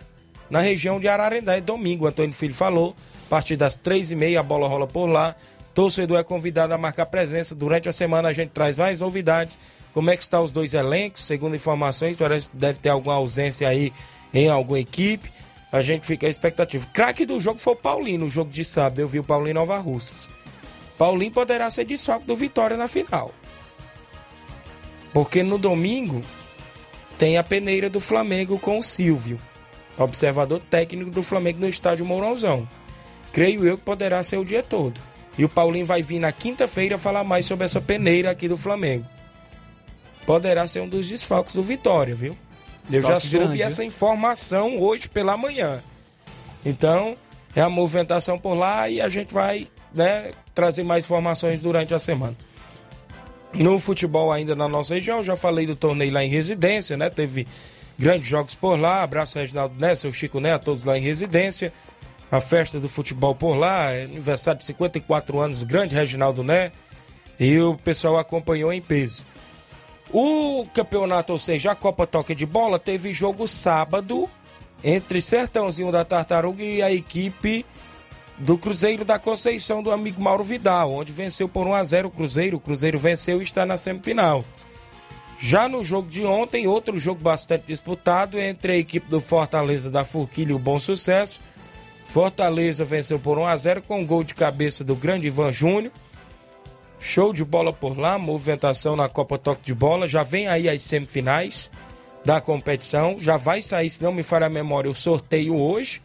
na 0.49 0.59
região 0.59 0.99
de 0.99 1.07
Ararendá. 1.07 1.55
É 1.55 1.61
domingo, 1.61 2.07
Antônio 2.07 2.33
Filho 2.33 2.55
falou. 2.55 2.95
A 3.27 3.29
partir 3.29 3.55
das 3.55 3.75
três 3.75 4.09
e 4.09 4.15
meia 4.15 4.39
a 4.39 4.43
bola 4.43 4.67
rola 4.67 4.87
por 4.87 5.05
lá. 5.05 5.35
Torcedor 5.75 6.19
é 6.19 6.23
convidado 6.23 6.73
a 6.73 6.77
marcar 6.77 7.05
presença. 7.05 7.53
Durante 7.53 7.87
a 7.87 7.93
semana 7.93 8.29
a 8.29 8.33
gente 8.33 8.49
traz 8.49 8.75
mais 8.75 8.99
novidades. 8.99 9.59
Como 9.93 10.09
é 10.09 10.17
que 10.17 10.23
estão 10.23 10.43
os 10.43 10.51
dois 10.51 10.73
elencos? 10.73 11.21
Segundo 11.21 11.55
informações, 11.55 12.17
parece 12.17 12.49
que 12.49 12.57
deve 12.57 12.79
ter 12.79 12.89
alguma 12.89 13.15
ausência 13.15 13.67
aí 13.67 13.93
em 14.33 14.49
alguma 14.49 14.79
equipe. 14.79 15.31
A 15.71 15.83
gente 15.83 16.07
fica 16.07 16.25
à 16.25 16.29
expectativa. 16.29 16.85
Craque 16.91 17.27
do 17.27 17.39
jogo 17.39 17.59
foi 17.59 17.73
o 17.73 17.77
Paulinho 17.77 18.21
no 18.21 18.29
jogo 18.29 18.49
de 18.49 18.65
sábado. 18.65 18.99
Eu 18.99 19.07
vi 19.07 19.19
o 19.19 19.23
Paulinho 19.23 19.55
Nova 19.55 19.77
Russas. 19.77 20.27
Paulinho 21.01 21.31
poderá 21.31 21.67
ser 21.71 21.83
desfalque 21.83 22.27
do 22.27 22.35
Vitória 22.35 22.77
na 22.77 22.87
final. 22.87 23.33
Porque 25.11 25.41
no 25.41 25.57
domingo 25.57 26.23
tem 27.17 27.39
a 27.39 27.43
peneira 27.43 27.89
do 27.89 27.99
Flamengo 27.99 28.59
com 28.59 28.77
o 28.77 28.83
Silvio 28.83 29.41
observador 29.97 30.61
técnico 30.69 31.09
do 31.09 31.23
Flamengo 31.23 31.59
no 31.59 31.67
estádio 31.67 32.05
Mourãozão. 32.05 32.69
Creio 33.33 33.65
eu 33.65 33.79
que 33.79 33.83
poderá 33.83 34.21
ser 34.21 34.37
o 34.37 34.45
dia 34.45 34.61
todo. 34.61 35.01
E 35.39 35.43
o 35.43 35.49
Paulinho 35.49 35.87
vai 35.87 36.03
vir 36.03 36.19
na 36.19 36.31
quinta-feira 36.31 36.99
falar 36.99 37.23
mais 37.23 37.47
sobre 37.47 37.65
essa 37.65 37.81
peneira 37.81 38.29
aqui 38.29 38.47
do 38.47 38.55
Flamengo. 38.55 39.07
Poderá 40.23 40.67
ser 40.67 40.81
um 40.81 40.87
dos 40.87 41.09
desfalques 41.09 41.55
do 41.55 41.63
Vitória, 41.63 42.13
viu? 42.13 42.37
Eu 42.91 43.01
Só 43.01 43.07
já 43.07 43.19
soube 43.19 43.45
grande, 43.45 43.63
essa 43.63 43.83
informação 43.83 44.77
hoje 44.77 45.09
pela 45.09 45.35
manhã. 45.35 45.83
Então, 46.63 47.17
é 47.55 47.61
a 47.61 47.69
movimentação 47.69 48.37
por 48.37 48.53
lá 48.53 48.87
e 48.87 49.01
a 49.01 49.09
gente 49.09 49.33
vai 49.33 49.67
né, 49.93 50.31
trazer 50.53 50.83
mais 50.83 51.03
informações 51.05 51.61
durante 51.61 51.93
a 51.93 51.99
semana. 51.99 52.35
No 53.53 53.77
futebol 53.79 54.31
ainda 54.31 54.55
na 54.55 54.67
nossa 54.67 54.93
região, 54.93 55.23
já 55.23 55.35
falei 55.35 55.65
do 55.65 55.75
torneio 55.75 56.13
lá 56.13 56.23
em 56.23 56.29
residência, 56.29 56.95
né? 56.95 57.09
Teve 57.09 57.45
grandes 57.99 58.27
jogos 58.27 58.55
por 58.55 58.79
lá. 58.79 59.03
Abraço 59.03 59.37
Reginaldo 59.37 59.75
Né, 59.77 59.93
seu 59.93 60.11
Chico 60.13 60.39
Né, 60.39 60.53
a 60.53 60.59
todos 60.59 60.83
lá 60.83 60.97
em 60.97 61.01
residência. 61.01 61.73
a 62.31 62.39
festa 62.39 62.79
do 62.79 62.87
futebol 62.87 63.35
por 63.35 63.55
lá, 63.55 63.91
é 63.91 64.03
aniversário 64.03 64.59
de 64.59 64.65
54 64.65 65.37
anos, 65.39 65.63
grande 65.63 65.93
Reginaldo 65.93 66.43
Né, 66.43 66.71
e 67.37 67.59
o 67.59 67.75
pessoal 67.75 68.17
acompanhou 68.17 68.71
em 68.71 68.81
peso. 68.81 69.25
O 70.13 70.65
campeonato, 70.73 71.33
ou 71.33 71.39
seja, 71.39 71.71
a 71.71 71.75
Copa 71.75 72.07
Toque 72.07 72.33
de 72.33 72.45
Bola, 72.45 72.79
teve 72.79 73.13
jogo 73.13 73.47
sábado 73.47 74.29
entre 74.83 75.21
Sertãozinho 75.21 75.91
da 75.91 76.05
Tartaruga 76.05 76.63
e 76.63 76.81
a 76.81 76.91
equipe 76.91 77.65
do 78.41 78.57
Cruzeiro 78.57 79.05
da 79.05 79.19
Conceição 79.19 79.83
do 79.83 79.91
amigo 79.91 80.21
Mauro 80.21 80.43
Vidal, 80.43 80.91
onde 80.91 81.11
venceu 81.11 81.47
por 81.47 81.67
1 81.67 81.73
a 81.75 81.83
0 81.83 82.07
o 82.07 82.11
Cruzeiro. 82.11 82.57
O 82.57 82.59
Cruzeiro 82.59 82.97
venceu 82.97 83.39
e 83.39 83.43
está 83.43 83.65
na 83.65 83.77
semifinal. 83.77 84.43
Já 85.39 85.69
no 85.69 85.83
jogo 85.83 86.09
de 86.09 86.25
ontem, 86.25 86.67
outro 86.67 86.99
jogo 86.99 87.21
bastante 87.21 87.65
disputado 87.67 88.39
entre 88.39 88.73
a 88.73 88.77
equipe 88.77 89.07
do 89.07 89.21
Fortaleza 89.21 89.89
da 89.89 90.03
Forquilha 90.03 90.51
e 90.51 90.55
o 90.55 90.59
Bom 90.59 90.79
Sucesso. 90.79 91.39
Fortaleza 92.03 92.83
venceu 92.83 93.19
por 93.19 93.37
1 93.37 93.45
a 93.45 93.57
0 93.57 93.81
com 93.83 94.05
gol 94.05 94.23
de 94.23 94.33
cabeça 94.33 94.83
do 94.83 94.95
grande 94.95 95.27
Ivan 95.27 95.51
Júnior. 95.51 95.91
Show 96.99 97.33
de 97.33 97.43
bola 97.43 97.71
por 97.71 97.97
lá, 97.97 98.17
movimentação 98.17 98.95
na 98.95 99.07
Copa 99.07 99.37
Toque 99.37 99.63
de 99.63 99.73
Bola. 99.73 100.07
Já 100.07 100.23
vem 100.23 100.47
aí 100.47 100.67
as 100.67 100.81
semifinais 100.83 101.71
da 102.25 102.41
competição. 102.41 103.17
Já 103.19 103.37
vai 103.37 103.61
sair, 103.61 103.89
se 103.89 104.03
não 104.03 104.11
me 104.11 104.23
falha 104.23 104.47
a 104.47 104.49
memória, 104.49 104.89
o 104.89 104.95
sorteio 104.95 105.55
hoje. 105.55 106.01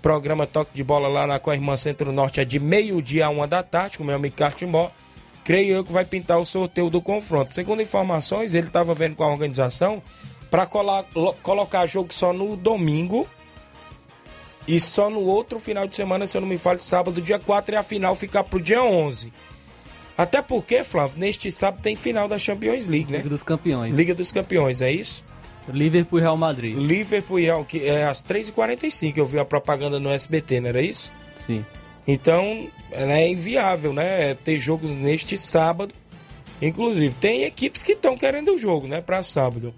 Programa 0.00 0.46
Toque 0.46 0.70
de 0.74 0.84
Bola 0.84 1.08
lá 1.08 1.26
na 1.26 1.38
Coirmã 1.38 1.76
Centro-Norte 1.76 2.40
é 2.40 2.44
de 2.44 2.58
meio-dia 2.58 3.26
a 3.26 3.30
uma 3.30 3.46
da 3.46 3.62
tarde, 3.62 3.98
com 3.98 4.04
o 4.04 4.06
meu 4.06 4.16
amigo 4.16 4.36
Cartimbó. 4.36 4.90
Creio 5.44 5.76
eu 5.76 5.84
que 5.84 5.92
vai 5.92 6.04
pintar 6.04 6.38
o 6.38 6.46
sorteio 6.46 6.90
do 6.90 7.00
confronto. 7.00 7.54
Segundo 7.54 7.80
informações, 7.80 8.54
ele 8.54 8.66
estava 8.66 8.92
vendo 8.94 9.16
com 9.16 9.24
a 9.24 9.28
organização 9.28 10.02
para 10.50 10.66
colocar 10.66 11.86
jogo 11.86 12.12
só 12.12 12.32
no 12.32 12.56
domingo 12.56 13.26
e 14.66 14.78
só 14.78 15.08
no 15.08 15.20
outro 15.20 15.58
final 15.58 15.88
de 15.88 15.96
semana, 15.96 16.26
se 16.26 16.36
eu 16.36 16.42
não 16.42 16.48
me 16.48 16.58
falo, 16.58 16.78
sábado, 16.80 17.22
dia 17.22 17.38
4, 17.38 17.74
e 17.74 17.76
a 17.78 17.82
final 17.82 18.14
ficar 18.14 18.44
pro 18.44 18.60
dia 18.60 18.82
11. 18.82 19.32
Até 20.16 20.42
porque, 20.42 20.84
Flávio, 20.84 21.18
neste 21.18 21.50
sábado 21.50 21.80
tem 21.80 21.96
final 21.96 22.28
da 22.28 22.38
Champions 22.38 22.86
League, 22.86 23.10
né? 23.10 23.18
Liga 23.18 23.30
dos 23.30 23.42
Campeões. 23.42 23.96
Liga 23.96 24.14
dos 24.14 24.30
Campeões, 24.30 24.80
é 24.80 24.92
isso? 24.92 25.24
Liverpool 25.72 26.18
e 26.18 26.22
Real 26.22 26.36
Madrid. 26.36 26.76
Liverpool 26.76 27.38
e 27.38 27.44
Real, 27.44 27.64
que 27.64 27.84
é 27.84 28.06
às 28.06 28.22
3h45, 28.22 29.16
eu 29.16 29.26
vi 29.26 29.38
a 29.38 29.44
propaganda 29.44 29.98
no 30.00 30.10
SBT, 30.10 30.60
não 30.60 30.68
era 30.68 30.82
isso? 30.82 31.12
Sim. 31.36 31.64
Então, 32.06 32.68
é 32.90 33.28
inviável, 33.28 33.92
né? 33.92 34.34
Ter 34.34 34.58
jogos 34.58 34.90
neste 34.90 35.36
sábado. 35.36 35.94
Inclusive, 36.60 37.14
tem 37.14 37.44
equipes 37.44 37.82
que 37.82 37.92
estão 37.92 38.16
querendo 38.16 38.52
o 38.52 38.58
jogo, 38.58 38.86
né? 38.86 39.00
Para 39.00 39.22
sábado. 39.22 39.74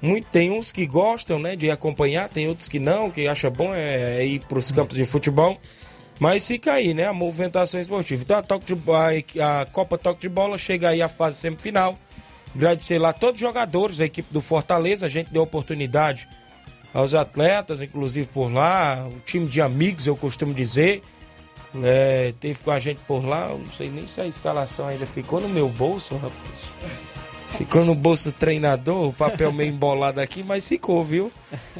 Muito, 0.00 0.26
tem 0.28 0.50
uns 0.50 0.70
que 0.70 0.86
gostam, 0.86 1.38
né? 1.38 1.56
De 1.56 1.70
acompanhar, 1.70 2.28
tem 2.28 2.48
outros 2.48 2.68
que 2.68 2.78
não, 2.78 3.10
que 3.10 3.26
acha 3.26 3.50
bom 3.50 3.74
é, 3.74 4.20
é 4.20 4.26
ir 4.26 4.40
para 4.46 4.58
os 4.58 4.70
campos 4.70 4.96
de 4.96 5.04
futebol. 5.04 5.58
Mas 6.20 6.46
fica 6.46 6.74
aí, 6.74 6.94
né? 6.94 7.06
A 7.06 7.12
movimentação 7.12 7.80
esportiva. 7.80 8.22
Então, 8.22 8.38
a, 8.38 8.42
toque 8.42 8.72
de, 8.72 9.40
a, 9.40 9.62
a 9.62 9.66
Copa 9.66 9.98
Toque 9.98 10.20
de 10.20 10.28
Bola 10.28 10.56
chega 10.56 10.90
aí 10.90 11.02
à 11.02 11.08
fase 11.08 11.38
semifinal. 11.38 11.98
Agradecer 12.54 12.98
lá 12.98 13.12
todos 13.12 13.36
os 13.36 13.40
jogadores 13.40 13.98
da 13.98 14.04
equipe 14.04 14.32
do 14.32 14.40
Fortaleza. 14.40 15.06
A 15.06 15.08
gente 15.08 15.32
deu 15.32 15.42
oportunidade 15.42 16.28
aos 16.92 17.12
atletas, 17.14 17.80
inclusive 17.80 18.28
por 18.28 18.52
lá. 18.52 19.08
O 19.08 19.20
time 19.20 19.48
de 19.48 19.60
amigos, 19.60 20.06
eu 20.06 20.16
costumo 20.16 20.54
dizer. 20.54 21.02
É, 21.82 22.32
teve 22.38 22.62
com 22.62 22.70
a 22.70 22.78
gente 22.78 23.00
por 23.06 23.24
lá. 23.24 23.50
Eu 23.50 23.58
não 23.58 23.72
sei 23.72 23.90
nem 23.90 24.06
se 24.06 24.20
a 24.20 24.26
escalação 24.26 24.86
ainda 24.86 25.04
ficou 25.04 25.40
no 25.40 25.48
meu 25.48 25.68
bolso, 25.68 26.16
rapaz. 26.16 26.76
Ficou 27.48 27.84
no 27.84 27.94
bolso 27.94 28.30
do 28.30 28.34
treinador, 28.34 29.08
o 29.08 29.12
papel 29.12 29.52
meio 29.52 29.70
embolado 29.70 30.20
aqui, 30.20 30.42
mas 30.42 30.68
ficou, 30.68 31.04
viu? 31.04 31.32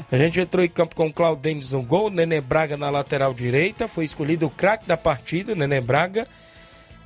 A 0.09 0.17
gente 0.17 0.39
entrou 0.39 0.63
em 0.63 0.69
campo 0.69 0.95
com 0.95 1.07
o 1.07 1.13
Claudênis 1.13 1.73
no 1.73 1.81
gol, 1.81 2.09
Nenê 2.09 2.39
Braga 2.39 2.77
na 2.77 2.89
lateral 2.89 3.33
direita, 3.33 3.85
foi 3.85 4.05
escolhido 4.05 4.45
o 4.45 4.49
craque 4.49 4.87
da 4.87 4.95
partida, 4.95 5.53
Nenê 5.53 5.81
Braga. 5.81 6.25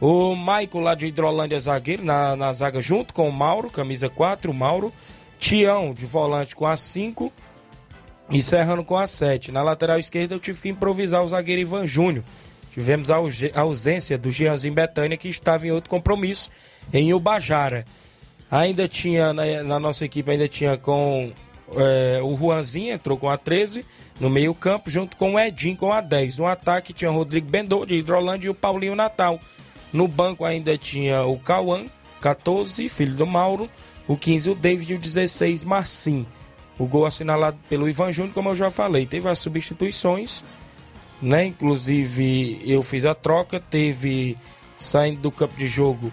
O 0.02 0.34
Maico 0.34 0.80
lá 0.80 0.96
de 0.96 1.08
Hidrolândia 1.08 1.60
zagueiro 1.60 2.04
na, 2.04 2.36
na 2.36 2.54
zaga 2.54 2.82
junto 2.82 3.14
com 3.14 3.28
o 3.28 3.34
Mauro, 3.34 3.70
camisa 3.70 4.10
4, 4.10 4.50
o 4.50 4.54
Mauro. 4.54 4.94
Tião 5.38 5.94
de 5.94 6.06
volante 6.06 6.56
com 6.56 6.68
a 6.68 6.76
5 6.76 7.32
e 8.30 8.44
Serrano 8.44 8.84
com 8.84 8.98
a 8.98 9.08
7. 9.08 9.52
Na 9.52 9.64
lateral 9.64 9.98
esquerda 9.98 10.36
eu 10.36 10.40
tive 10.40 10.62
que 10.62 10.70
improvisar 10.70 11.24
o 11.24 11.28
zagueiro 11.28 11.62
Ivan 11.62 11.88
Júnior. 11.88 12.24
Tivemos 12.72 13.10
a 13.10 13.18
ausência 13.56 14.18
do 14.18 14.32
Gianzinho 14.32 14.74
Betânia 14.74 15.18
que 15.18 15.28
estava 15.28 15.66
em 15.66 15.72
outro 15.72 15.90
compromisso 15.90 16.52
em 16.94 17.14
Ubajara. 17.14 17.86
Ainda 18.52 18.88
tinha, 18.88 19.34
na, 19.34 19.64
na 19.64 19.80
nossa 19.80 20.06
equipe, 20.06 20.30
ainda 20.30 20.48
tinha 20.48 20.78
com 20.78 21.32
é, 21.76 22.20
o 22.22 22.36
Juanzinho, 22.38 22.94
entrou 22.94 23.18
com 23.18 23.30
a 23.30 23.38
13 23.38 23.86
no 24.20 24.30
meio 24.30 24.54
campo, 24.54 24.90
junto 24.90 25.16
com 25.16 25.34
o 25.34 25.40
Edinho 25.40 25.76
com 25.76 25.92
a 25.92 26.02
10. 26.02 26.38
No 26.38 26.46
ataque 26.46 26.94
tinha 26.94 27.12
o 27.12 27.14
Rodrigo 27.14 27.50
Bendô 27.50 27.86
de 27.86 27.96
Hidrolândia 27.96 28.48
e 28.48 28.50
o 28.50 28.56
Paulinho 28.56 28.96
Natal. 28.96 29.40
No 29.92 30.08
banco 30.08 30.46
ainda 30.46 30.78
tinha 30.78 31.24
o 31.24 31.40
Cauã, 31.40 31.86
14, 32.22 32.88
filho 32.90 33.16
do 33.16 33.26
Mauro. 33.26 33.70
O 34.08 34.18
15, 34.18 34.50
o 34.52 34.56
David 34.56 34.94
e 34.94 34.96
o 34.96 35.00
16, 35.00 35.64
Marcinho. 35.64 36.26
O 36.78 36.86
gol 36.86 37.06
assinalado 37.06 37.58
pelo 37.68 37.88
Ivan 37.90 38.12
Júnior, 38.12 38.34
como 38.34 38.50
eu 38.50 38.56
já 38.56 38.70
falei. 38.72 39.06
Teve 39.06 39.28
as 39.30 39.40
substituições, 39.40 40.44
né? 41.22 41.46
Inclusive 41.46 42.62
eu 42.66 42.82
fiz 42.82 43.06
a 43.06 43.14
troca. 43.14 43.60
Teve, 43.60 44.38
saindo 44.78 45.20
do 45.20 45.32
campo 45.32 45.56
de 45.58 45.68
jogo, 45.68 46.12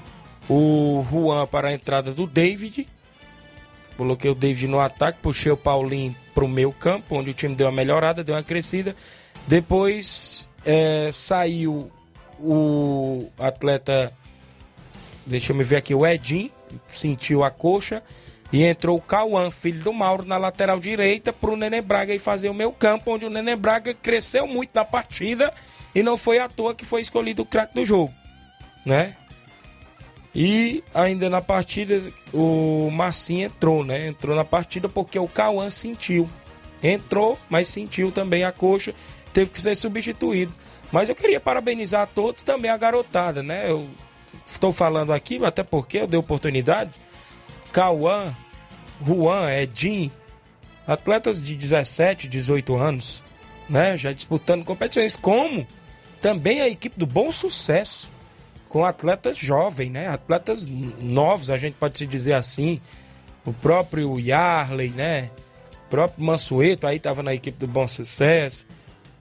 o 0.48 1.04
Juan 1.10 1.46
para 1.46 1.68
a 1.68 1.72
entrada 1.72 2.12
do 2.12 2.26
David. 2.26 2.86
Coloquei 3.96 4.30
o 4.30 4.34
David 4.34 4.68
no 4.68 4.78
ataque, 4.78 5.20
puxei 5.22 5.50
o 5.50 5.56
Paulinho 5.56 6.14
para 6.34 6.44
o 6.44 6.48
meu 6.48 6.70
campo, 6.70 7.16
onde 7.16 7.30
o 7.30 7.34
time 7.34 7.54
deu 7.54 7.66
uma 7.66 7.72
melhorada, 7.72 8.22
deu 8.22 8.34
uma 8.34 8.42
crescida. 8.42 8.94
Depois 9.46 10.46
é, 10.64 11.08
saiu 11.12 11.90
o 12.40 13.28
atleta, 13.38 14.12
deixa 15.24 15.52
eu 15.52 15.56
me 15.56 15.64
ver 15.64 15.76
aqui, 15.76 15.94
o 15.94 16.06
Edinho, 16.06 16.50
sentiu 16.88 17.44
a 17.44 17.50
coxa. 17.50 18.02
E 18.52 18.62
entrou 18.62 18.96
o 18.96 19.02
Cauã, 19.02 19.50
filho 19.50 19.82
do 19.82 19.92
Mauro, 19.92 20.24
na 20.24 20.36
lateral 20.36 20.78
direita, 20.78 21.32
para 21.32 21.50
o 21.50 21.56
Nenê 21.56 21.82
Braga 21.82 22.14
ir 22.14 22.20
fazer 22.20 22.48
o 22.48 22.54
meu 22.54 22.70
campo, 22.72 23.12
onde 23.12 23.26
o 23.26 23.30
Nenê 23.30 23.56
Braga 23.56 23.92
cresceu 23.92 24.46
muito 24.46 24.70
na 24.72 24.84
partida 24.84 25.52
e 25.94 26.02
não 26.02 26.16
foi 26.16 26.38
à 26.38 26.48
toa 26.48 26.74
que 26.74 26.84
foi 26.84 27.00
escolhido 27.00 27.42
o 27.42 27.46
craque 27.46 27.74
do 27.74 27.84
jogo, 27.84 28.14
né? 28.84 29.16
E 30.34 30.84
ainda 30.94 31.30
na 31.30 31.40
partida, 31.40 32.00
o 32.32 32.90
Marcinho 32.92 33.46
entrou, 33.46 33.82
né? 33.82 34.06
Entrou 34.06 34.36
na 34.36 34.44
partida 34.44 34.88
porque 34.88 35.18
o 35.18 35.26
Cauã 35.26 35.70
sentiu. 35.70 36.28
Entrou, 36.82 37.38
mas 37.48 37.68
sentiu 37.68 38.12
também 38.12 38.44
a 38.44 38.52
coxa, 38.52 38.94
teve 39.32 39.50
que 39.50 39.60
ser 39.60 39.74
substituído. 39.74 40.52
Mas 40.92 41.08
eu 41.08 41.14
queria 41.14 41.40
parabenizar 41.40 42.02
a 42.02 42.06
todos 42.06 42.42
também 42.42 42.70
a 42.70 42.76
garotada, 42.76 43.42
né? 43.42 43.68
Eu 43.70 43.88
estou 44.46 44.72
falando 44.72 45.12
aqui, 45.12 45.44
até 45.44 45.62
porque 45.62 45.98
eu 45.98 46.06
dei 46.06 46.18
oportunidade. 46.18 46.92
Cauã, 47.72 48.34
Juan, 49.04 49.50
Edinho, 49.52 50.10
atletas 50.86 51.44
de 51.44 51.56
17, 51.56 52.28
18 52.28 52.76
anos, 52.76 53.22
né? 53.68 53.96
Já 53.98 54.12
disputando 54.12 54.64
competições, 54.64 55.16
como 55.16 55.66
também 56.22 56.60
a 56.60 56.68
equipe 56.68 56.98
do 56.98 57.06
Bom 57.06 57.32
Sucesso, 57.32 58.10
com 58.68 58.84
atletas 58.84 59.36
jovens, 59.36 59.90
né? 59.90 60.08
Atletas 60.08 60.66
novos, 60.66 61.50
a 61.50 61.58
gente 61.58 61.74
pode 61.74 61.98
se 61.98 62.06
dizer 62.06 62.34
assim. 62.34 62.80
O 63.44 63.52
próprio 63.52 64.18
Yarley, 64.18 64.90
né? 64.90 65.30
O 65.86 65.90
próprio 65.90 66.24
Mansueto 66.24 66.86
aí 66.86 66.96
estava 66.96 67.22
na 67.22 67.32
equipe 67.32 67.58
do 67.58 67.68
Bom 67.68 67.86
Sucesso 67.86 68.66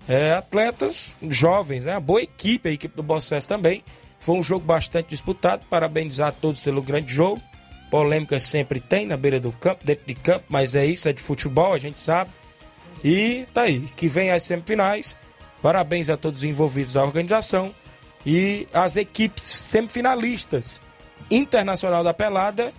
é, 0.07 0.33
atletas 0.33 1.17
jovens, 1.29 1.85
né? 1.85 1.93
Uma 1.93 1.99
boa 1.99 2.21
equipe, 2.21 2.69
a 2.69 2.71
equipe 2.71 2.95
do 2.95 3.03
Bom 3.03 3.19
Sucesso 3.19 3.47
também. 3.47 3.83
Foi 4.19 4.35
um 4.35 4.43
jogo 4.43 4.65
bastante 4.65 5.09
disputado. 5.09 5.65
Parabenizar 5.69 6.29
a 6.29 6.31
todos 6.31 6.61
pelo 6.61 6.81
grande 6.81 7.13
jogo. 7.13 7.41
Polêmica 7.89 8.39
sempre 8.39 8.79
tem 8.79 9.05
na 9.05 9.15
beira 9.15 9.39
do 9.39 9.51
campo, 9.51 9.85
dentro 9.85 10.05
de 10.05 10.15
campo, 10.15 10.45
mas 10.49 10.75
é 10.75 10.85
isso, 10.85 11.07
é 11.07 11.13
de 11.13 11.21
futebol, 11.21 11.73
a 11.73 11.77
gente 11.77 11.99
sabe. 11.99 12.31
E 13.03 13.47
tá 13.53 13.61
aí, 13.61 13.81
que 13.95 14.07
vem 14.07 14.31
as 14.31 14.43
semifinais. 14.43 15.15
Parabéns 15.61 16.09
a 16.09 16.17
todos 16.17 16.41
os 16.41 16.43
envolvidos 16.43 16.93
da 16.93 17.03
organização 17.03 17.73
e 18.25 18.67
as 18.73 18.97
equipes 18.97 19.43
semifinalistas. 19.43 20.81
Internacional 21.29 22.03
da 22.03 22.13
Pelada, 22.13 22.73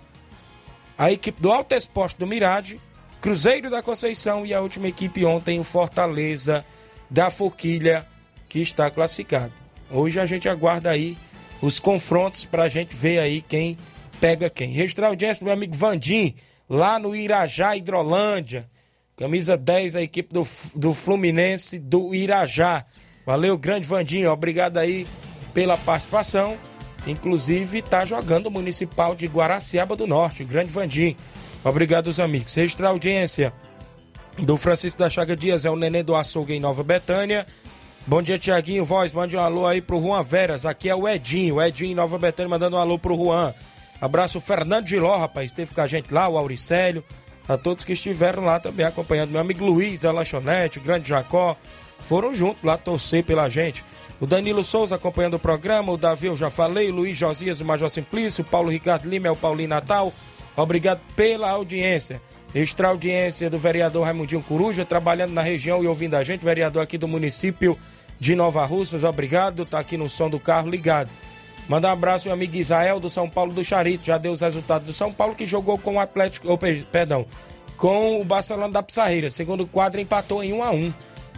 a 0.97 1.11
equipe 1.11 1.41
do 1.41 1.51
Alto 1.51 1.73
Esporte 1.73 2.17
do 2.17 2.27
Mirade, 2.27 2.79
Cruzeiro 3.19 3.69
da 3.69 3.81
Conceição 3.81 4.45
e 4.45 4.53
a 4.53 4.61
última 4.61 4.87
equipe 4.87 5.25
ontem, 5.25 5.59
o 5.59 5.63
Fortaleza 5.63 6.65
da 7.09 7.29
Forquilha, 7.29 8.05
que 8.49 8.59
está 8.59 8.89
classificado. 8.89 9.53
Hoje 9.89 10.19
a 10.19 10.25
gente 10.25 10.49
aguarda 10.49 10.89
aí 10.89 11.17
os 11.61 11.79
confrontos 11.79 12.45
para 12.45 12.63
a 12.63 12.69
gente 12.69 12.95
ver 12.95 13.19
aí 13.19 13.41
quem 13.41 13.77
pega 14.19 14.49
quem. 14.49 14.71
Registrar 14.71 15.07
audiência 15.07 15.41
do 15.41 15.45
meu 15.45 15.53
amigo 15.53 15.75
Vandim, 15.75 16.35
lá 16.69 16.99
no 16.99 17.15
Irajá, 17.15 17.75
Hidrolândia. 17.75 18.69
Camisa 19.15 19.57
10, 19.57 19.95
a 19.95 20.01
equipe 20.01 20.31
do, 20.31 20.47
do 20.75 20.93
Fluminense 20.93 21.79
do 21.79 22.13
Irajá. 22.13 22.85
Valeu, 23.25 23.57
grande 23.57 23.87
Vandinho. 23.87 24.31
Obrigado 24.31 24.77
aí 24.77 25.07
pela 25.53 25.75
participação. 25.75 26.57
Inclusive, 27.07 27.79
está 27.79 28.05
jogando 28.05 28.47
o 28.47 28.51
Municipal 28.51 29.15
de 29.15 29.25
Guaraciaba 29.25 29.95
do 29.95 30.05
Norte. 30.05 30.43
Grande 30.43 30.71
Vandim. 30.71 31.15
Obrigado, 31.63 32.07
os 32.07 32.19
amigos. 32.19 32.53
Registrar 32.53 32.89
audiência 32.89 33.51
do 34.39 34.55
Francisco 34.55 34.99
da 34.99 35.09
Chaga 35.09 35.35
Dias 35.35 35.65
é 35.65 35.69
o 35.69 35.75
Nenê 35.75 36.03
do 36.03 36.15
Açougue 36.15 36.53
em 36.53 36.59
Nova 36.59 36.83
Betânia. 36.83 37.45
Bom 38.05 38.21
dia, 38.21 38.37
Tiaguinho. 38.37 38.85
Voz, 38.85 39.11
mande 39.11 39.35
um 39.35 39.39
alô 39.39 39.65
aí 39.65 39.81
pro 39.81 39.99
Juan 39.99 40.21
Veras. 40.21 40.65
Aqui 40.65 40.89
é 40.89 40.95
o 40.95 41.07
Edinho. 41.07 41.55
O 41.55 41.61
Edinho 41.61 41.95
Nova 41.95 42.17
Betânia 42.17 42.49
mandando 42.49 42.77
um 42.77 42.79
alô 42.79 42.97
pro 42.97 43.15
Juan. 43.15 43.53
Abraço 43.99 44.39
Fernando 44.39 44.87
Giló, 44.87 45.17
rapaz. 45.17 45.51
Esteve 45.51 45.73
com 45.73 45.81
a 45.81 45.87
gente 45.87 46.13
lá, 46.13 46.29
o 46.29 46.37
Auricélio. 46.37 47.03
A 47.47 47.57
todos 47.57 47.83
que 47.83 47.93
estiveram 47.93 48.43
lá 48.43 48.59
também 48.59 48.85
acompanhando. 48.85 49.31
Meu 49.31 49.41
amigo 49.41 49.65
Luiz 49.65 50.01
da 50.01 50.11
Lanchonete, 50.11 50.79
o 50.79 50.81
Grande 50.81 51.09
Jacó. 51.09 51.57
Foram 51.99 52.33
juntos 52.33 52.63
lá 52.63 52.77
torcer 52.77 53.23
pela 53.23 53.49
gente. 53.49 53.83
O 54.21 54.25
Danilo 54.25 54.63
Souza 54.63 54.95
acompanhando 54.95 55.33
o 55.33 55.39
programa. 55.39 55.91
O 55.91 55.97
Davi, 55.97 56.27
eu 56.27 56.35
já 56.35 56.49
falei. 56.49 56.89
O 56.89 56.93
Luiz 56.93 57.17
Josias, 57.17 57.59
o 57.59 57.65
Major 57.65 57.89
Simplício. 57.89 58.43
O 58.43 58.47
Paulo 58.47 58.69
Ricardo 58.69 59.09
Lima, 59.09 59.27
é 59.27 59.31
o 59.31 59.35
Paulinho 59.35 59.69
Natal. 59.69 60.13
Obrigado 60.55 61.01
pela 61.15 61.49
audiência. 61.49 62.21
Extra 62.55 62.87
audiência 62.87 63.49
do 63.49 63.57
vereador 63.57 64.05
Raimundinho 64.05 64.41
Coruja, 64.41 64.85
trabalhando 64.85 65.33
na 65.33 65.41
região 65.41 65.83
e 65.83 65.87
ouvindo 65.87 66.15
a 66.15 66.23
gente. 66.23 66.45
Vereador 66.45 66.81
aqui 66.81 66.97
do 66.97 67.07
município 67.07 67.77
de 68.19 68.35
Nova 68.35 68.65
Russas, 68.65 69.03
obrigado. 69.03 69.65
Tá 69.65 69.79
aqui 69.79 69.97
no 69.97 70.09
som 70.09 70.29
do 70.29 70.39
carro 70.39 70.69
ligado. 70.69 71.09
Manda 71.67 71.89
um 71.89 71.91
abraço, 71.91 72.27
meu 72.27 72.33
amigo 72.33 72.55
Israel 72.55 72.99
do 72.99 73.09
São 73.09 73.29
Paulo 73.29 73.53
do 73.53 73.63
Charito. 73.63 74.05
Já 74.05 74.17
deu 74.17 74.31
os 74.31 74.41
resultados 74.41 74.87
do 74.87 74.93
São 74.93 75.11
Paulo, 75.11 75.35
que 75.35 75.45
jogou 75.45 75.77
com 75.77 75.95
o 75.95 75.99
Atlético. 75.99 76.49
Oh, 76.49 76.57
perdão, 76.57 77.25
com 77.75 78.21
o 78.21 78.23
Barcelona 78.23 78.71
da 78.71 78.81
Pissarreira. 78.81 79.29
Segundo 79.29 79.67
quadro 79.67 79.99
empatou 79.99 80.43
em 80.43 80.53
1 80.53 80.63
a 80.63 80.71
1 80.71 80.93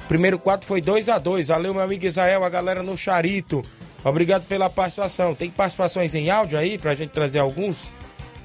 Primeiro 0.07 0.39
quadro 0.39 0.65
foi 0.65 0.81
2 0.81 1.07
a 1.07 1.19
2 1.19 1.49
Valeu, 1.49 1.71
meu 1.71 1.83
amigo 1.83 2.05
Israel, 2.05 2.43
a 2.43 2.49
galera 2.49 2.81
no 2.81 2.97
Charito. 2.97 3.63
Obrigado 4.03 4.45
pela 4.45 4.69
participação. 4.69 5.35
Tem 5.35 5.51
participações 5.51 6.15
em 6.15 6.29
áudio 6.29 6.57
aí 6.57 6.77
pra 6.77 6.95
gente 6.95 7.11
trazer 7.11 7.39
alguns? 7.39 7.91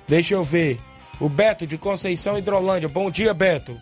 Deixa 0.09 0.35
eu 0.35 0.43
ver. 0.43 0.79
O 1.21 1.29
Beto 1.29 1.67
de 1.67 1.79
Conceição 1.79 2.37
Hidrolândia. 2.37 2.89
Bom 2.89 3.11
dia, 3.11 3.33
Beto. 3.33 3.81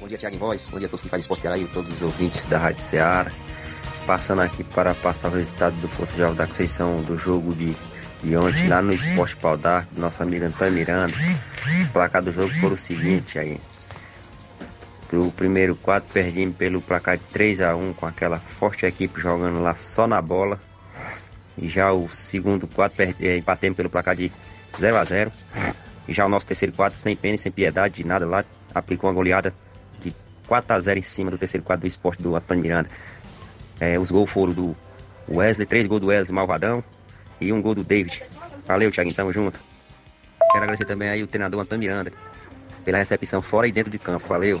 Bom 0.00 0.08
dia, 0.08 0.18
Thiago 0.18 0.36
em 0.36 0.38
Voz. 0.38 0.66
Bom 0.70 0.78
dia 0.78 0.86
a 0.86 0.90
todos 0.90 1.02
que 1.02 1.08
fazem 1.08 1.20
esporte 1.20 1.46
aí, 1.46 1.66
todos 1.68 1.92
os 1.92 2.02
ouvintes 2.02 2.44
da 2.46 2.58
Rádio 2.58 2.82
Ceará. 2.82 3.30
Passando 4.06 4.42
aqui 4.42 4.64
para 4.64 4.94
passar 4.94 5.28
o 5.28 5.36
resultado 5.36 5.76
do 5.76 5.88
Força 5.88 6.16
Jovem 6.16 6.34
da 6.34 6.46
Conceição 6.46 7.02
do 7.02 7.16
jogo 7.16 7.54
de, 7.54 7.74
de 8.22 8.36
ontem 8.36 8.68
lá 8.68 8.82
no 8.82 8.92
Esporte 8.92 9.36
Pau 9.36 9.56
d'Arco, 9.56 9.88
nosso 9.96 10.22
amigo 10.22 10.44
Antônio 10.44 10.74
Miranda. 10.74 11.14
O 11.84 11.92
placar 11.92 12.22
do 12.22 12.32
jogo 12.32 12.50
foi 12.54 12.72
o 12.72 12.76
seguinte 12.76 13.38
aí. 13.38 13.60
O 15.12 15.30
primeiro 15.30 15.76
quadro 15.76 16.08
perdemos 16.12 16.56
pelo 16.56 16.82
placar 16.82 17.16
de 17.16 17.24
3 17.24 17.60
a 17.60 17.76
1 17.76 17.94
com 17.94 18.06
aquela 18.06 18.40
forte 18.40 18.84
equipe 18.84 19.20
jogando 19.20 19.60
lá 19.60 19.74
só 19.74 20.06
na 20.06 20.20
bola. 20.20 20.60
E 21.56 21.68
já 21.68 21.92
o 21.92 22.08
segundo 22.08 22.66
quadro 22.66 22.96
eh, 23.20 23.36
empatemos 23.36 23.76
pelo 23.76 23.88
placar 23.88 24.16
de 24.16 24.32
0 24.78 24.96
a 24.96 25.04
0 25.04 25.32
E 26.08 26.12
já 26.12 26.26
o 26.26 26.28
nosso 26.28 26.46
terceiro 26.46 26.72
quadro 26.72 26.98
sem 26.98 27.16
pena 27.16 27.34
e 27.34 27.38
sem 27.38 27.50
piedade 27.50 27.94
de 27.94 28.04
nada 28.04 28.26
lá, 28.26 28.44
aplicou 28.74 29.08
uma 29.08 29.14
goleada 29.14 29.54
4 30.46 30.76
a 30.76 30.80
0 30.80 30.98
em 30.98 31.02
cima 31.02 31.30
do 31.30 31.38
terceiro 31.38 31.64
quadro 31.64 31.82
do 31.82 31.88
esporte 31.88 32.22
do 32.22 32.36
Antônio 32.36 32.62
Miranda. 32.62 32.90
É, 33.80 33.98
os 33.98 34.10
gols 34.10 34.30
foram 34.30 34.52
do 34.52 34.76
Wesley, 35.28 35.66
três 35.66 35.86
gols 35.86 36.00
do 36.00 36.08
Wesley 36.08 36.34
Malvadão 36.34 36.84
e 37.40 37.52
um 37.52 37.60
gol 37.60 37.74
do 37.74 37.82
David. 37.84 38.22
Valeu, 38.66 38.90
Thiago, 38.90 39.12
tamo 39.12 39.32
junto. 39.32 39.60
Quero 40.52 40.64
agradecer 40.64 40.84
também 40.84 41.08
aí 41.08 41.22
o 41.22 41.26
treinador 41.26 41.60
Antônio 41.60 41.88
Miranda 41.88 42.12
pela 42.84 42.98
recepção 42.98 43.42
fora 43.42 43.66
e 43.66 43.72
dentro 43.72 43.90
de 43.90 43.98
campo. 43.98 44.26
Valeu. 44.28 44.60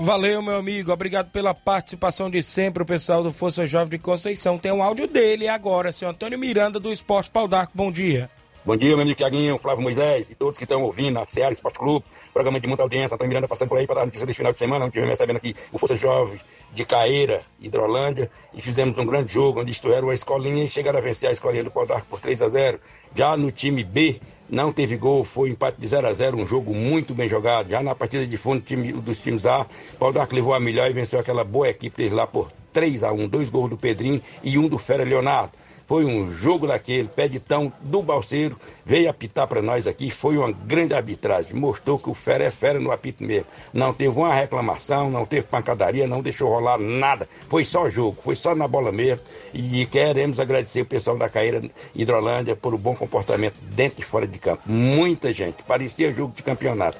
Valeu, 0.00 0.42
meu 0.42 0.56
amigo. 0.56 0.92
Obrigado 0.92 1.30
pela 1.30 1.54
participação 1.54 2.30
de 2.30 2.42
sempre, 2.42 2.82
o 2.82 2.86
pessoal 2.86 3.22
do 3.22 3.32
Força 3.32 3.66
Jovem 3.66 3.98
de 3.98 3.98
Conceição. 3.98 4.58
Tem 4.58 4.70
um 4.70 4.82
áudio 4.82 5.08
dele 5.08 5.48
agora, 5.48 5.92
seu 5.92 6.08
Antônio 6.08 6.38
Miranda, 6.38 6.78
do 6.78 6.92
Esporte 6.92 7.30
Pau. 7.30 7.48
Bom 7.74 7.90
dia. 7.90 8.30
Bom 8.66 8.76
dia, 8.76 8.88
meu 8.88 9.02
amigo 9.02 9.16
Tiaguinho, 9.16 9.60
Flávio 9.60 9.80
Moisés 9.80 10.28
e 10.28 10.34
todos 10.34 10.58
que 10.58 10.64
estão 10.64 10.82
ouvindo 10.82 11.12
na 11.12 11.24
Seara 11.24 11.52
Esporte 11.52 11.78
Clube 11.78 12.04
programa 12.36 12.58
de 12.58 12.66
muita 12.66 12.82
audiência. 12.82 13.14
Antônio 13.14 13.28
Miranda 13.28 13.46
passando 13.46 13.68
por 13.68 13.78
aí 13.78 13.86
para 13.86 14.00
dar 14.00 14.06
notícia 14.06 14.26
desse 14.26 14.36
final 14.36 14.52
de 14.52 14.58
semana. 14.58 14.86
Estivemos 14.86 15.10
recebendo 15.10 15.36
aqui 15.36 15.54
o 15.72 15.78
Força 15.78 15.94
Jovem 15.94 16.40
de 16.74 16.84
Caeira, 16.84 17.42
Hidrolândia, 17.60 18.28
e 18.52 18.60
fizemos 18.60 18.98
um 18.98 19.06
grande 19.06 19.32
jogo, 19.32 19.60
onde 19.60 19.70
isto 19.70 19.90
era 19.92 20.04
uma 20.04 20.12
escolinha 20.12 20.64
e 20.64 20.68
chegaram 20.68 20.98
a 20.98 21.00
vencer 21.00 21.30
a 21.30 21.32
escolinha 21.32 21.62
do 21.62 21.70
Pau 21.70 21.86
por 22.10 22.20
3 22.20 22.42
a 22.42 22.48
0 22.48 22.80
Já 23.14 23.36
no 23.36 23.52
time 23.52 23.84
B, 23.84 24.20
não 24.50 24.72
teve 24.72 24.96
gol, 24.96 25.22
foi 25.22 25.48
empate 25.50 25.80
de 25.80 25.86
0 25.86 26.08
a 26.08 26.12
0 26.12 26.36
um 26.36 26.44
jogo 26.44 26.74
muito 26.74 27.14
bem 27.14 27.28
jogado. 27.28 27.70
Já 27.70 27.80
na 27.82 27.94
partida 27.94 28.26
de 28.26 28.36
fundo 28.36 28.60
time, 28.60 28.92
dos 28.92 29.20
times 29.20 29.46
A, 29.46 29.64
Pau 29.96 30.12
levou 30.32 30.52
a 30.52 30.60
melhor 30.60 30.90
e 30.90 30.92
venceu 30.92 31.20
aquela 31.20 31.44
boa 31.44 31.68
equipe 31.68 31.96
deles 31.96 32.12
lá 32.12 32.26
por 32.26 32.50
3 32.72 33.02
a 33.04 33.12
1 33.12 33.28
dois 33.28 33.48
gols 33.48 33.70
do 33.70 33.76
Pedrinho 33.78 34.20
e 34.42 34.58
um 34.58 34.68
do 34.68 34.76
Fera 34.76 35.04
Leonardo. 35.04 35.52
Foi 35.86 36.04
um 36.04 36.32
jogo 36.32 36.66
daquele, 36.66 37.06
pé 37.06 37.28
de 37.28 37.38
tão 37.38 37.72
do 37.80 38.02
Balseiro, 38.02 38.58
veio 38.84 39.08
apitar 39.08 39.46
para 39.46 39.62
nós 39.62 39.86
aqui, 39.86 40.10
foi 40.10 40.36
uma 40.36 40.50
grande 40.50 40.94
arbitragem. 40.94 41.54
Mostrou 41.54 41.98
que 41.98 42.10
o 42.10 42.14
fera 42.14 42.44
é 42.44 42.50
fera 42.50 42.80
no 42.80 42.90
apito 42.90 43.22
mesmo. 43.22 43.46
Não 43.72 43.92
teve 43.92 44.18
uma 44.18 44.34
reclamação, 44.34 45.08
não 45.08 45.24
teve 45.24 45.46
pancadaria, 45.46 46.06
não 46.08 46.22
deixou 46.22 46.50
rolar 46.50 46.78
nada. 46.78 47.28
Foi 47.48 47.64
só 47.64 47.88
jogo, 47.88 48.18
foi 48.22 48.34
só 48.34 48.54
na 48.54 48.66
bola 48.66 48.90
mesmo. 48.90 49.24
E 49.54 49.86
queremos 49.86 50.40
agradecer 50.40 50.80
o 50.80 50.86
pessoal 50.86 51.16
da 51.16 51.28
Caíra 51.28 51.62
Hidrolândia 51.94 52.56
por 52.56 52.74
o 52.74 52.78
bom 52.78 52.96
comportamento 52.96 53.56
dentro 53.62 54.00
e 54.00 54.04
fora 54.04 54.26
de 54.26 54.38
campo. 54.40 54.62
Muita 54.66 55.32
gente, 55.32 55.62
parecia 55.62 56.12
jogo 56.12 56.34
de 56.34 56.42
campeonato. 56.42 56.98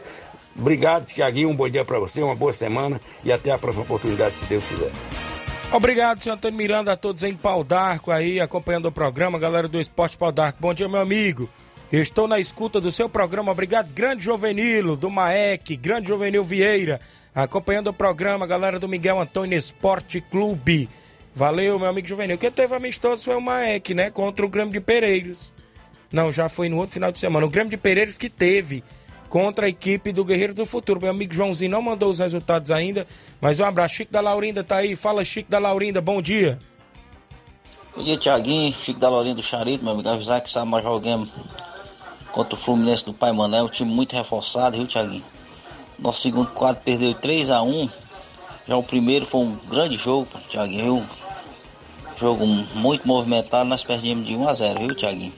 Obrigado, 0.57 1.07
Tiaguinho, 1.07 1.51
um 1.51 1.57
bom 1.57 1.69
dia 1.69 1.85
para 1.85 1.99
você, 1.99 2.23
uma 2.23 2.35
boa 2.35 2.53
semana 2.53 3.01
e 3.25 3.33
até 3.33 3.51
a 3.51 3.59
próxima 3.59 3.85
oportunidade, 3.85 4.37
se 4.37 4.47
Deus 4.47 4.65
quiser. 4.67 4.93
Obrigado, 5.73 6.23
senhor 6.23 6.37
Antônio 6.37 6.57
Miranda, 6.57 6.93
a 6.93 6.97
todos 6.97 7.23
em 7.23 7.35
Pau 7.35 7.65
d'Arco 7.65 8.11
aí, 8.11 8.41
acompanhando 8.41 8.87
o 8.87 8.93
programa, 8.93 9.39
galera 9.39 9.67
do 9.67 9.81
Esporte 9.81 10.17
Pau 10.17 10.31
d'Arco. 10.31 10.59
Bom 10.61 10.73
dia, 10.73 10.89
meu 10.89 11.01
amigo. 11.01 11.51
estou 11.93 12.29
na 12.29 12.39
escuta 12.39 12.81
do 12.81 12.91
seu 12.93 13.09
programa. 13.09 13.53
Obrigado, 13.53 13.93
grande 13.93 14.25
Jovenilo, 14.25 14.97
do 14.97 15.11
Maek, 15.11 15.77
grande 15.77 16.09
Jovenil 16.09 16.45
Vieira, 16.45 17.01
acompanhando 17.35 17.89
o 17.89 17.93
programa, 17.93 18.47
galera 18.47 18.79
do 18.79 18.89
Miguel 18.89 19.21
Antônio 19.21 19.59
Esporte 19.59 20.21
Clube. 20.21 20.89
Valeu, 21.35 21.79
meu 21.79 21.89
amigo 21.89 22.09
Juvenil. 22.09 22.39
Quem 22.39 22.51
teve 22.51 22.75
amistoso 22.75 23.25
foi 23.25 23.37
o 23.37 23.41
Maek, 23.43 23.93
né? 23.93 24.09
Contra 24.11 24.47
o 24.47 24.49
Grêmio 24.49 24.73
de 24.73 24.81
Pereiros. 24.81 25.53
Não, 26.11 26.33
já 26.33 26.49
foi 26.49 26.69
no 26.69 26.79
outro 26.79 26.95
final 26.95 27.13
de 27.13 27.19
semana. 27.19 27.45
O 27.45 27.51
Grêmio 27.51 27.71
de 27.71 27.77
Pereiros 27.77 28.17
que 28.17 28.31
teve 28.31 28.83
contra 29.29 29.67
a 29.67 29.69
equipe 29.69 30.13
do 30.13 30.25
Guerreiro 30.25 30.55
do 30.55 30.65
Futuro. 30.65 31.01
Meu 31.01 31.11
amigo 31.11 31.35
Joãozinho 31.35 31.71
não 31.71 31.83
mandou 31.83 32.11
os 32.11 32.19
resultados 32.19 32.71
ainda, 32.71 33.07
mas 33.41 33.61
um 33.61 33.65
abraço. 33.65 33.97
Chico 33.97 34.13
da 34.13 34.21
Laurinda 34.21 34.65
tá 34.65 34.77
aí. 34.77 34.97
Fala, 34.97 35.25
Chico 35.25 35.51
da 35.51 35.59
Laurinda, 35.59 36.01
bom 36.01 36.21
dia. 36.23 36.59
Bom 37.97 38.03
dia, 38.03 38.17
Tiaguinho. 38.17 38.73
Chico 38.73 39.01
da 39.01 39.09
Laurinda 39.09 39.37
do 39.37 39.43
Charito, 39.43 39.85
meu 39.85 39.95
amigo. 39.95 40.09
Avisar 40.09 40.41
que 40.41 40.51
sabe 40.51 40.71
mais 40.71 40.85
joguemos 40.85 41.31
contra 42.33 42.55
o 42.55 42.59
Fluminense 42.59 43.05
do 43.05 43.15
Pai 43.15 43.33
Mané. 43.33 43.63
Um 43.63 43.69
time 43.69 43.91
muito 43.91 44.15
reforçado, 44.15 44.77
viu, 44.77 44.87
Tiaguinho? 44.87 45.25
Nosso 45.99 46.21
segundo 46.21 46.51
quadro 46.51 46.83
perdeu 46.85 47.15
3 47.15 47.49
a 47.49 47.63
1 47.63 47.89
Já 48.69 48.77
o 48.77 48.83
primeiro 48.83 49.25
foi 49.25 49.41
um 49.41 49.57
grande 49.71 49.97
jogo, 49.97 50.29
Tiaguinho. 50.49 51.09
Jogo 52.19 52.47
muito 52.47 53.07
movimentado, 53.07 53.69
nós 53.69 53.83
perdemos 53.83 54.27
de 54.27 54.37
1 54.37 54.49
a 54.49 54.55
0 54.55 54.81
viu, 54.81 54.95
Tiaguinho? 54.95 55.33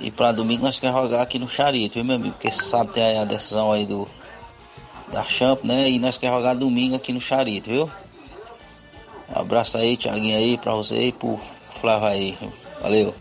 E 0.00 0.10
para 0.10 0.32
domingo 0.32 0.64
nós 0.64 0.78
queremos 0.78 1.02
jogar 1.02 1.22
aqui 1.22 1.38
no 1.38 1.48
Charito, 1.48 1.94
viu, 1.94 2.04
meu 2.04 2.16
amigo? 2.16 2.32
Porque 2.32 2.50
sabe 2.50 2.92
tem 2.92 3.18
a 3.18 3.24
decisão 3.24 3.72
aí 3.72 3.86
do 3.86 4.08
da 5.10 5.24
Champ, 5.24 5.64
né? 5.64 5.90
E 5.90 5.98
nós 5.98 6.18
queremos 6.18 6.40
jogar 6.40 6.54
domingo 6.54 6.96
aqui 6.96 7.12
no 7.12 7.20
Charito, 7.20 7.70
viu? 7.70 7.90
Um 9.28 9.40
abraço 9.40 9.78
aí, 9.78 9.96
Thiaguinho 9.96 10.36
aí, 10.36 10.58
pra 10.58 10.74
você 10.74 11.08
e 11.08 11.12
pro 11.12 11.38
Flávio 11.80 12.08
aí. 12.08 12.38
Valeu. 12.80 13.14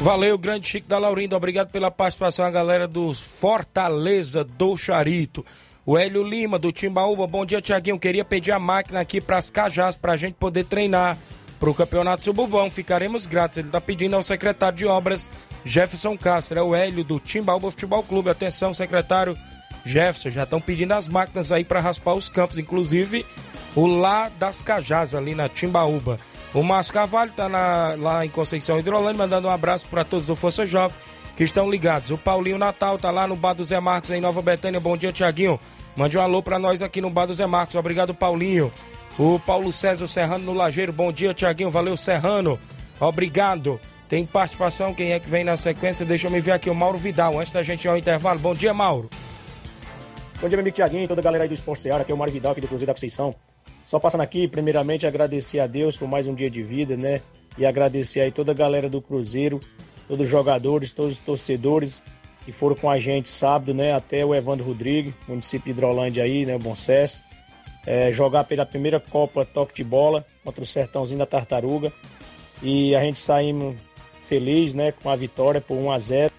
Valeu, 0.00 0.36
grande 0.36 0.66
Chico 0.66 0.88
da 0.88 0.98
Laurinda. 0.98 1.36
Obrigado 1.36 1.70
pela 1.70 1.90
participação, 1.90 2.44
a 2.44 2.50
galera 2.50 2.88
do 2.88 3.14
Fortaleza 3.14 4.42
do 4.44 4.76
Charito. 4.76 5.44
O 5.84 5.98
Hélio 5.98 6.22
Lima, 6.22 6.58
do 6.58 6.72
Timbaúba. 6.72 7.26
Bom 7.26 7.44
dia, 7.44 7.60
Tiaguinho. 7.60 7.98
Queria 7.98 8.24
pedir 8.24 8.52
a 8.52 8.58
máquina 8.58 9.00
aqui 9.00 9.20
para 9.20 9.38
as 9.38 9.50
Cajás, 9.50 9.96
para 9.96 10.12
a 10.12 10.16
gente 10.16 10.34
poder 10.34 10.64
treinar 10.64 11.18
para 11.62 11.70
o 11.70 11.74
Campeonato 11.74 12.24
Suburbão. 12.24 12.68
Ficaremos 12.68 13.24
gratos. 13.24 13.58
Ele 13.58 13.68
está 13.68 13.80
pedindo 13.80 14.16
ao 14.16 14.22
secretário 14.24 14.76
de 14.76 14.84
Obras, 14.84 15.30
Jefferson 15.64 16.18
Castro. 16.18 16.58
É 16.58 16.62
o 16.62 16.74
Hélio 16.74 17.04
do 17.04 17.20
Timbaúba 17.20 17.70
Futebol 17.70 18.02
Clube. 18.02 18.28
Atenção, 18.28 18.74
secretário 18.74 19.38
Jefferson. 19.84 20.30
Já 20.30 20.42
estão 20.42 20.60
pedindo 20.60 20.90
as 20.90 21.06
máquinas 21.06 21.52
aí 21.52 21.62
para 21.62 21.78
raspar 21.78 22.14
os 22.14 22.28
campos, 22.28 22.58
inclusive 22.58 23.24
o 23.76 23.86
lá 23.86 24.28
das 24.28 24.60
Cajás, 24.60 25.14
ali 25.14 25.36
na 25.36 25.48
Timbaúba. 25.48 26.18
O 26.52 26.64
Márcio 26.64 26.92
Carvalho 26.92 27.30
está 27.30 27.46
lá 27.46 28.26
em 28.26 28.28
Conceição 28.28 28.80
Hidrolândia, 28.80 29.18
mandando 29.18 29.46
um 29.46 29.50
abraço 29.50 29.86
para 29.86 30.02
todos 30.02 30.26
do 30.26 30.34
Força 30.34 30.66
Jovem 30.66 30.98
que 31.36 31.44
estão 31.44 31.70
ligados. 31.70 32.10
O 32.10 32.18
Paulinho 32.18 32.58
Natal 32.58 32.98
tá 32.98 33.12
lá 33.12 33.28
no 33.28 33.36
Bar 33.36 33.54
do 33.54 33.62
Zé 33.62 33.78
Marcos, 33.78 34.10
em 34.10 34.20
Nova 34.20 34.42
Betânia. 34.42 34.80
Bom 34.80 34.96
dia, 34.96 35.12
Tiaguinho. 35.12 35.60
Mande 35.94 36.18
um 36.18 36.20
alô 36.20 36.42
para 36.42 36.58
nós 36.58 36.82
aqui 36.82 37.00
no 37.00 37.08
Bar 37.08 37.26
do 37.26 37.34
Zé 37.34 37.46
Marcos. 37.46 37.76
Obrigado, 37.76 38.12
Paulinho. 38.12 38.72
O 39.18 39.38
Paulo 39.38 39.70
César 39.70 40.06
Serrano 40.06 40.44
no 40.44 40.54
Lajeiro. 40.54 40.92
Bom 40.92 41.12
dia, 41.12 41.34
Tiaguinho. 41.34 41.70
Valeu, 41.70 41.96
Serrano. 41.96 42.58
Obrigado. 42.98 43.80
Tem 44.08 44.26
participação, 44.26 44.92
quem 44.92 45.12
é 45.12 45.18
que 45.18 45.28
vem 45.28 45.42
na 45.42 45.56
sequência? 45.56 46.04
Deixa 46.04 46.26
eu 46.26 46.30
me 46.30 46.38
ver 46.38 46.52
aqui, 46.52 46.68
o 46.68 46.74
Mauro 46.74 46.98
Vidal, 46.98 47.38
antes 47.38 47.50
da 47.50 47.62
gente 47.62 47.84
ir 47.84 47.88
ao 47.88 47.96
intervalo. 47.96 48.38
Bom 48.38 48.54
dia, 48.54 48.74
Mauro. 48.74 49.08
Bom 50.34 50.48
dia, 50.48 50.50
meu 50.50 50.60
amigo 50.60 50.76
Tiaguinho, 50.76 51.08
toda 51.08 51.20
a 51.20 51.24
galera 51.24 51.44
aí 51.44 51.48
do 51.48 51.54
Esporte 51.54 51.82
Seara, 51.82 52.02
aqui 52.02 52.12
é 52.12 52.14
o 52.14 52.18
Mauro 52.18 52.30
Vidal, 52.30 52.52
aqui 52.52 52.60
do 52.60 52.68
Cruzeiro 52.68 52.88
da 52.88 52.94
Conceição. 52.94 53.34
Só 53.86 53.98
passando 53.98 54.20
aqui, 54.20 54.46
primeiramente, 54.46 55.06
agradecer 55.06 55.60
a 55.60 55.66
Deus 55.66 55.96
por 55.96 56.06
mais 56.08 56.26
um 56.26 56.34
dia 56.34 56.50
de 56.50 56.62
vida, 56.62 56.94
né? 56.94 57.20
E 57.56 57.64
agradecer 57.64 58.20
aí 58.20 58.30
toda 58.30 58.52
a 58.52 58.54
galera 58.54 58.88
do 58.88 59.00
Cruzeiro, 59.00 59.60
todos 60.06 60.26
os 60.26 60.30
jogadores, 60.30 60.92
todos 60.92 61.12
os 61.12 61.18
torcedores 61.18 62.02
que 62.44 62.52
foram 62.52 62.76
com 62.76 62.90
a 62.90 62.98
gente 62.98 63.30
sábado, 63.30 63.72
né? 63.72 63.94
Até 63.94 64.24
o 64.26 64.34
Evandro 64.34 64.66
Rodrigues, 64.66 65.14
município 65.26 65.64
de 65.64 65.70
Hidrolândia 65.70 66.24
aí, 66.24 66.44
né? 66.44 66.54
O 66.56 66.58
Bom 66.58 66.76
Cess. 66.76 67.22
É, 67.86 68.12
jogar 68.12 68.44
pela 68.44 68.64
primeira 68.64 69.00
Copa 69.00 69.44
Toque 69.44 69.74
de 69.74 69.84
Bola 69.84 70.24
contra 70.44 70.62
o 70.62 70.66
Sertãozinho 70.66 71.18
da 71.18 71.26
Tartaruga. 71.26 71.92
E 72.62 72.94
a 72.94 73.00
gente 73.02 73.18
saímos 73.18 73.76
feliz, 74.28 74.72
né, 74.72 74.92
com 74.92 75.10
a 75.10 75.16
vitória 75.16 75.60
por 75.60 75.76
1 75.76 75.90
a 75.90 75.98
0. 75.98 76.32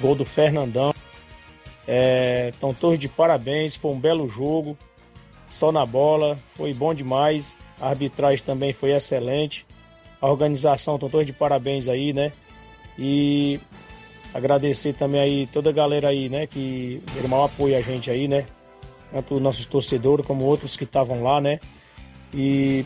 Gol 0.00 0.14
do 0.14 0.24
Fernandão. 0.24 0.92
Estão 2.50 2.72
todos 2.72 2.98
de 2.98 3.08
parabéns, 3.08 3.76
foi 3.76 3.90
um 3.90 4.00
belo 4.00 4.28
jogo. 4.28 4.76
Só 5.48 5.70
na 5.70 5.84
bola, 5.84 6.38
foi 6.54 6.72
bom 6.72 6.94
demais. 6.94 7.58
A 7.80 7.90
arbitragem 7.90 8.44
também 8.44 8.72
foi 8.72 8.92
excelente. 8.92 9.66
A 10.20 10.28
organização, 10.28 10.94
estão 10.94 11.10
todos 11.10 11.26
de 11.26 11.32
parabéns 11.32 11.88
aí, 11.88 12.12
né? 12.12 12.32
E 12.98 13.60
agradecer 14.34 14.92
também 14.94 15.20
aí 15.20 15.46
toda 15.46 15.70
a 15.70 15.72
galera 15.72 16.08
aí, 16.08 16.28
né, 16.28 16.46
que 16.46 17.02
deu 17.14 17.28
maior 17.28 17.44
apoio 17.44 17.76
a 17.76 17.82
gente 17.82 18.10
aí, 18.10 18.26
né? 18.26 18.46
Tanto 19.12 19.38
nossos 19.38 19.66
torcedores 19.66 20.26
como 20.26 20.44
outros 20.44 20.76
que 20.76 20.84
estavam 20.84 21.22
lá, 21.22 21.40
né? 21.40 21.60
E 22.32 22.84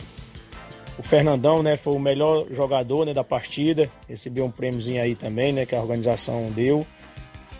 o 0.97 1.03
Fernandão, 1.03 1.63
né, 1.63 1.77
foi 1.77 1.93
o 1.93 1.99
melhor 1.99 2.47
jogador, 2.51 3.05
né, 3.05 3.13
da 3.13 3.23
partida. 3.23 3.89
Recebeu 4.09 4.45
um 4.45 4.51
prêmiozinho 4.51 5.01
aí 5.01 5.15
também, 5.15 5.53
né, 5.53 5.65
que 5.65 5.75
a 5.75 5.81
organização 5.81 6.47
deu. 6.51 6.85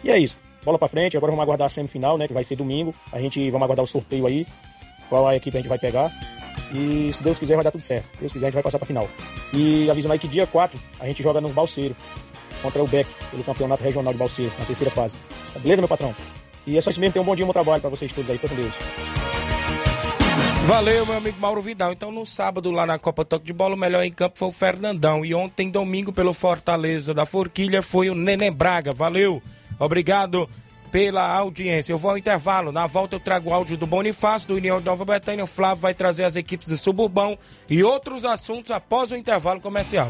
E 0.03 0.09
é 0.09 0.19
isso. 0.19 0.39
Bola 0.65 0.77
para 0.77 0.89
frente, 0.89 1.15
agora 1.15 1.31
vamos 1.31 1.43
aguardar 1.43 1.67
a 1.67 1.69
semifinal, 1.69 2.17
né, 2.17 2.27
que 2.27 2.33
vai 2.33 2.43
ser 2.43 2.57
domingo. 2.57 2.93
A 3.11 3.19
gente 3.21 3.49
vamos 3.49 3.63
aguardar 3.63 3.85
o 3.85 3.87
sorteio 3.87 4.27
aí, 4.27 4.45
qual 5.07 5.25
a 5.25 5.35
equipe 5.35 5.55
a 5.55 5.61
gente 5.61 5.69
vai 5.69 5.79
pegar. 5.79 6.11
E 6.73 7.13
se 7.13 7.23
Deus 7.23 7.39
quiser 7.39 7.55
vai 7.55 7.63
dar 7.63 7.71
tudo 7.71 7.83
certo. 7.83 8.05
Se 8.15 8.19
Deus 8.19 8.33
quiser 8.33 8.47
a 8.47 8.49
gente 8.49 8.55
vai 8.55 8.63
passar 8.63 8.79
para 8.79 8.85
final. 8.85 9.07
E 9.53 9.89
avisando 9.89 10.11
aí 10.11 10.19
que 10.19 10.27
dia 10.27 10.45
4 10.45 10.77
a 10.99 11.05
gente 11.05 11.23
joga 11.23 11.39
no 11.39 11.47
Balseiro 11.49 11.95
contra 12.61 12.83
o 12.83 12.87
Beck, 12.87 13.09
pelo 13.31 13.43
campeonato 13.43 13.83
regional 13.83 14.13
de 14.13 14.19
Balseiro, 14.19 14.51
na 14.59 14.65
terceira 14.65 14.91
fase. 14.91 15.17
Beleza, 15.59 15.81
meu 15.81 15.89
patrão? 15.89 16.15
E 16.65 16.77
é 16.77 16.81
só 16.81 16.89
isso 16.89 16.99
mesmo, 16.99 17.13
tenham 17.13 17.23
um 17.23 17.25
bom 17.25 17.35
dia, 17.35 17.45
um 17.45 17.47
bom 17.47 17.53
trabalho 17.53 17.81
para 17.81 17.89
vocês 17.89 18.11
todos 18.11 18.29
aí. 18.29 18.37
Fica 18.37 18.53
com 18.53 18.61
Deus. 18.61 18.75
Valeu, 20.67 21.05
meu 21.05 21.15
amigo 21.15 21.39
Mauro 21.39 21.61
Vidal. 21.61 21.93
Então, 21.93 22.11
no 22.11 22.25
sábado, 22.25 22.69
lá 22.71 22.85
na 22.85 22.99
Copa 22.99 23.23
Toque 23.23 23.45
de 23.45 23.53
Bola, 23.53 23.73
o 23.73 23.77
melhor 23.77 24.03
em 24.03 24.11
campo 24.11 24.37
foi 24.37 24.49
o 24.49 24.51
Fernandão. 24.51 25.23
E 25.23 25.33
ontem, 25.33 25.69
domingo, 25.69 26.11
pelo 26.11 26.33
Fortaleza 26.33 27.13
da 27.13 27.25
Forquilha, 27.25 27.81
foi 27.81 28.09
o 28.09 28.15
Neném 28.15 28.51
Braga. 28.51 28.91
Valeu, 28.91 29.41
obrigado 29.79 30.49
pela 30.91 31.25
audiência. 31.25 31.93
Eu 31.93 31.97
vou 31.97 32.11
ao 32.11 32.17
intervalo. 32.17 32.73
Na 32.73 32.85
volta, 32.85 33.15
eu 33.15 33.19
trago 33.21 33.49
o 33.49 33.53
áudio 33.53 33.77
do 33.77 33.87
Bonifácio, 33.87 34.49
do 34.49 34.55
União 34.55 34.79
de 34.79 34.85
Nova 34.85 35.05
Betânia. 35.05 35.45
O 35.45 35.47
Flávio 35.47 35.83
vai 35.83 35.93
trazer 35.93 36.25
as 36.25 36.35
equipes 36.35 36.67
do 36.67 36.77
Suburbão 36.77 37.39
e 37.69 37.81
outros 37.81 38.25
assuntos 38.25 38.69
após 38.69 39.09
o 39.13 39.15
intervalo 39.15 39.61
comercial. 39.61 40.09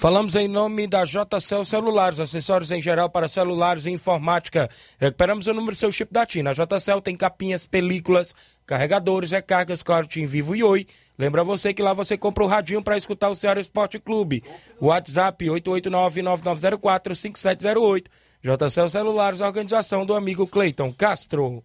Falamos 0.00 0.34
em 0.34 0.48
nome 0.48 0.86
da 0.86 1.04
JCL 1.04 1.62
Celulares, 1.62 2.18
acessórios 2.18 2.70
em 2.70 2.80
geral 2.80 3.10
para 3.10 3.28
celulares 3.28 3.84
e 3.84 3.90
informática. 3.90 4.66
Recuperamos 4.98 5.46
o 5.46 5.52
número 5.52 5.72
do 5.72 5.78
seu 5.78 5.92
chip 5.92 6.10
da 6.10 6.24
TIM. 6.24 6.46
A 6.46 6.54
JCL 6.54 7.02
tem 7.02 7.14
capinhas, 7.14 7.66
películas, 7.66 8.34
carregadores, 8.64 9.30
recargas, 9.30 9.82
claro, 9.82 10.06
Tim 10.06 10.24
Vivo 10.24 10.56
e 10.56 10.64
Oi. 10.64 10.86
Lembra 11.18 11.44
você 11.44 11.74
que 11.74 11.82
lá 11.82 11.92
você 11.92 12.16
compra 12.16 12.42
o 12.42 12.46
radinho 12.46 12.82
para 12.82 12.96
escutar 12.96 13.28
o 13.28 13.34
Ceará 13.34 13.60
Esporte 13.60 13.98
Clube. 13.98 14.42
WhatsApp 14.80 15.44
889-9904-5708. 15.44 18.06
JCL 18.42 18.88
Celulares, 18.88 19.42
organização 19.42 20.06
do 20.06 20.14
amigo 20.14 20.46
Cleiton 20.46 20.94
Castro. 20.94 21.62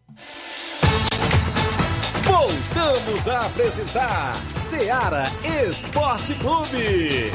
Voltamos 2.26 3.30
a 3.30 3.46
apresentar 3.46 4.36
Seara 4.58 5.24
Esporte 5.70 6.36
Clube. 6.36 7.32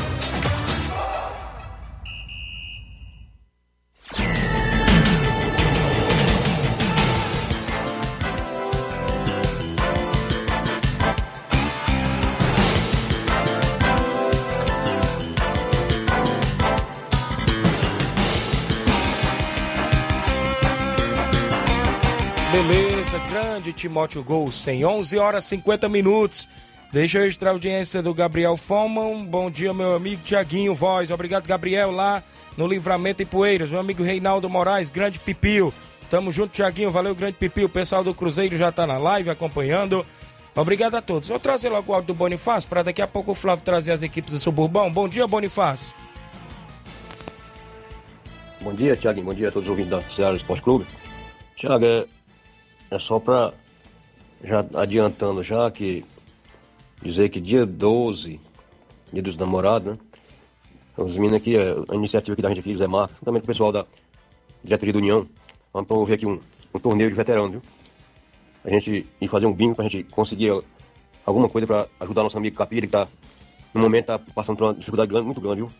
Beleza, 22.50 23.16
grande 23.30 23.72
Timóteo 23.72 24.24
Gol, 24.24 24.48
11 24.48 25.18
horas 25.18 25.44
50 25.44 25.88
minutos. 25.88 26.48
Deixa 26.92 27.18
eu 27.18 27.22
registrar 27.22 27.50
a 27.50 27.52
audiência 27.52 28.02
do 28.02 28.12
Gabriel 28.12 28.56
Foman. 28.56 29.24
Bom 29.24 29.48
dia, 29.48 29.72
meu 29.72 29.94
amigo 29.94 30.20
Tiaguinho 30.24 30.74
Voz. 30.74 31.12
Obrigado, 31.12 31.46
Gabriel, 31.46 31.92
lá 31.92 32.24
no 32.56 32.66
Livramento 32.66 33.22
e 33.22 33.24
Poeiras. 33.24 33.70
Meu 33.70 33.78
amigo 33.78 34.02
Reinaldo 34.02 34.50
Moraes, 34.50 34.90
grande 34.90 35.20
Pipio. 35.20 35.72
Tamo 36.10 36.32
junto, 36.32 36.50
Tiaguinho. 36.50 36.90
Valeu, 36.90 37.14
grande 37.14 37.36
Pipio. 37.36 37.66
O 37.66 37.68
pessoal 37.68 38.02
do 38.02 38.12
Cruzeiro 38.12 38.56
já 38.56 38.72
tá 38.72 38.84
na 38.84 38.98
live 38.98 39.30
acompanhando. 39.30 40.04
Obrigado 40.56 40.96
a 40.96 41.00
todos. 41.00 41.28
Vou 41.28 41.38
trazer 41.38 41.68
logo 41.68 41.92
o 41.92 41.94
áudio 41.94 42.08
do 42.08 42.14
Bonifácio 42.14 42.68
para 42.68 42.82
daqui 42.82 43.00
a 43.00 43.06
pouco 43.06 43.30
o 43.30 43.34
Flávio 43.34 43.64
trazer 43.64 43.92
as 43.92 44.02
equipes 44.02 44.34
do 44.34 44.40
Suburbão. 44.40 44.92
Bom 44.92 45.08
dia, 45.08 45.24
Bonifácio. 45.28 45.94
Bom 48.60 48.74
dia, 48.74 48.96
Tiaguinho. 48.96 49.26
Bom 49.26 49.34
dia 49.34 49.50
a 49.50 49.52
todos 49.52 49.68
os 49.68 49.70
ouvintes 49.70 49.92
da 49.92 50.00
Ceará 50.10 50.36
Esporte 50.36 50.62
Clube. 50.62 50.84
Tiago, 51.54 51.84
é, 51.84 52.06
é 52.90 52.98
só 52.98 53.18
para 53.20 53.52
já 54.42 54.64
adiantando 54.74 55.42
já 55.42 55.70
que 55.70 56.04
dizer 57.02 57.28
que 57.28 57.40
dia 57.40 57.64
12, 57.64 58.40
dia 59.12 59.22
dos 59.22 59.36
namorados, 59.36 59.94
né? 59.94 59.98
Os 60.96 61.14
meninos 61.14 61.36
aqui, 61.36 61.56
a 61.56 61.94
iniciativa 61.94 62.32
aqui 62.34 62.42
da 62.42 62.48
gente 62.48 62.60
aqui, 62.60 62.76
Zé 62.76 62.86
Marcos, 62.86 63.16
também 63.24 63.40
o 63.40 63.46
pessoal 63.46 63.72
da 63.72 63.86
diretoria 64.62 64.92
do 64.92 64.98
União, 64.98 65.26
vamos 65.72 65.86
promover 65.86 66.16
aqui 66.16 66.26
um, 66.26 66.38
um 66.74 66.78
torneio 66.78 67.08
de 67.08 67.16
veteranos, 67.16 67.52
viu? 67.52 67.62
A 68.64 68.70
gente 68.70 69.06
ir 69.18 69.28
fazer 69.28 69.46
um 69.46 69.54
bingo 69.54 69.74
pra 69.74 69.84
gente 69.84 70.04
conseguir 70.04 70.62
alguma 71.24 71.48
coisa 71.48 71.66
para 71.66 71.88
ajudar 72.00 72.22
nosso 72.22 72.36
amigo 72.36 72.56
Capira, 72.56 72.86
que 72.86 72.92
tá, 72.92 73.08
no 73.72 73.80
momento 73.80 74.06
tá 74.06 74.18
passando 74.18 74.58
por 74.58 74.64
uma 74.64 74.74
dificuldade 74.74 75.10
grande, 75.10 75.24
muito 75.24 75.40
grande, 75.40 75.62
viu? 75.62 75.70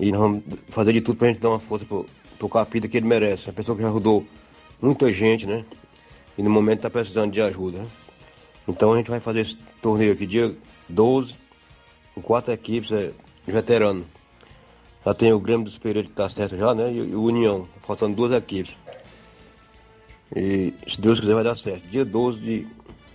E 0.00 0.10
nós 0.10 0.20
vamos 0.20 0.42
fazer 0.70 0.92
de 0.92 1.00
tudo 1.00 1.18
pra 1.18 1.28
gente 1.28 1.38
dar 1.38 1.50
uma 1.50 1.60
força 1.60 1.84
pro, 1.84 2.04
pro 2.38 2.48
Capira 2.48 2.88
que 2.88 2.96
ele 2.96 3.06
merece. 3.06 3.50
A 3.50 3.52
pessoa 3.52 3.76
que 3.76 3.82
já 3.82 3.88
ajudou 3.90 4.26
muita 4.80 5.12
gente, 5.12 5.46
né? 5.46 5.64
E 6.36 6.42
no 6.42 6.50
momento 6.50 6.82
tá 6.82 6.90
precisando 6.90 7.32
de 7.32 7.40
ajuda, 7.40 7.78
né? 7.78 7.86
Então 8.66 8.92
a 8.92 8.96
gente 8.96 9.10
vai 9.10 9.20
fazer 9.20 9.40
esse 9.40 9.56
torneio 9.80 10.12
aqui 10.12 10.26
dia 10.26 10.54
12, 10.88 11.34
com 12.14 12.22
quatro 12.22 12.52
equipes 12.52 12.92
é, 12.92 13.12
veteranos. 13.46 14.06
Já 15.04 15.14
tem 15.14 15.32
o 15.32 15.40
Grêmio 15.40 15.64
dos 15.64 15.78
Pereiros 15.78 16.10
que 16.10 16.16
tá 16.16 16.28
certo 16.28 16.56
já, 16.56 16.74
né? 16.74 16.92
E, 16.92 17.00
o 17.00 17.22
União, 17.22 17.66
faltando 17.84 18.14
duas 18.14 18.32
equipes. 18.32 18.76
E 20.34 20.72
se 20.86 21.00
Deus 21.00 21.20
quiser 21.20 21.34
vai 21.34 21.44
dar 21.44 21.56
certo. 21.56 21.86
Dia 21.88 22.04
12 22.04 22.40
de, 22.40 22.66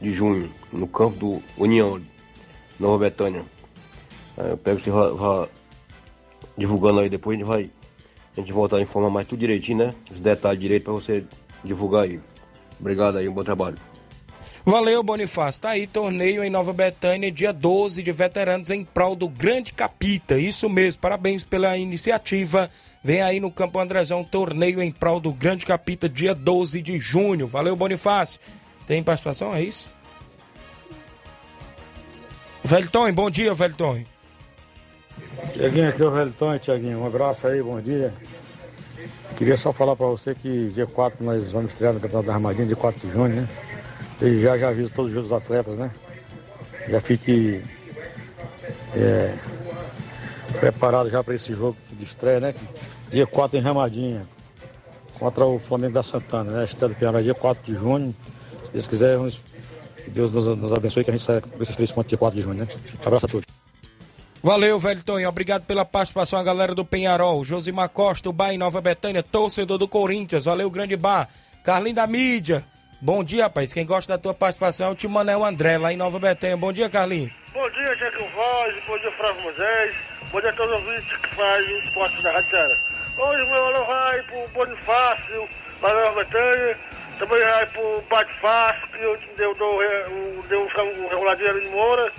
de 0.02 0.14
junho, 0.14 0.52
no 0.72 0.88
campo 0.88 1.18
do 1.18 1.44
União, 1.58 2.00
Nova 2.80 2.98
Betânia. 2.98 3.44
Aí 4.38 4.52
eu 4.52 4.58
pego 4.58 4.80
você 4.80 4.92
vai, 4.92 5.12
vai 5.12 5.50
divulgando 6.58 7.00
aí 7.00 7.10
depois, 7.10 7.36
a 7.36 7.40
gente 7.40 7.48
vai. 7.48 7.72
A 8.36 8.40
gente 8.40 8.54
voltar 8.54 8.78
a 8.78 8.82
informar 8.82 9.10
mais 9.10 9.28
tudo 9.28 9.40
direitinho, 9.40 9.80
né? 9.80 9.96
Os 10.12 10.20
detalhes 10.20 10.60
direito 10.62 10.84
para 10.84 10.94
você 10.94 11.24
divulgar 11.64 12.04
aí. 12.04 12.20
Obrigado 12.80 13.18
aí, 13.18 13.28
um 13.28 13.34
bom 13.34 13.44
trabalho. 13.44 13.78
Valeu, 14.66 15.02
Bonifácio. 15.02 15.62
Tá 15.62 15.70
aí, 15.70 15.88
torneio 15.88 16.44
em 16.44 16.50
Nova 16.50 16.74
Betânia, 16.74 17.32
dia 17.32 17.54
12 17.54 18.04
de 18.04 18.12
veteranos 18.12 18.70
em 18.70 18.84
prol 18.84 19.16
do 19.16 19.30
Grande 19.30 19.72
Capita. 19.72 20.38
Isso 20.38 20.70
mesmo, 20.70 21.00
parabéns 21.00 21.46
pela 21.46 21.78
iniciativa. 21.78 22.70
Vem 23.02 23.22
aí 23.22 23.40
no 23.40 23.50
Campo 23.50 23.80
Andrezão, 23.80 24.26
torneio 24.26 24.82
em 24.82 24.92
prol 24.92 25.22
do 25.22 25.32
Grande 25.32 25.66
Capita, 25.66 26.10
dia 26.10 26.36
12 26.36 26.82
de 26.82 27.00
junho. 27.00 27.48
Valeu, 27.48 27.78
Bonifácio. 27.78 28.42
Tem 28.86 29.02
participação, 29.02 29.56
é 29.56 29.62
isso? 29.62 29.96
Velton, 32.62 33.14
bom 33.14 33.30
dia, 33.30 33.54
Velton. 33.54 34.04
Tiaguinho, 35.54 35.88
aqui 35.88 36.02
é 36.02 36.06
o 36.06 36.12
Velton, 36.12 36.60
Tiaguinho. 36.60 37.00
Um 37.00 37.06
abraço 37.08 37.48
aí, 37.48 37.64
bom 37.64 37.80
dia. 37.80 38.14
Queria 39.38 39.56
só 39.56 39.72
falar 39.72 39.96
pra 39.96 40.08
você 40.08 40.34
que 40.34 40.70
dia 40.70 40.88
4 40.88 41.24
nós 41.24 41.52
vamos 41.52 41.72
estrear 41.72 41.94
no 41.94 42.00
Campeonato 42.00 42.26
da 42.28 42.34
Armadilha, 42.34 42.66
dia 42.66 42.76
4 42.76 43.08
de 43.08 43.14
junho, 43.14 43.36
né? 43.36 43.48
E 44.20 44.40
já, 44.40 44.58
já 44.58 44.70
aviso 44.70 44.92
todos 44.92 45.16
os 45.16 45.32
atletas, 45.32 45.78
né? 45.78 45.92
Já 46.90 47.00
fique 47.00 47.62
é, 48.96 49.36
preparado 50.60 51.12
já 51.12 51.24
para 51.24 51.36
esse 51.36 51.54
jogo 51.54 51.78
de 51.92 52.04
estreia, 52.04 52.40
né? 52.40 52.56
Dia 53.12 53.28
4 53.28 53.60
em 53.60 53.62
Ramadinha, 53.62 54.28
contra 55.20 55.46
o 55.46 55.60
Flamengo 55.60 55.94
da 55.94 56.02
Santana, 56.02 56.52
né? 56.52 56.62
A 56.62 56.64
estreia 56.64 56.92
do 56.92 56.98
Piauí 56.98 57.22
dia 57.22 57.36
4 57.36 57.64
de 57.64 57.80
junho. 57.80 58.16
Se 58.66 58.72
Deus 58.72 58.88
quiser, 58.88 59.18
vamos, 59.18 59.40
Deus 60.08 60.32
nos, 60.32 60.48
nos 60.58 60.74
abençoe 60.74 61.04
que 61.04 61.12
a 61.12 61.14
gente 61.14 61.24
saia 61.24 61.42
com 61.42 61.62
esses 61.62 61.76
três 61.76 61.92
pontos 61.92 62.10
dia 62.10 62.18
4 62.18 62.36
de 62.36 62.44
junho, 62.44 62.58
né? 62.58 62.68
Abraço 63.06 63.28
a 63.28 63.30
todos. 63.30 63.67
Valeu, 64.48 64.80
velho 64.80 65.04
Tonho. 65.04 65.28
Obrigado 65.28 65.66
pela 65.66 65.84
participação, 65.84 66.40
a 66.40 66.44
galera 66.44 66.74
do 66.74 66.86
Penharol. 66.86 67.44
Josimar 67.44 67.90
Costa, 67.90 68.30
o 68.30 68.32
Bar 68.32 68.54
em 68.54 68.58
Nova 68.58 68.80
Betânia, 68.80 69.22
torcedor 69.22 69.78
do 69.78 69.90
Corinthians. 69.90 70.46
Valeu, 70.46 70.72
grande 70.72 70.96
bar. 70.96 71.28
Carlinho 71.66 71.96
da 71.96 72.08
mídia. 72.08 72.64
Bom 73.02 73.26
dia, 73.26 73.44
rapaz. 73.44 73.74
Quem 73.74 73.86
gosta 73.86 74.14
da 74.14 74.18
tua 74.18 74.34
participação 74.34 74.88
é 74.88 74.92
o 74.92 74.96
Timanel 74.96 75.44
André, 75.44 75.78
lá 75.78 75.92
em 75.92 75.98
Nova 75.98 76.18
Betânia. 76.18 76.56
Bom 76.56 76.72
dia, 76.72 76.90
Carlinho. 76.90 77.30
Bom 77.52 77.70
dia, 77.72 77.94
Jaquim 77.98 78.26
Voz, 78.30 78.76
bom 78.88 78.98
dia, 79.00 79.12
Flávio 79.18 79.42
Moisés, 79.42 79.96
bom 80.32 80.40
dia 80.40 80.50
a 80.50 80.54
todos 80.54 80.78
os 80.78 80.88
ouvintes 80.88 81.18
que 81.18 81.36
fazem 81.36 81.76
o 81.76 81.84
esporte 81.84 82.22
da 82.24 82.32
Rádio 82.32 82.50
Ceará. 82.50 82.76
Hoje 83.18 83.46
meu 83.50 83.66
alô 83.66 83.84
vai 83.84 84.22
pro 84.22 84.48
Bonifácio, 84.54 85.50
lá 85.82 85.94
na 85.94 86.02
Nova 86.06 86.24
Betânia, 86.24 86.78
também 87.20 87.44
vai 87.44 87.66
pro 87.66 88.02
Bate 88.10 88.34
Fácil, 88.40 88.88
que 88.94 89.04
eu 89.04 89.18
deu, 89.36 89.54
deu, 89.56 89.78
deu, 89.78 90.44
deu 90.48 90.62
o 90.62 91.10
reguladinho 91.10 91.50
ali 91.50 91.62
de 91.64 91.68
Moura, 91.68 92.14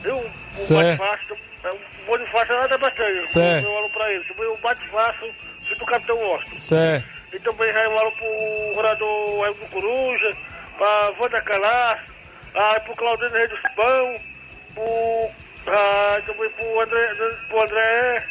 viu? 0.00 0.16
O 0.58 0.64
Certo. 0.64 1.47
O 1.64 2.06
Bonifácio 2.06 2.52
é 2.52 2.56
lá 2.56 2.66
da 2.68 2.78
Betânia, 2.78 3.26
Certo. 3.26 3.64
meu 3.64 3.76
alô 3.76 3.88
pra 3.90 4.12
ele. 4.12 4.24
Também 4.24 4.46
o 4.46 4.56
Bate 4.58 4.88
Fácil, 4.88 5.34
filho 5.64 5.78
do 5.78 5.86
Capitão 5.86 6.16
Washington. 6.18 6.58
Certo. 6.58 7.08
E 7.32 7.38
também 7.40 7.72
um 7.88 7.98
alô 7.98 8.12
pro 8.12 8.78
orador 8.78 9.46
Elmo 9.46 9.68
Coruja, 9.68 10.36
pra 10.78 11.12
Wanda 11.18 11.40
Calas, 11.42 11.98
ah, 12.54 12.80
pro 12.80 12.94
Claudino 12.96 13.30
Rei 13.30 13.48
do 13.48 13.56
Cipão, 13.56 14.20
pro, 14.74 15.30
ah, 15.66 16.22
também 16.24 16.48
pro 16.50 16.80
André, 16.80 17.14
pro 17.48 17.62
André, 17.62 18.24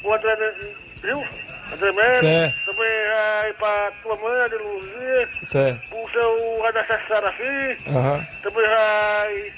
pro 0.00 0.14
André, 0.14 0.54
viu? 1.02 1.28
André 1.70 1.92
Melo, 1.92 2.14
Certo. 2.14 2.64
também 2.64 2.90
vai 3.08 3.52
pra 3.54 3.92
tua 4.02 4.16
mãe, 4.16 4.40
Ana 4.40 4.56
Luzia, 4.56 5.28
Certo. 5.42 5.88
pro 5.90 6.10
seu 6.12 6.62
Radacé 6.62 6.98
Sarafim, 7.08 7.90
Aham. 7.90 8.26
também 8.42 8.66
vai 8.66 9.52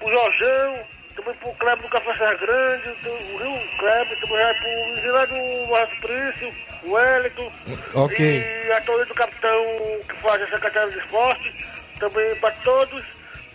pro 0.00 0.12
Jorjão, 0.12 0.80
também 1.16 1.34
pro 1.34 1.52
Kleber 1.54 1.82
do 1.82 1.88
Café 1.88 2.36
Grande, 2.36 2.90
do 3.02 3.16
Rio 3.38 3.78
Kleber, 3.78 4.20
também 4.20 4.36
vai 4.38 4.54
pro 4.54 4.94
Vigilante 4.94 5.32
do 5.34 5.70
Marcos 5.70 5.98
Prício, 5.98 6.54
o 6.84 6.92
Wellington, 6.92 7.52
Ok. 7.94 8.26
e 8.66 8.72
a 8.72 8.80
torre 8.82 9.04
do 9.04 9.14
capitão 9.14 9.64
que 10.08 10.16
faz 10.20 10.42
a 10.42 10.48
secretária 10.48 10.90
de 10.90 10.98
esporte, 10.98 11.66
também 11.98 12.34
para 12.36 12.50
todos 12.64 13.04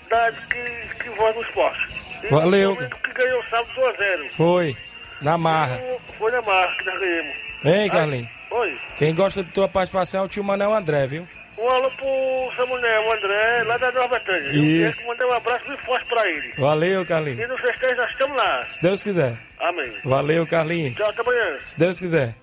da, 0.10 0.32
que, 0.32 1.04
que 1.04 1.10
vão 1.10 1.34
no 1.34 1.42
esporte. 1.42 1.88
E 2.24 2.28
Valeu. 2.30 2.74
o 2.74 2.78
que 2.78 3.14
ganhou 3.14 3.44
sábado 3.50 3.70
2 3.76 3.88
a 3.88 3.98
0 3.98 4.30
Foi. 4.30 4.78
Na 5.22 5.38
marra. 5.38 5.80
Foi 6.18 6.32
na 6.32 6.42
marca 6.42 6.76
que 6.78 6.86
nós 6.90 7.00
ganhamos. 7.00 7.36
Hein, 7.66 7.90
Carlinho? 7.90 8.30
Oi. 8.52 8.80
Quem 8.96 9.14
gosta 9.16 9.44
da 9.44 9.52
tua 9.52 9.68
participação 9.68 10.22
é 10.22 10.26
o 10.26 10.28
tio 10.28 10.44
Manel 10.44 10.74
André, 10.74 11.06
viu? 11.08 11.28
Um 11.60 11.70
alô 11.70 11.90
pro 11.92 12.56
Samuel, 12.56 13.08
o 13.08 13.14
André, 13.14 13.64
lá 13.64 13.78
da 13.78 13.92
Nova 13.92 14.20
Betânia. 14.20 14.50
Eu 14.50 14.94
quero 14.94 15.08
mandar 15.08 15.28
um 15.28 15.32
abraço 15.32 15.68
bem 15.68 15.78
forte 15.78 16.06
pra 16.06 16.30
ele. 16.30 16.54
Valeu, 16.58 17.06
Carlinho. 17.06 17.42
E 17.42 17.48
no 17.48 17.58
festejo 17.58 17.96
nós 17.96 18.12
estamos 18.12 18.38
lá. 18.38 18.68
Se 18.68 18.82
Deus 18.82 19.04
quiser. 19.04 19.40
Amém. 19.60 19.92
Valeu, 20.06 20.46
Carlinho. 20.46 20.94
Tchau, 20.94 21.10
até 21.10 21.22
amanhã. 21.22 21.58
Se 21.64 21.78
Deus 21.78 22.00
quiser. 22.00 22.36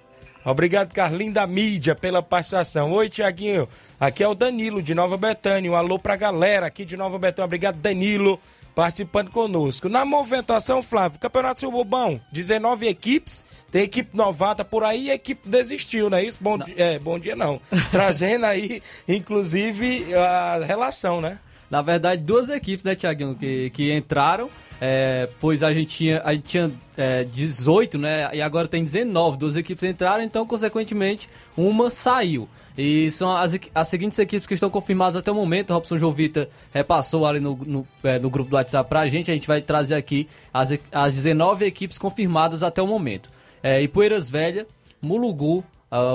Obrigado, 0.45 0.93
Carlinho 0.93 1.33
da 1.33 1.47
mídia, 1.47 1.95
pela 1.95 2.23
participação. 2.23 2.93
Oi, 2.93 3.09
Tiaguinho. 3.09 3.69
Aqui 4.01 4.23
é 4.23 4.29
o 4.29 4.35
Danilo, 4.35 4.83
de 4.83 4.95
Nova 4.95 5.17
Betânia. 5.17 5.71
Um 5.71 5.77
alô 5.77 5.99
pra 5.99 6.17
galera 6.17 6.67
aqui 6.67 6.85
de 6.85 6.97
Nova 6.97 7.19
Betânia. 7.19 7.47
Obrigado, 7.47 7.77
Danilo, 7.77 8.39
participando 8.75 9.31
conosco. 9.31 9.89
Na 9.89 10.05
movimentação, 10.05 10.83
Flávio, 10.83 11.19
Campeonato 11.21 11.61
Suburbão, 11.61 12.21
19 12.33 12.87
equipes. 12.89 13.45
Tem 13.71 13.83
equipe 13.83 14.17
novata 14.17 14.65
por 14.65 14.85
aí 14.85 15.07
e 15.07 15.11
a 15.11 15.15
equipe 15.15 15.49
desistiu, 15.49 16.09
não 16.09 16.19
é 16.19 16.25
isso? 16.25 16.39
Bom, 16.41 16.57
di- 16.59 16.75
é, 16.77 16.97
bom 16.99 17.19
dia, 17.19 17.35
não. 17.35 17.61
Trazendo 17.91 18.47
aí, 18.47 18.81
inclusive, 19.09 20.15
a 20.15 20.65
relação, 20.65 21.21
né? 21.21 21.39
Na 21.71 21.83
verdade, 21.83 22.23
duas 22.23 22.49
equipes, 22.51 22.85
né, 22.85 22.95
Tiaguinho, 22.95 23.35
que, 23.35 23.71
que 23.71 23.93
entraram, 23.93 24.49
é, 24.81 25.29
pois 25.41 25.63
a 25.63 25.73
gente 25.73 25.97
tinha, 25.97 26.23
a 26.25 26.33
gente 26.33 26.45
tinha 26.45 26.73
é, 26.97 27.25
18, 27.25 27.99
né, 27.99 28.31
e 28.35 28.43
agora 28.43 28.69
tem 28.69 28.83
19. 28.83 29.37
Duas 29.37 29.57
equipes 29.57 29.83
entraram, 29.85 30.23
então, 30.23 30.47
consequentemente, 30.47 31.29
uma 31.57 31.91
saiu. 31.91 32.49
E 32.77 33.11
são 33.13 33.37
as, 33.37 33.57
as 33.75 33.89
seguintes 33.89 34.19
equipes 34.19 34.47
que 34.47 34.55
estão 34.55 34.69
confirmadas 34.69 35.17
até 35.17 35.31
o 35.31 35.35
momento. 35.35 35.71
O 35.71 35.75
Robson 35.75 35.99
Jovita 35.99 36.49
repassou 36.73 37.25
ali 37.25 37.39
no, 37.39 37.57
no, 37.57 37.87
é, 38.03 38.19
no 38.19 38.29
grupo 38.29 38.51
do 38.51 38.57
WhatsApp 38.57 38.89
pra 38.89 39.09
gente. 39.09 39.31
A 39.31 39.35
gente 39.35 39.47
vai 39.47 39.61
trazer 39.61 39.95
aqui 39.95 40.29
as, 40.53 40.77
as 40.91 41.15
19 41.15 41.65
equipes 41.65 41.99
confirmadas 41.99 42.65
até 42.65 42.83
o 42.83 42.87
momento. 42.87 43.31
É, 43.63 43.81
Ipueiras 43.81 44.29
Velha, 44.29 44.67
Mulugu, 45.01 45.65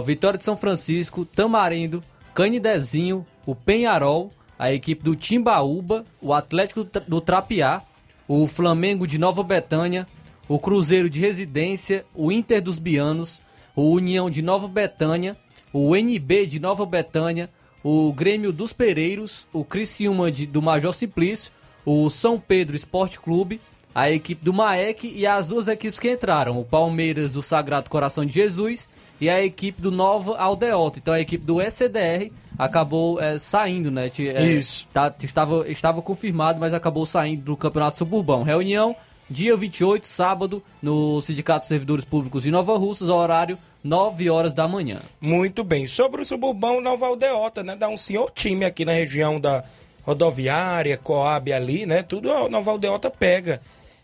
Vitória 0.06 0.38
de 0.38 0.44
São 0.44 0.58
Francisco, 0.58 1.24
Tamarindo, 1.24 2.04
Canidezinho, 2.34 3.26
o 3.46 3.56
Penharol, 3.56 4.32
a 4.58 4.74
equipe 4.74 5.04
do 5.04 5.16
Timbaúba, 5.16 6.04
o 6.22 6.34
Atlético 6.34 6.86
do 7.08 7.22
Trapiá, 7.22 7.82
o 8.30 8.46
Flamengo 8.46 9.08
de 9.08 9.18
Nova 9.18 9.42
Betânia, 9.42 10.06
o 10.48 10.60
Cruzeiro 10.60 11.10
de 11.10 11.20
Residência, 11.20 12.06
o 12.14 12.32
Inter 12.32 12.62
dos 12.62 12.78
Bianos, 12.78 13.42
o 13.76 13.90
União 13.90 14.30
de 14.30 14.44
Nova 14.44 14.68
Betânia, 14.68 15.36
o 15.74 15.96
NB 15.96 16.46
de 16.46 16.60
Nova 16.60 16.86
Betânia, 16.86 17.50
o 17.84 18.14
Grêmio 18.14 18.54
dos 18.54 18.72
Pereiros, 18.72 19.48
o 19.52 19.66
Criciúma 19.66 20.32
de, 20.32 20.46
do 20.46 20.62
Major 20.62 20.94
Simplício, 20.94 21.52
o 21.84 22.08
São 22.08 22.40
Pedro 22.40 22.76
Esporte 22.76 23.20
Clube, 23.20 23.60
a 23.96 24.12
equipe 24.12 24.46
do 24.46 24.54
Maek 24.54 25.12
e 25.12 25.26
as 25.26 25.48
duas 25.48 25.68
equipes 25.68 26.00
que 26.00 26.12
entraram, 26.12 26.60
o 26.60 26.66
Palmeiras 26.66 27.34
do 27.34 27.42
Sagrado 27.42 27.90
Coração 27.90 28.24
de 28.24 28.34
Jesus 28.34 28.88
e 29.20 29.30
a 29.30 29.44
equipe 29.44 29.82
do 29.82 29.92
Nova 29.92 30.38
Aldeota. 30.38 31.00
Então 31.00 31.14
a 31.14 31.20
equipe 31.20 31.46
do 31.46 31.62
ECDR 31.62 32.32
acabou 32.58 33.20
é, 33.22 33.38
saindo, 33.38 33.90
né? 33.90 34.12
É, 34.20 34.44
Isso. 34.44 34.88
tá- 34.92 35.14
estava, 35.22 35.70
estava 35.70 36.02
confirmado, 36.02 36.60
mas 36.60 36.74
acabou 36.74 37.06
saindo 37.06 37.44
do 37.44 37.58
Campeonato 37.58 37.98
Suburbão. 37.98 38.44
Reunião, 38.44 38.96
dia 39.30 39.56
28, 39.56 40.06
sábado, 40.06 40.62
no 40.82 41.22
Sindicato 41.22 41.62
de 41.62 41.68
Servidores 41.68 42.04
Públicos 42.04 42.44
de 42.44 42.52
Nova 42.52 42.78
Russas, 42.78 43.10
horário 43.10 43.58
9 43.84 44.30
horas 44.30 44.54
da 44.54 44.68
manhã. 44.68 44.98
Muito 45.22 45.64
bem. 45.64 45.88
Sobre 45.88 46.22
o 46.22 46.26
Suburbão 46.26 46.82
Nova 46.82 47.08
Aldeota, 47.08 47.64
né? 47.64 47.76
Dá 47.78 47.88
um 47.88 47.96
senhor 47.98 48.30
time 48.32 48.66
aqui 48.66 48.84
na 48.84 48.92
região 48.92 49.40
da 49.40 49.64
rodoviária, 50.04 50.98
Coab 50.98 51.54
ali, 51.54 51.86
né? 51.86 52.04
Tudo 52.04 52.32
a 52.32 52.50
Nova 52.50 52.72
Aldeota 52.72 53.10
pega. 53.10 53.62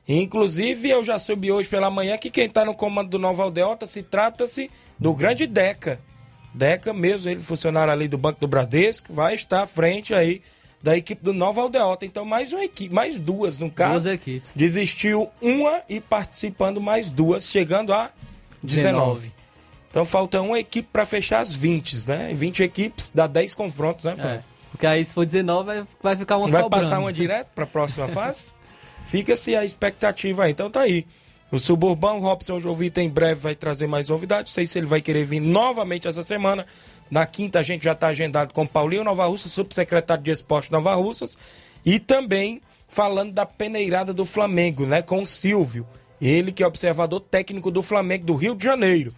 Inclusive, 0.08 0.90
eu 0.90 1.04
já 1.04 1.18
soube 1.18 1.52
hoje 1.52 1.68
pela 1.68 1.90
manhã 1.90 2.18
que 2.18 2.30
quem 2.30 2.48
tá 2.50 2.64
no 2.64 2.76
comando 2.76 3.10
do 3.10 3.20
Nova 3.20 3.44
Aldeota 3.44 3.88
se 3.88 4.04
trata-se 4.04 4.70
do 5.00 5.14
grande 5.14 5.48
Deca. 5.48 6.00
Deca 6.54 6.94
mesmo, 6.94 7.30
ele 7.32 7.42
funcionário 7.42 7.92
ali 7.92 8.08
do 8.08 8.18
Banco 8.18 8.40
do 8.40 8.48
Bradesco, 8.48 9.12
vai 9.14 9.36
estar 9.36 9.64
à 9.64 9.68
frente 9.68 10.14
aí 10.14 10.42
da 10.82 10.96
equipe 10.96 11.24
do 11.24 11.34
Nova 11.34 11.62
Aldeota. 11.62 12.06
Então, 12.06 12.24
mais 12.24 12.54
uma 12.54 12.64
equipe, 12.64 12.94
mais 12.94 13.20
duas, 13.20 13.60
no 13.60 13.72
caso. 13.72 13.94
Duas 13.94 14.06
equipes. 14.06 14.54
Desistiu 14.56 15.30
uma 15.42 15.82
e 15.90 16.00
participando 16.00 16.80
mais 16.80 17.10
duas, 17.10 17.50
chegando 17.50 17.92
a 17.92 18.12
19. 18.64 19.34
Então 19.90 20.04
falta 20.06 20.42
uma 20.42 20.60
equipe 20.60 20.88
para 20.92 21.06
fechar 21.06 21.40
as 21.40 21.52
20, 21.56 22.08
né? 22.10 22.32
20 22.34 22.64
equipes 22.64 23.12
dá 23.16 23.28
10 23.28 23.56
confrontos, 23.56 24.04
né, 24.06 24.12
É, 24.12 24.16
Flávio? 24.16 24.44
porque 24.72 24.86
aí 24.86 25.06
se 25.06 25.14
for 25.14 25.26
19 25.26 25.66
vai, 25.66 25.86
vai 26.04 26.16
ficar 26.18 26.36
uma 26.38 26.48
Vai 26.50 26.62
sobrando. 26.62 26.84
passar 26.84 27.00
uma 27.00 27.12
direto 27.14 27.48
para 27.56 27.64
a 27.64 27.68
próxima 27.68 28.08
fase? 28.10 28.48
Fica-se 29.06 29.56
a 29.56 29.64
expectativa 29.64 30.46
aí. 30.46 30.52
Então 30.52 30.70
tá 30.70 30.82
aí. 30.82 31.06
O 31.52 31.60
Suburbão, 31.60 32.20
Robson 32.20 32.60
Jovita 32.60 33.02
em 33.02 33.10
breve 33.10 33.40
vai 33.40 33.56
trazer 33.56 33.88
mais 33.88 34.10
novidades. 34.10 34.52
Não 34.52 34.56
sei 34.56 34.68
se 34.68 34.78
ele 34.78 34.88
vai 34.88 35.02
querer 35.02 35.26
vir 35.26 35.40
novamente 35.40 36.08
essa 36.08 36.24
semana. 36.24 36.66
Na 37.10 37.26
quinta 37.26 37.60
a 37.60 37.64
gente 37.64 37.84
já 37.84 37.92
está 37.92 38.08
agendado 38.08 38.54
com 38.54 38.66
Paulinho 38.66 39.04
Nova 39.04 39.26
Russa, 39.26 39.48
subsecretário 39.48 40.24
de 40.24 40.32
Esporte 40.32 40.72
Nova 40.72 40.94
Russas. 40.96 41.38
E 41.86 42.00
também 42.00 42.62
falando 42.88 43.32
da 43.32 43.46
peneirada 43.46 44.14
do 44.14 44.26
Flamengo, 44.26 44.86
né? 44.86 45.02
Com 45.02 45.22
o 45.22 45.28
Silvio. 45.28 45.88
Ele 46.20 46.52
que 46.52 46.64
é 46.64 46.68
observador 46.68 47.20
técnico 47.20 47.70
do 47.70 47.84
Flamengo 47.84 48.26
do 48.26 48.36
Rio 48.36 48.56
de 48.56 48.64
Janeiro. 48.64 49.14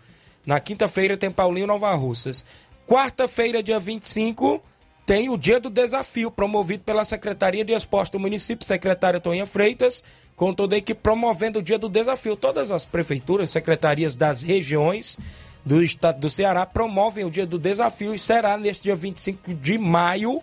Na 0.45 0.59
quinta-feira 0.59 1.17
tem 1.17 1.31
Paulinho 1.31 1.67
Nova 1.67 1.93
Russas. 1.93 2.43
Quarta-feira, 2.87 3.61
dia 3.61 3.79
25, 3.79 4.61
tem 5.07 5.29
o 5.29 5.37
Dia 5.37 5.57
do 5.57 5.69
Desafio, 5.69 6.29
promovido 6.29 6.83
pela 6.83 7.05
Secretaria 7.05 7.63
de 7.63 7.71
Esporte 7.71 8.11
do 8.11 8.19
município, 8.19 8.65
secretária 8.65 9.21
Toninha 9.21 9.45
Freitas, 9.45 10.03
com 10.35 10.53
toda 10.53 10.75
a 10.75 10.77
equipe 10.77 10.99
promovendo 11.01 11.59
o 11.59 11.63
Dia 11.63 11.79
do 11.79 11.87
Desafio. 11.87 12.35
Todas 12.35 12.71
as 12.71 12.83
prefeituras, 12.83 13.49
secretarias 13.49 14.17
das 14.17 14.41
regiões 14.41 15.17
do 15.63 15.81
estado 15.81 16.19
do 16.19 16.29
Ceará 16.29 16.65
promovem 16.65 17.23
o 17.23 17.31
Dia 17.31 17.45
do 17.45 17.57
Desafio 17.57 18.13
e 18.13 18.19
será 18.19 18.57
neste 18.57 18.83
dia 18.83 18.95
25 18.95 19.53
de 19.53 19.77
maio. 19.77 20.41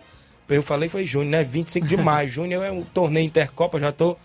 Eu 0.49 0.63
falei 0.63 0.89
foi 0.89 1.05
junho, 1.05 1.29
né? 1.29 1.43
25 1.43 1.85
de 1.85 1.95
maio. 1.95 2.27
junho 2.27 2.63
é 2.63 2.71
um 2.71 2.81
torneio 2.81 3.27
Intercopa, 3.27 3.79
já 3.79 3.91
tô, 3.91 4.17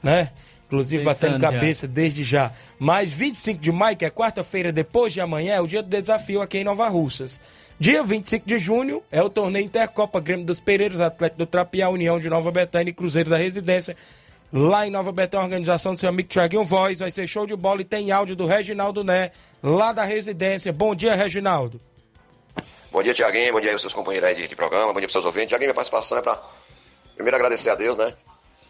né? 0.00 0.30
Inclusive 0.68 1.02
batendo 1.02 1.32
Pensando 1.32 1.40
já. 1.40 1.52
cabeça 1.52 1.88
desde 1.88 2.22
já. 2.22 2.52
Mas 2.78 3.10
25 3.10 3.60
de 3.60 3.72
maio, 3.72 3.96
que 3.96 4.04
é 4.04 4.10
quarta-feira 4.10 4.70
depois 4.70 5.12
de 5.12 5.20
amanhã, 5.20 5.54
é 5.54 5.60
o 5.60 5.66
dia 5.66 5.82
do 5.82 5.88
desafio 5.88 6.40
aqui 6.40 6.58
em 6.58 6.64
Nova 6.64 6.88
Russas. 6.88 7.40
Dia 7.80 8.02
25 8.02 8.44
de 8.44 8.58
junho 8.58 9.04
é 9.08 9.22
o 9.22 9.30
torneio 9.30 9.64
Intercopa 9.64 10.18
Grêmio 10.18 10.44
dos 10.44 10.58
Pereiros, 10.58 10.98
Atlético 10.98 11.38
do 11.38 11.46
Trapiá, 11.46 11.88
União 11.88 12.18
de 12.18 12.28
Nova 12.28 12.50
Betânia 12.50 12.90
e 12.90 12.92
Cruzeiro 12.92 13.30
da 13.30 13.36
Residência. 13.36 13.96
Lá 14.52 14.84
em 14.84 14.90
Nova 14.90 15.12
Betânia, 15.12 15.44
organização 15.44 15.94
do 15.94 16.00
seu 16.00 16.08
amigo 16.08 16.28
Thiaguinho 16.28 16.64
Voz. 16.64 16.98
Vai 16.98 17.12
ser 17.12 17.28
show 17.28 17.46
de 17.46 17.54
bola 17.54 17.80
e 17.80 17.84
tem 17.84 18.10
áudio 18.10 18.34
do 18.34 18.46
Reginaldo 18.46 19.04
Né, 19.04 19.30
lá 19.62 19.92
da 19.92 20.02
residência. 20.02 20.72
Bom 20.72 20.92
dia, 20.92 21.14
Reginaldo. 21.14 21.80
Bom 22.90 23.00
dia, 23.00 23.14
Tiaguinho. 23.14 23.52
Bom 23.52 23.60
dia 23.60 23.72
aos 23.72 23.80
seus 23.80 23.94
companheiros 23.94 24.28
aí 24.28 24.34
de, 24.34 24.48
de 24.48 24.56
programa. 24.56 24.92
Bom 24.92 24.98
dia 24.98 25.06
para 25.06 25.12
seus 25.12 25.24
ouvintes. 25.24 25.50
Tiaguinho, 25.50 25.68
minha 25.68 25.74
participação 25.74 26.18
é 26.18 26.22
para 26.22 26.42
primeiro 27.14 27.36
agradecer 27.36 27.70
a 27.70 27.76
Deus, 27.76 27.96
né? 27.96 28.12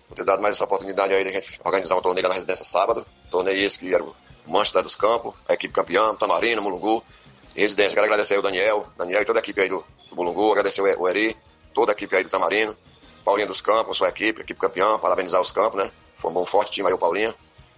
Por 0.07 0.17
ter 0.17 0.25
dado 0.25 0.43
mais 0.43 0.55
essa 0.55 0.65
oportunidade 0.65 1.15
aí 1.15 1.25
de 1.25 1.31
a 1.31 1.33
gente 1.33 1.59
organizar 1.65 1.97
um 1.97 2.03
torneio 2.03 2.25
lá 2.25 2.29
na 2.29 2.35
residência 2.35 2.65
sábado. 2.65 3.07
Torneio 3.31 3.57
esse 3.57 3.79
que 3.79 3.95
era 3.95 4.05
o 4.05 4.15
Manchester 4.47 4.83
dos 4.83 4.97
Campos, 4.97 5.35
a 5.49 5.55
equipe 5.55 5.73
campeã, 5.73 6.15
Tamarino, 6.15 6.61
Mulungu. 6.61 7.03
Residência, 7.61 7.95
quero 7.95 8.05
agradecer 8.07 8.35
aí 8.35 8.41
o 8.41 8.43
Daniel, 8.43 8.87
Daniel 8.97 9.23
e 9.23 9.25
toda 9.25 9.39
a 9.39 9.43
equipe 9.43 9.61
aí 9.61 9.69
do, 9.69 9.85
do 10.09 10.17
Mulungu. 10.17 10.53
Agradecer 10.53 10.81
o 10.81 11.09
Eri, 11.09 11.37
toda 11.75 11.93
a 11.93 11.95
equipe 11.95 12.15
aí 12.17 12.23
do 12.23 12.31
Tamarino. 12.31 12.77
Paulinho 13.25 13.49
dos 13.49 13.61
Campos, 13.61 13.99
sua 13.99 14.09
equipe, 14.09 14.41
equipe 14.41 14.59
campeã. 14.61 14.99
Parabenizar 14.99 15.41
os 15.41 15.51
campos, 15.51 15.83
né? 15.85 15.91
Formou 16.17 16.43
um 16.43 16.47
forte 16.47 16.71
time 16.73 16.89
aí 16.89 16.95
o 16.95 16.99
Paulinho 16.99 17.35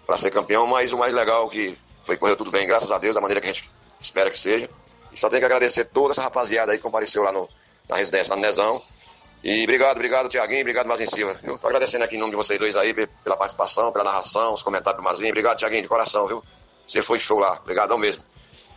para 0.07 0.17
ser 0.19 0.31
campeão. 0.31 0.67
Mas 0.67 0.93
o 0.93 0.99
mais 0.99 1.13
legal 1.15 1.49
que 1.49 1.77
foi 2.05 2.17
correu 2.17 2.37
tudo 2.37 2.51
bem, 2.51 2.67
graças 2.67 2.91
a 2.93 2.99
Deus, 2.99 3.15
da 3.15 3.21
maneira 3.21 3.41
que 3.41 3.49
a 3.49 3.53
gente 3.53 3.71
espera 3.99 4.31
que 4.31 4.39
seja. 4.39 4.69
E 5.13 5.19
só 5.19 5.29
tenho 5.29 5.41
que 5.41 5.47
agradecer 5.47 5.85
toda 5.87 6.13
essa 6.13 6.23
rapaziada 6.23 6.73
aí 6.73 6.79
que 6.79 6.83
compareceu 6.85 7.23
lá 7.23 7.33
no, 7.33 7.49
na 7.89 7.97
residência, 7.97 8.35
no 8.37 8.41
Nezão. 8.41 8.81
E 9.43 9.65
obrigado, 9.65 9.97
obrigado, 9.97 10.29
Tiaguinho, 10.29 10.61
obrigado, 10.61 10.87
Mazinho 10.87 11.11
Silva. 11.11 11.41
Eu 11.43 11.59
tô 11.59 11.67
agradecendo 11.67 12.05
aqui 12.05 12.15
em 12.17 12.19
nome 12.19 12.31
de 12.31 12.37
vocês 12.37 12.59
dois 12.59 12.77
aí 12.77 12.93
pe- 12.93 13.07
pela 13.25 13.37
participação, 13.37 13.91
pela 13.91 14.05
narração, 14.05 14.53
os 14.53 14.63
comentários 14.63 15.01
do 15.03 15.05
Mazinho. 15.05 15.31
Obrigado, 15.31 15.57
Tiaguinho, 15.59 15.83
de 15.83 15.89
coração, 15.89 16.27
viu? 16.27 16.45
Você 16.87 17.01
foi 17.03 17.19
show 17.19 17.39
lá, 17.39 17.55
obrigadão 17.61 17.97
mesmo. 17.97 18.23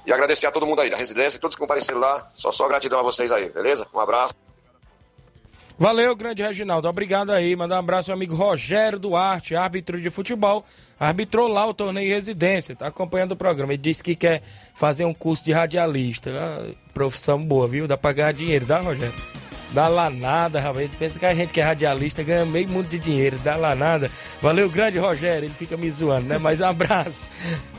E 0.05 0.11
agradecer 0.11 0.45
a 0.45 0.51
todo 0.51 0.65
mundo 0.65 0.81
aí 0.81 0.89
da 0.89 0.97
residência, 0.97 1.39
todos 1.39 1.55
que 1.55 1.61
compareceram 1.61 1.99
lá. 1.99 2.27
Só, 2.35 2.51
só 2.51 2.67
gratidão 2.67 2.99
a 2.99 3.03
vocês 3.03 3.31
aí, 3.31 3.49
beleza? 3.49 3.87
Um 3.93 3.99
abraço. 3.99 4.33
Valeu, 5.77 6.15
grande 6.15 6.43
Reginaldo. 6.43 6.87
Obrigado 6.87 7.31
aí. 7.31 7.55
Mandar 7.55 7.75
um 7.75 7.79
abraço 7.79 8.11
ao 8.11 8.15
amigo 8.15 8.35
Rogério 8.35 8.99
Duarte, 8.99 9.55
árbitro 9.55 9.99
de 9.99 10.09
futebol. 10.09 10.63
Arbitrou 10.99 11.47
lá 11.47 11.65
o 11.65 11.73
torneio 11.73 12.09
residência. 12.09 12.75
Tá 12.75 12.87
acompanhando 12.87 13.31
o 13.31 13.35
programa. 13.35 13.73
Ele 13.73 13.81
disse 13.81 14.03
que 14.03 14.15
quer 14.15 14.41
fazer 14.73 15.05
um 15.05 15.13
curso 15.13 15.43
de 15.43 15.51
radialista. 15.51 16.29
Ah, 16.31 16.71
profissão 16.93 17.43
boa, 17.43 17.67
viu? 17.67 17.87
Dá 17.87 17.97
pra 17.97 18.13
ganhar 18.13 18.31
dinheiro, 18.33 18.65
dá, 18.65 18.79
Rogério? 18.79 19.42
Dá 19.73 19.87
lá 19.87 20.09
nada, 20.09 20.59
rapaz. 20.59 20.89
Pensa 20.99 21.17
que 21.17 21.25
a 21.25 21.33
gente 21.33 21.51
que 21.51 21.59
é 21.59 21.63
radialista 21.63 22.21
ganha 22.21 22.45
meio 22.45 22.69
mundo 22.69 22.87
de 22.87 22.99
dinheiro. 22.99 23.39
Dá 23.39 23.55
lá 23.55 23.73
nada. 23.73 24.09
Valeu, 24.39 24.69
grande 24.69 24.99
Rogério. 24.99 25.47
Ele 25.47 25.53
fica 25.53 25.75
me 25.75 25.89
zoando, 25.89 26.27
né? 26.27 26.37
Mas 26.37 26.61
um 26.61 26.65
abraço. 26.65 27.27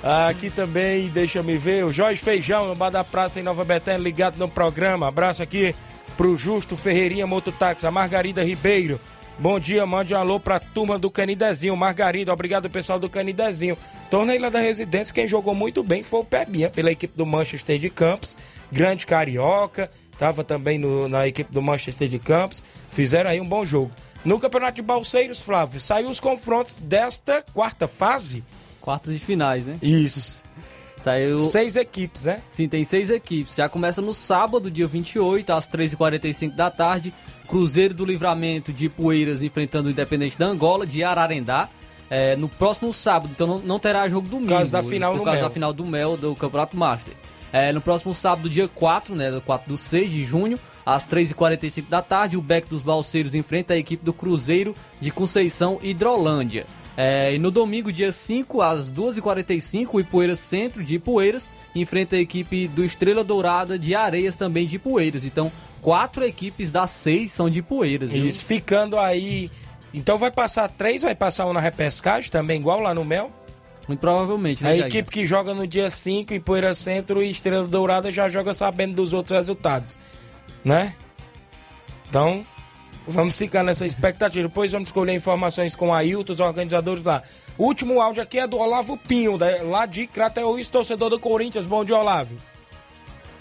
Aqui 0.03 0.51
também, 0.51 1.09
deixa 1.09 1.41
me 1.43 1.57
ver. 1.57 1.85
O 1.85 1.93
Jorge 1.93 2.21
Feijão, 2.21 2.67
no 2.67 2.75
Bar 2.75 2.91
da 2.91 3.05
Praça 3.05 3.39
em 3.39 3.45
Nova 3.45 3.65
Betânia, 3.65 4.03
ligado 4.03 4.37
no 4.39 4.49
programa. 4.49 5.07
Abraço 5.07 5.43
aqui 5.43 5.75
pro 6.17 6.37
Justo 6.37 6.77
Ferreirinha 6.77 7.27
Mototáxi, 7.27 7.87
a 7.87 7.91
Margarida 7.91 8.43
Ribeiro. 8.43 9.01
Bom 9.37 9.59
dia, 9.59 9.85
mande 9.85 10.15
um 10.15 10.17
alô 10.17 10.39
pra 10.39 10.61
turma 10.61 10.97
do 10.97 11.11
Canidezinho. 11.11 11.77
Margarida, 11.77 12.33
obrigado 12.33 12.71
pessoal 12.71 13.01
do 13.01 13.09
Canidezinho. 13.09 13.77
Torneio 14.09 14.41
lá 14.41 14.49
da 14.49 14.61
residência, 14.61 15.13
quem 15.13 15.27
jogou 15.27 15.57
muito 15.57 15.83
bem 15.83 16.05
foi 16.05 16.21
o 16.21 16.25
Pebinha, 16.25 16.71
pela 16.71 16.93
equipe 16.93 17.17
do 17.17 17.27
Manchester 17.27 17.79
de 17.79 17.91
Campos. 17.91 18.37
Grande 18.71 19.05
Carioca, 19.07 19.91
tava 20.19 20.43
também 20.45 20.79
no- 20.79 21.09
na 21.09 21.27
equipe 21.27 21.53
do 21.53 21.61
Manchester 21.63 22.09
de 22.09 22.19
Campos. 22.19 22.65
Fizeram 22.91 23.31
aí 23.31 23.41
um 23.41 23.49
bom 23.49 23.65
jogo. 23.65 23.91
No 24.25 24.39
Campeonato 24.41 24.77
de 24.77 24.83
Balseiros, 24.83 25.43
Flávio, 25.43 25.79
saiu 25.81 26.09
os 26.09 26.19
confrontos 26.21 26.81
desta 26.81 27.45
quarta 27.53 27.87
fase. 27.87 28.43
Quartas 28.81 29.13
de 29.13 29.19
finais, 29.19 29.67
né? 29.67 29.79
Isso. 29.83 30.43
Saiu. 31.03 31.39
Seis 31.43 31.77
equipes, 31.77 32.25
né? 32.25 32.41
Sim, 32.49 32.67
tem 32.67 32.83
seis 32.83 33.11
equipes. 33.11 33.55
Já 33.57 33.69
começa 33.69 34.01
no 34.01 34.15
sábado, 34.15 34.71
dia 34.71 34.87
28, 34.87 35.53
às 35.53 35.69
3h45 35.69 36.55
da 36.57 36.71
tarde. 36.71 37.13
Cruzeiro 37.47 37.93
do 37.93 38.07
Livramento 38.07 38.73
de 38.73 38.89
Poeiras 38.89 39.43
enfrentando 39.43 39.89
o 39.89 39.91
Independente 39.93 40.39
da 40.39 40.47
Angola, 40.47 40.87
de 40.87 41.05
Ararendá. 41.05 41.69
É, 42.09 42.37
no 42.37 42.49
próximo 42.49 42.91
sábado, 42.93 43.31
então 43.35 43.47
não, 43.47 43.59
não 43.59 43.79
terá 43.79 44.09
jogo 44.09 44.29
domingo. 44.29 44.49
causa 44.51 44.73
da 44.73 44.83
final 44.83 45.13
por 45.13 45.19
no 45.19 45.25
causa 45.25 45.41
Mel. 45.41 45.49
da 45.49 45.53
final 45.53 45.73
do 45.75 45.85
Mel 45.85 46.17
do 46.17 46.35
Campeonato 46.37 46.75
Master. 46.77 47.13
É, 47.55 47.73
no 47.73 47.81
próximo 47.81 48.13
sábado, 48.13 48.51
dia 48.51 48.67
4, 48.67 49.15
né? 49.15 49.41
4 49.47 49.69
do 49.71 49.77
6 49.77 50.11
de 50.11 50.25
junho, 50.25 50.59
às 50.85 51.07
3h45 51.07 51.89
da 51.89 52.03
tarde, 52.03 52.37
o 52.37 52.43
Beck 52.43 52.69
dos 52.69 52.83
Balseiros 52.83 53.33
enfrenta 53.33 53.75
a 53.75 53.77
equipe 53.77 54.05
do 54.05 54.13
Cruzeiro 54.13 54.75
de 55.01 55.13
Conceição 55.13 55.79
Hidrolândia. 55.81 56.67
É, 56.97 57.33
e 57.33 57.39
no 57.39 57.53
domingo, 57.53 57.93
dia 57.93 58.11
5, 58.11 58.61
às 58.61 58.93
2h45, 58.93 59.89
o 59.93 60.01
Ipueiras 60.01 60.41
Centro 60.41 60.83
de 60.83 60.97
Ipueiras 60.97 61.53
enfrenta 61.77 62.17
a 62.17 62.19
equipe 62.19 62.67
do 62.67 62.85
Estrela 62.85 63.23
Dourada 63.23 63.79
de 63.79 63.95
Areias, 63.95 64.35
também 64.35 64.67
de 64.67 64.75
Ipueiras. 64.75 65.25
Então, 65.25 65.53
quatro 65.81 66.25
equipes 66.25 66.73
das 66.73 66.91
seis 66.91 67.31
são 67.31 67.49
de 67.49 67.61
Ipueiras. 67.61 68.13
Isso, 68.13 68.45
ficando 68.45 68.99
aí. 68.99 69.49
Então 69.93 70.19
vai 70.19 70.33
passar 70.33 70.69
três, 70.69 71.03
vai 71.03 71.15
passar 71.15 71.47
um 71.47 71.53
na 71.53 71.61
repescagem 71.61 72.33
também, 72.33 72.59
igual 72.59 72.81
lá 72.81 72.93
no 72.93 73.05
Mel. 73.05 73.31
Muito 73.87 74.01
provavelmente, 74.01 74.63
né, 74.63 74.71
A 74.71 74.73
Thiaguinho? 74.75 74.89
equipe 75.01 75.11
que 75.11 75.27
joga 75.27 75.53
no 75.53 75.67
dia 75.67 75.91
5 75.91 76.33
em 76.33 76.41
Poeira 76.41 76.75
Centro 76.75 77.23
e 77.23 77.31
Estrela 77.31 77.67
Dourada 77.67 78.11
já 78.11 78.29
joga 78.29 78.55
sabendo 78.55 78.95
dos 78.95 79.13
outros 79.13 79.37
resultados, 79.37 79.99
né? 80.65 80.95
Então, 82.09 82.47
vamos 83.07 83.37
ficar 83.37 83.63
nessa 83.63 83.87
expectativa. 83.87 84.49
Depois 84.49 84.73
vamos 84.73 84.89
escolher 84.89 85.15
informações 85.15 85.75
com 85.75 85.93
a 85.93 85.99
Ailton, 85.99 86.33
os 86.33 86.41
organizadores 86.41 87.05
lá. 87.05 87.23
O 87.59 87.65
último 87.65 88.01
áudio 88.01 88.23
aqui 88.23 88.39
é 88.39 88.47
do 88.47 88.57
Olavo 88.57 88.97
Pinho, 88.97 89.37
da- 89.37 89.63
lá 89.63 89.85
de 89.87 90.07
Crateús, 90.07 90.69
torcedor 90.69 91.11
do 91.11 91.19
Corinthians. 91.21 91.67
Bom 91.67 91.85
dia, 91.85 91.97
Olavo. 91.97 92.35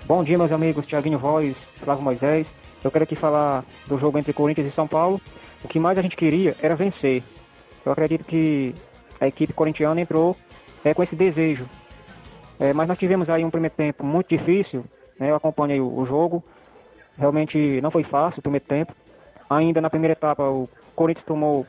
Bom 0.06 0.24
dia, 0.24 0.38
meus 0.38 0.52
amigos. 0.52 0.86
Tiaguinho 0.86 1.18
Voz, 1.18 1.56
Flávio 1.84 2.04
Moisés. 2.04 2.52
Eu 2.84 2.92
quero 2.92 3.04
aqui 3.06 3.16
falar 3.16 3.64
do 3.88 3.98
jogo 3.98 4.18
entre 4.18 4.34
Corinthians 4.34 4.68
e 4.68 4.72
São 4.72 4.88
Paulo. 4.88 5.22
O 5.64 5.68
que 5.68 5.80
mais 5.80 5.98
a 5.98 6.02
gente 6.02 6.18
queria 6.18 6.56
era 6.62 6.76
vencer. 6.76 7.24
Eu 7.86 7.92
acredito 7.94 8.26
que 8.26 8.76
a 9.20 9.28
equipe 9.28 9.54
corintiana 9.54 10.02
entrou 10.02 10.36
é, 10.84 10.94
com 10.94 11.04
esse 11.04 11.16
desejo. 11.16 11.66
É, 12.60 12.74
mas 12.74 12.88
nós 12.88 12.98
tivemos 12.98 13.30
aí 13.30 13.44
um 13.44 13.50
primeiro 13.50 13.76
tempo 13.76 14.06
muito 14.06 14.30
difícil. 14.30 14.86
né? 15.20 15.32
Eu 15.32 15.36
acompanhei 15.36 15.80
o, 15.80 16.00
o 16.00 16.06
jogo. 16.06 16.44
Realmente 17.18 17.80
não 17.82 17.92
foi 17.92 18.04
fácil 18.04 18.40
o 18.40 18.44
primeiro 18.44 18.66
tempo. 18.66 18.94
Ainda 19.50 19.82
na 19.82 19.90
primeira 19.90 20.14
etapa 20.14 20.44
o 20.44 20.70
Corinthians 20.96 21.26
tomou 21.26 21.66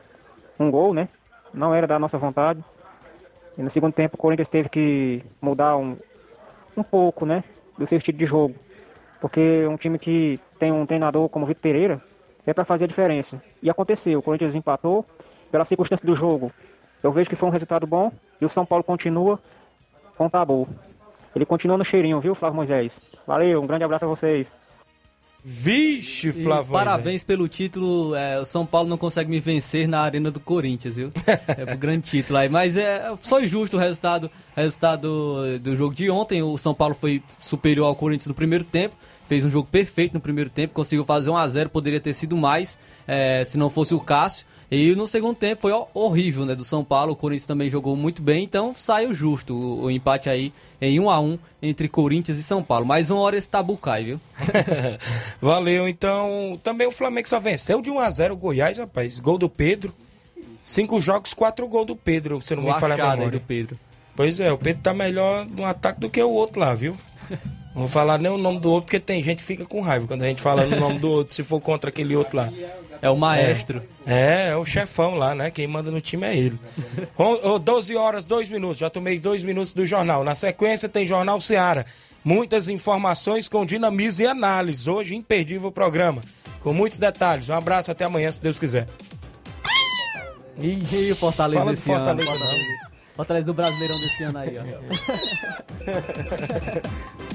um 0.59 0.71
gol, 0.71 0.93
né? 0.93 1.07
Não 1.53 1.73
era 1.73 1.87
da 1.87 1.99
nossa 1.99 2.17
vontade. 2.17 2.63
E 3.57 3.61
no 3.61 3.71
segundo 3.71 3.93
tempo 3.93 4.15
o 4.15 4.17
Corinthians 4.17 4.49
teve 4.49 4.69
que 4.69 5.23
mudar 5.41 5.77
um, 5.77 5.97
um 6.75 6.83
pouco, 6.83 7.25
né? 7.25 7.43
Do 7.77 7.87
seu 7.87 7.97
estilo 7.97 8.17
de 8.17 8.25
jogo. 8.25 8.55
Porque 9.21 9.65
um 9.67 9.77
time 9.77 9.97
que 9.97 10.39
tem 10.59 10.71
um 10.71 10.85
treinador 10.85 11.29
como 11.29 11.45
o 11.45 11.47
Vitor 11.47 11.61
Pereira 11.61 12.01
é 12.45 12.53
para 12.53 12.65
fazer 12.65 12.85
a 12.85 12.87
diferença. 12.87 13.41
E 13.61 13.69
aconteceu, 13.69 14.19
o 14.19 14.21
Corinthians 14.21 14.55
empatou 14.55 15.05
pela 15.51 15.65
circunstância 15.65 16.05
do 16.05 16.15
jogo. 16.15 16.51
Eu 17.05 17.11
vejo 17.11 17.29
que 17.29 17.35
foi 17.35 17.47
um 17.47 17.51
resultado 17.51 17.85
bom 17.85 18.11
e 18.41 18.45
o 18.45 18.49
São 18.49 18.65
Paulo 18.65 18.83
continua 18.83 19.39
com 20.17 20.25
o 20.25 20.29
tabu. 20.29 20.67
Ele 21.35 21.45
continua 21.45 21.77
no 21.77 21.85
cheirinho, 21.85 22.19
viu, 22.19 22.33
Flávio 22.33 22.55
Moisés? 22.55 22.99
Valeu, 23.27 23.61
um 23.61 23.67
grande 23.67 23.83
abraço 23.83 24.05
a 24.05 24.07
vocês. 24.07 24.47
Vixe, 25.43 26.33
Flávio. 26.33 26.71
parabéns 26.71 27.23
pelo 27.23 27.47
título. 27.47 28.15
é, 28.15 28.39
o 28.39 28.45
São 28.45 28.65
Paulo 28.65 28.89
não 28.89 28.97
consegue 28.97 29.29
me 29.29 29.39
vencer 29.39 29.87
na 29.87 29.99
arena 29.99 30.31
do 30.31 30.39
Corinthians, 30.39 30.95
viu? 30.95 31.11
É 31.55 31.75
o 31.75 31.77
grande 31.77 32.09
título 32.09 32.39
aí. 32.39 32.49
Mas 32.49 32.75
é, 32.75 33.13
foi 33.17 33.45
justo 33.45 33.77
o 33.77 33.79
resultado, 33.79 34.31
resultado 34.55 35.59
do 35.59 35.75
jogo 35.75 35.93
de 35.93 36.09
ontem. 36.09 36.41
O 36.41 36.57
São 36.57 36.73
Paulo 36.73 36.95
foi 36.95 37.21
superior 37.37 37.85
ao 37.85 37.95
Corinthians 37.95 38.29
no 38.29 38.33
primeiro 38.33 38.63
tempo. 38.63 38.95
Fez 39.29 39.45
um 39.45 39.49
jogo 39.51 39.67
perfeito 39.71 40.15
no 40.15 40.19
primeiro 40.19 40.49
tempo, 40.49 40.73
conseguiu 40.73 41.05
fazer 41.05 41.29
1 41.29 41.37
a 41.37 41.47
0 41.47 41.69
poderia 41.69 41.99
ter 41.99 42.15
sido 42.15 42.35
mais 42.35 42.79
é, 43.07 43.43
se 43.45 43.59
não 43.59 43.69
fosse 43.69 43.93
o 43.93 43.99
Cássio. 43.99 44.47
E 44.71 44.95
no 44.95 45.05
segundo 45.05 45.35
tempo 45.35 45.61
foi 45.61 45.71
ho- 45.71 45.87
horrível, 45.93 46.45
né, 46.45 46.55
do 46.55 46.65
São 46.65 46.83
Paulo. 46.83 47.13
O 47.13 47.15
Corinthians 47.15 47.45
também 47.45 47.69
jogou 47.69 47.95
muito 47.95 48.21
bem, 48.21 48.43
então 48.43 48.73
saiu 48.75 49.13
justo 49.13 49.55
o, 49.55 49.91
empate 49.91 50.29
aí 50.29 50.51
em 50.81 50.99
1 50.99 51.09
a 51.09 51.19
1 51.19 51.37
entre 51.61 51.87
Corinthians 51.87 52.37
e 52.39 52.43
São 52.43 52.63
Paulo. 52.63 52.85
Mais 52.85 53.09
uma 53.11 53.21
hora 53.21 53.37
esse 53.37 53.47
tabu 53.49 53.77
cai, 53.77 54.03
viu? 54.03 54.19
Valeu, 55.41 55.87
então. 55.87 56.59
Também 56.63 56.87
o 56.87 56.91
Flamengo 56.91 57.27
só 57.29 57.39
venceu 57.39 57.81
de 57.81 57.89
1x0 57.91 58.31
o 58.31 58.35
Goiás, 58.37 58.77
rapaz. 58.77 59.19
Gol 59.19 59.37
do 59.37 59.49
Pedro. 59.49 59.93
Cinco 60.63 60.99
jogos, 60.99 61.33
quatro 61.33 61.67
gols 61.67 61.85
do 61.85 61.95
Pedro, 61.95 62.41
se 62.41 62.55
não 62.55 62.63
O 62.63 62.65
me 62.67 62.73
falha 62.79 62.95
a 62.95 62.97
memória. 62.97 63.29
do 63.31 63.39
Pedro. 63.39 63.77
Pois 64.15 64.39
é, 64.39 64.51
o 64.51 64.57
Pedro 64.57 64.81
tá 64.81 64.93
melhor 64.95 65.45
no 65.45 65.63
ataque 65.63 65.99
do 65.99 66.09
que 66.09 66.21
o 66.23 66.29
outro 66.31 66.59
lá, 66.59 66.73
viu? 66.73 66.97
Não 67.75 67.81
vou 67.81 67.87
falar 67.89 68.17
nem 68.17 68.31
o 68.31 68.37
nome 68.37 68.59
do 68.59 68.71
outro, 68.71 68.85
porque 68.85 68.99
tem 69.01 69.21
gente 69.21 69.39
que 69.39 69.43
fica 69.43 69.65
com 69.65 69.81
raiva 69.81 70.07
quando 70.07 70.23
a 70.23 70.27
gente 70.27 70.41
fala 70.41 70.65
no 70.65 70.79
nome 70.79 70.97
do 70.97 71.09
outro, 71.11 71.35
se 71.35 71.43
for 71.43 71.59
contra 71.59 71.89
aquele 71.89 72.15
outro 72.15 72.37
lá. 72.37 72.49
É 73.01 73.09
o 73.09 73.17
maestro. 73.17 73.83
É, 74.07 74.47
é 74.51 74.55
o 74.55 74.65
chefão 74.65 75.15
lá, 75.15 75.35
né? 75.35 75.51
Quem 75.51 75.67
manda 75.67 75.91
no 75.91 75.99
time 75.99 76.25
é 76.25 76.35
ele. 76.37 76.57
O- 77.17 77.55
o 77.55 77.59
12 77.59 77.93
horas, 77.97 78.25
2 78.25 78.49
minutos. 78.49 78.77
Já 78.77 78.89
tomei 78.89 79.19
dois 79.19 79.43
minutos 79.43 79.73
do 79.73 79.85
jornal. 79.85 80.23
Na 80.23 80.33
sequência 80.35 80.87
tem 80.87 81.05
Jornal 81.05 81.39
Seara. 81.41 81.85
Muitas 82.23 82.69
informações 82.69 83.49
com 83.49 83.65
dinamismo 83.65 84.23
e 84.23 84.27
análise. 84.27 84.89
Hoje, 84.89 85.13
imperdível 85.13 85.69
programa. 85.71 86.21
Com 86.61 86.71
muitos 86.73 86.97
detalhes. 86.97 87.49
Um 87.49 87.53
abraço, 87.55 87.91
até 87.91 88.05
amanhã, 88.05 88.31
se 88.31 88.41
Deus 88.41 88.57
quiser. 88.57 88.87
Ih, 90.57 91.11
o 91.11 91.15
Fortaleza 91.17 91.59
Fala 91.59 91.71
desse 91.71 91.83
Fortaleza, 91.85 92.31
ano. 92.31 92.63
Fortaleza 93.15 93.45
do 93.45 93.53
Brasileirão 93.53 93.99
desse 93.99 94.23
ano 94.23 94.37
aí, 94.39 94.57
ó. 94.57 94.63